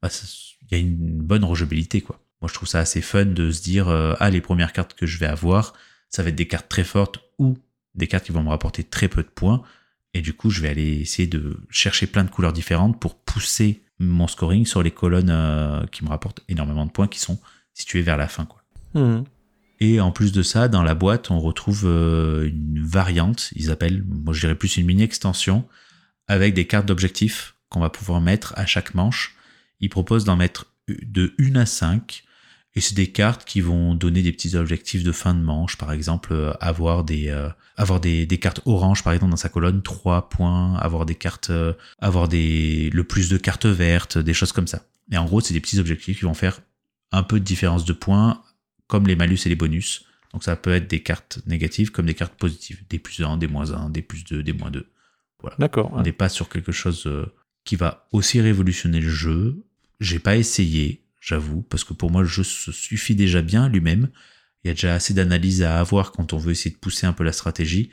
[0.02, 0.08] Bah,
[0.70, 2.20] il y a une bonne rejouabilité quoi.
[2.40, 5.06] Moi, je trouve ça assez fun de se dire euh, ah les premières cartes que
[5.06, 5.72] je vais avoir,
[6.10, 7.56] ça va être des cartes très fortes ou
[7.94, 9.62] des cartes qui vont me rapporter très peu de points.
[10.12, 13.82] Et du coup, je vais aller essayer de chercher plein de couleurs différentes pour pousser
[13.98, 17.38] mon scoring sur les colonnes euh, qui me rapportent énormément de points qui sont
[17.72, 18.44] situées vers la fin.
[18.44, 18.62] Quoi.
[18.94, 19.24] Mhm.
[19.80, 24.04] Et en plus de ça, dans la boîte, on retrouve euh, une variante, ils appellent,
[24.06, 25.66] moi je dirais plus une mini-extension,
[26.28, 29.33] avec des cartes d'objectifs qu'on va pouvoir mettre à chaque manche.
[29.80, 32.24] Ils proposent d'en mettre de 1 à 5,
[32.76, 35.92] et c'est des cartes qui vont donner des petits objectifs de fin de manche, par
[35.92, 39.82] exemple euh, avoir des euh, avoir des, des cartes oranges par exemple dans sa colonne
[39.82, 44.52] 3 points, avoir des cartes euh, avoir des le plus de cartes vertes, des choses
[44.52, 44.82] comme ça.
[45.12, 46.60] Et en gros, c'est des petits objectifs qui vont faire
[47.12, 48.42] un peu de différence de points
[48.88, 50.04] comme les malus et les bonus.
[50.32, 53.46] Donc ça peut être des cartes négatives comme des cartes positives, des plus 1, des
[53.46, 54.88] moins 1, des plus 2, des moins 2.
[55.58, 55.92] D'accord.
[55.92, 57.06] On n'est pas sur quelque chose
[57.64, 59.62] qui va aussi révolutionner le jeu.
[60.00, 64.08] J'ai pas essayé, j'avoue, parce que pour moi le jeu se suffit déjà bien lui-même.
[64.62, 67.12] Il y a déjà assez d'analyse à avoir quand on veut essayer de pousser un
[67.12, 67.90] peu la stratégie.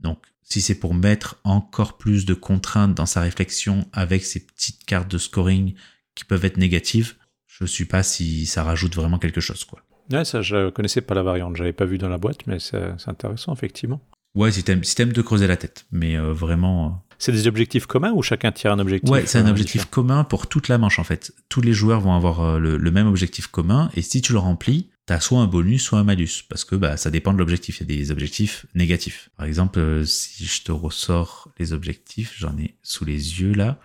[0.00, 4.84] Donc si c'est pour mettre encore plus de contraintes dans sa réflexion avec ces petites
[4.84, 5.74] cartes de scoring
[6.14, 7.14] qui peuvent être négatives,
[7.46, 9.82] je suis pas si ça rajoute vraiment quelque chose quoi.
[10.10, 11.56] Ouais, ça, je connaissais pas la variante.
[11.56, 14.00] J'avais pas vu dans la boîte, mais c'est intéressant, effectivement.
[14.34, 17.04] Ouais, si t'aimes si te creuser la tête, mais euh, vraiment.
[17.22, 20.24] C'est des objectifs communs ou chacun tire un objectif Ouais, c'est un euh, objectif commun
[20.24, 21.32] pour toute la manche en fait.
[21.48, 24.40] Tous les joueurs vont avoir euh, le, le même objectif commun et si tu le
[24.40, 27.80] remplis, t'as soit un bonus, soit un malus parce que bah ça dépend de l'objectif.
[27.80, 29.30] Il y a des objectifs négatifs.
[29.36, 33.78] Par exemple, euh, si je te ressors les objectifs, j'en ai sous les yeux là.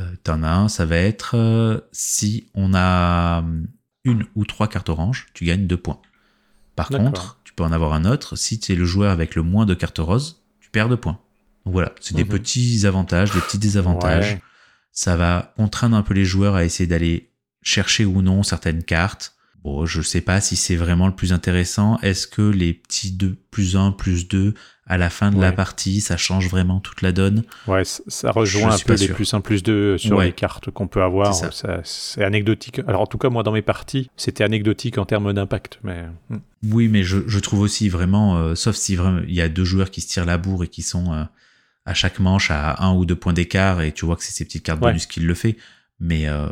[0.00, 3.44] Euh, T'en as un, ça va être euh, si on a
[4.04, 6.00] une ou trois cartes oranges, tu gagnes deux points.
[6.74, 8.34] Par contre, tu peux en avoir un autre.
[8.34, 11.20] Si tu es le joueur avec le moins de cartes roses, tu perds deux points.
[11.64, 12.30] Donc voilà, c'est des Mhm.
[12.30, 14.32] petits avantages, des petits désavantages.
[14.34, 14.40] Ouais.
[14.92, 17.30] Ça va contraindre un peu les joueurs à essayer d'aller
[17.62, 19.32] chercher ou non certaines cartes.
[19.64, 21.98] Bon, je sais pas si c'est vraiment le plus intéressant.
[22.02, 24.52] Est-ce que les petits 2 plus 1 plus 2
[24.86, 27.44] à la fin de la partie, ça change vraiment toute la donne?
[27.66, 29.14] Ouais, ça rejoint Je un peu les sûr.
[29.14, 30.26] plus 1 plus 2 sur Ouais.
[30.26, 31.34] les cartes qu'on peut avoir.
[31.84, 32.80] C'est anecdotique.
[32.86, 35.78] Alors en tout cas, moi dans mes parties, c'était anecdotique en termes d'impact.
[35.82, 36.36] Mais hmm.
[36.70, 39.64] Oui, mais je, je trouve aussi vraiment, euh, sauf si vraiment il y a deux
[39.64, 41.24] joueurs qui se tirent la bourre et qui sont euh,
[41.86, 44.44] à chaque manche à un ou deux points d'écart et tu vois que c'est ces
[44.44, 44.90] petites cartes Ouais.
[44.90, 45.56] bonus qui le fait.
[46.00, 46.48] Mais euh,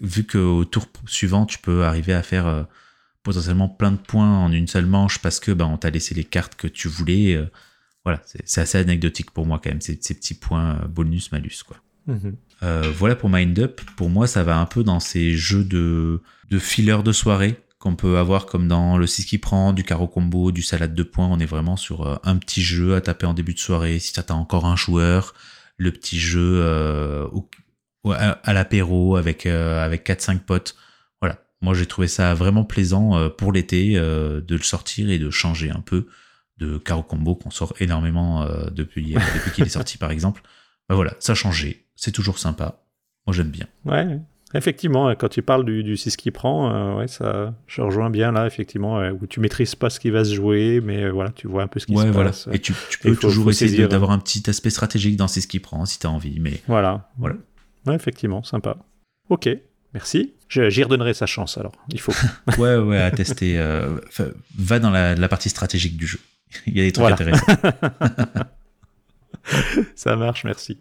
[0.00, 2.62] vu qu'au tour suivant, tu peux arriver à faire euh,
[3.22, 6.24] potentiellement plein de points en une seule manche parce que ben on t'a laissé les
[6.24, 7.34] cartes que tu voulais.
[7.34, 7.46] euh,
[8.04, 11.62] voilà, c'est assez anecdotique pour moi quand même, ces, ces petits points euh, bonus malus
[11.66, 11.76] quoi.
[12.64, 13.80] Euh, voilà pour Mind Up.
[13.96, 17.96] Pour moi, ça va un peu dans ces jeux de, de filler de soirée qu'on
[17.96, 21.26] peut avoir comme dans le 6 qui prend, du carreau combo, du salade de points.
[21.26, 23.98] On est vraiment sur euh, un petit jeu à taper en début de soirée.
[23.98, 25.34] Si t'as encore un joueur,
[25.78, 27.48] le petit jeu euh, au-
[28.12, 30.76] à, à l'apéro avec, euh, avec 4-5 potes.
[31.20, 31.40] Voilà.
[31.60, 35.70] Moi, j'ai trouvé ça vraiment plaisant euh, pour l'été de le sortir et de changer
[35.70, 36.06] un peu
[36.58, 40.42] de carreau combo qu'on sort énormément depuis, depuis qu'il est sorti, par exemple.
[40.88, 41.84] Bah voilà, ça a changé.
[41.96, 42.84] C'est toujours sympa.
[43.26, 43.66] Moi, j'aime bien.
[43.84, 44.20] Ouais,
[44.54, 48.32] effectivement, quand tu parles du, du 6 qui prend, euh, ouais, ça, je rejoins bien
[48.32, 51.30] là, effectivement, euh, où tu maîtrises pas ce qui va se jouer, mais euh, voilà,
[51.30, 52.30] tu vois un peu ce qui ouais, se voilà.
[52.30, 52.48] passe.
[52.52, 55.58] Et tu, tu peux toujours faut essayer d'avoir un petit aspect stratégique dans ce qui
[55.60, 56.38] prend, si t'as envie.
[56.40, 57.10] Mais Voilà.
[57.18, 57.36] Voilà.
[57.86, 58.76] Ouais, effectivement, sympa.
[59.28, 59.48] Ok,
[59.94, 60.34] merci.
[60.48, 61.72] Je- J'y redonnerai sa chance alors.
[61.88, 62.12] Il faut.
[62.58, 63.58] ouais, ouais, à tester.
[63.58, 63.96] euh,
[64.58, 66.18] va dans la, la partie stratégique du jeu.
[66.66, 67.14] Il y a des trucs Voilà.
[67.14, 67.46] intéressants.
[69.96, 70.78] Ça marche, merci.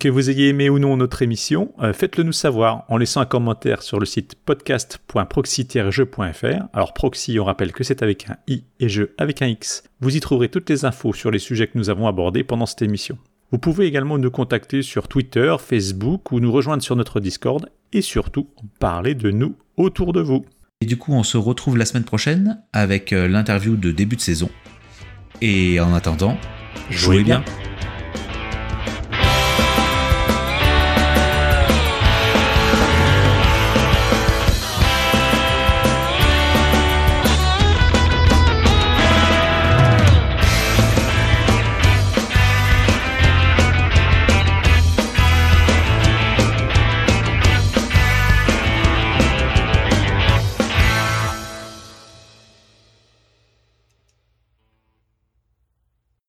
[0.00, 3.26] Que vous ayez aimé ou non notre émission, euh, faites-le nous savoir en laissant un
[3.26, 6.68] commentaire sur le site podcast.proxy-jeu.fr.
[6.72, 9.82] Alors proxy, on rappelle que c'est avec un i et jeu avec un x.
[10.00, 12.80] Vous y trouverez toutes les infos sur les sujets que nous avons abordés pendant cette
[12.80, 13.18] émission.
[13.52, 18.00] Vous pouvez également nous contacter sur Twitter, Facebook ou nous rejoindre sur notre Discord et
[18.00, 18.48] surtout
[18.78, 20.46] parler de nous autour de vous.
[20.80, 24.22] Et du coup, on se retrouve la semaine prochaine avec euh, l'interview de début de
[24.22, 24.48] saison.
[25.42, 26.38] Et en attendant,
[26.88, 27.44] jouez, bien.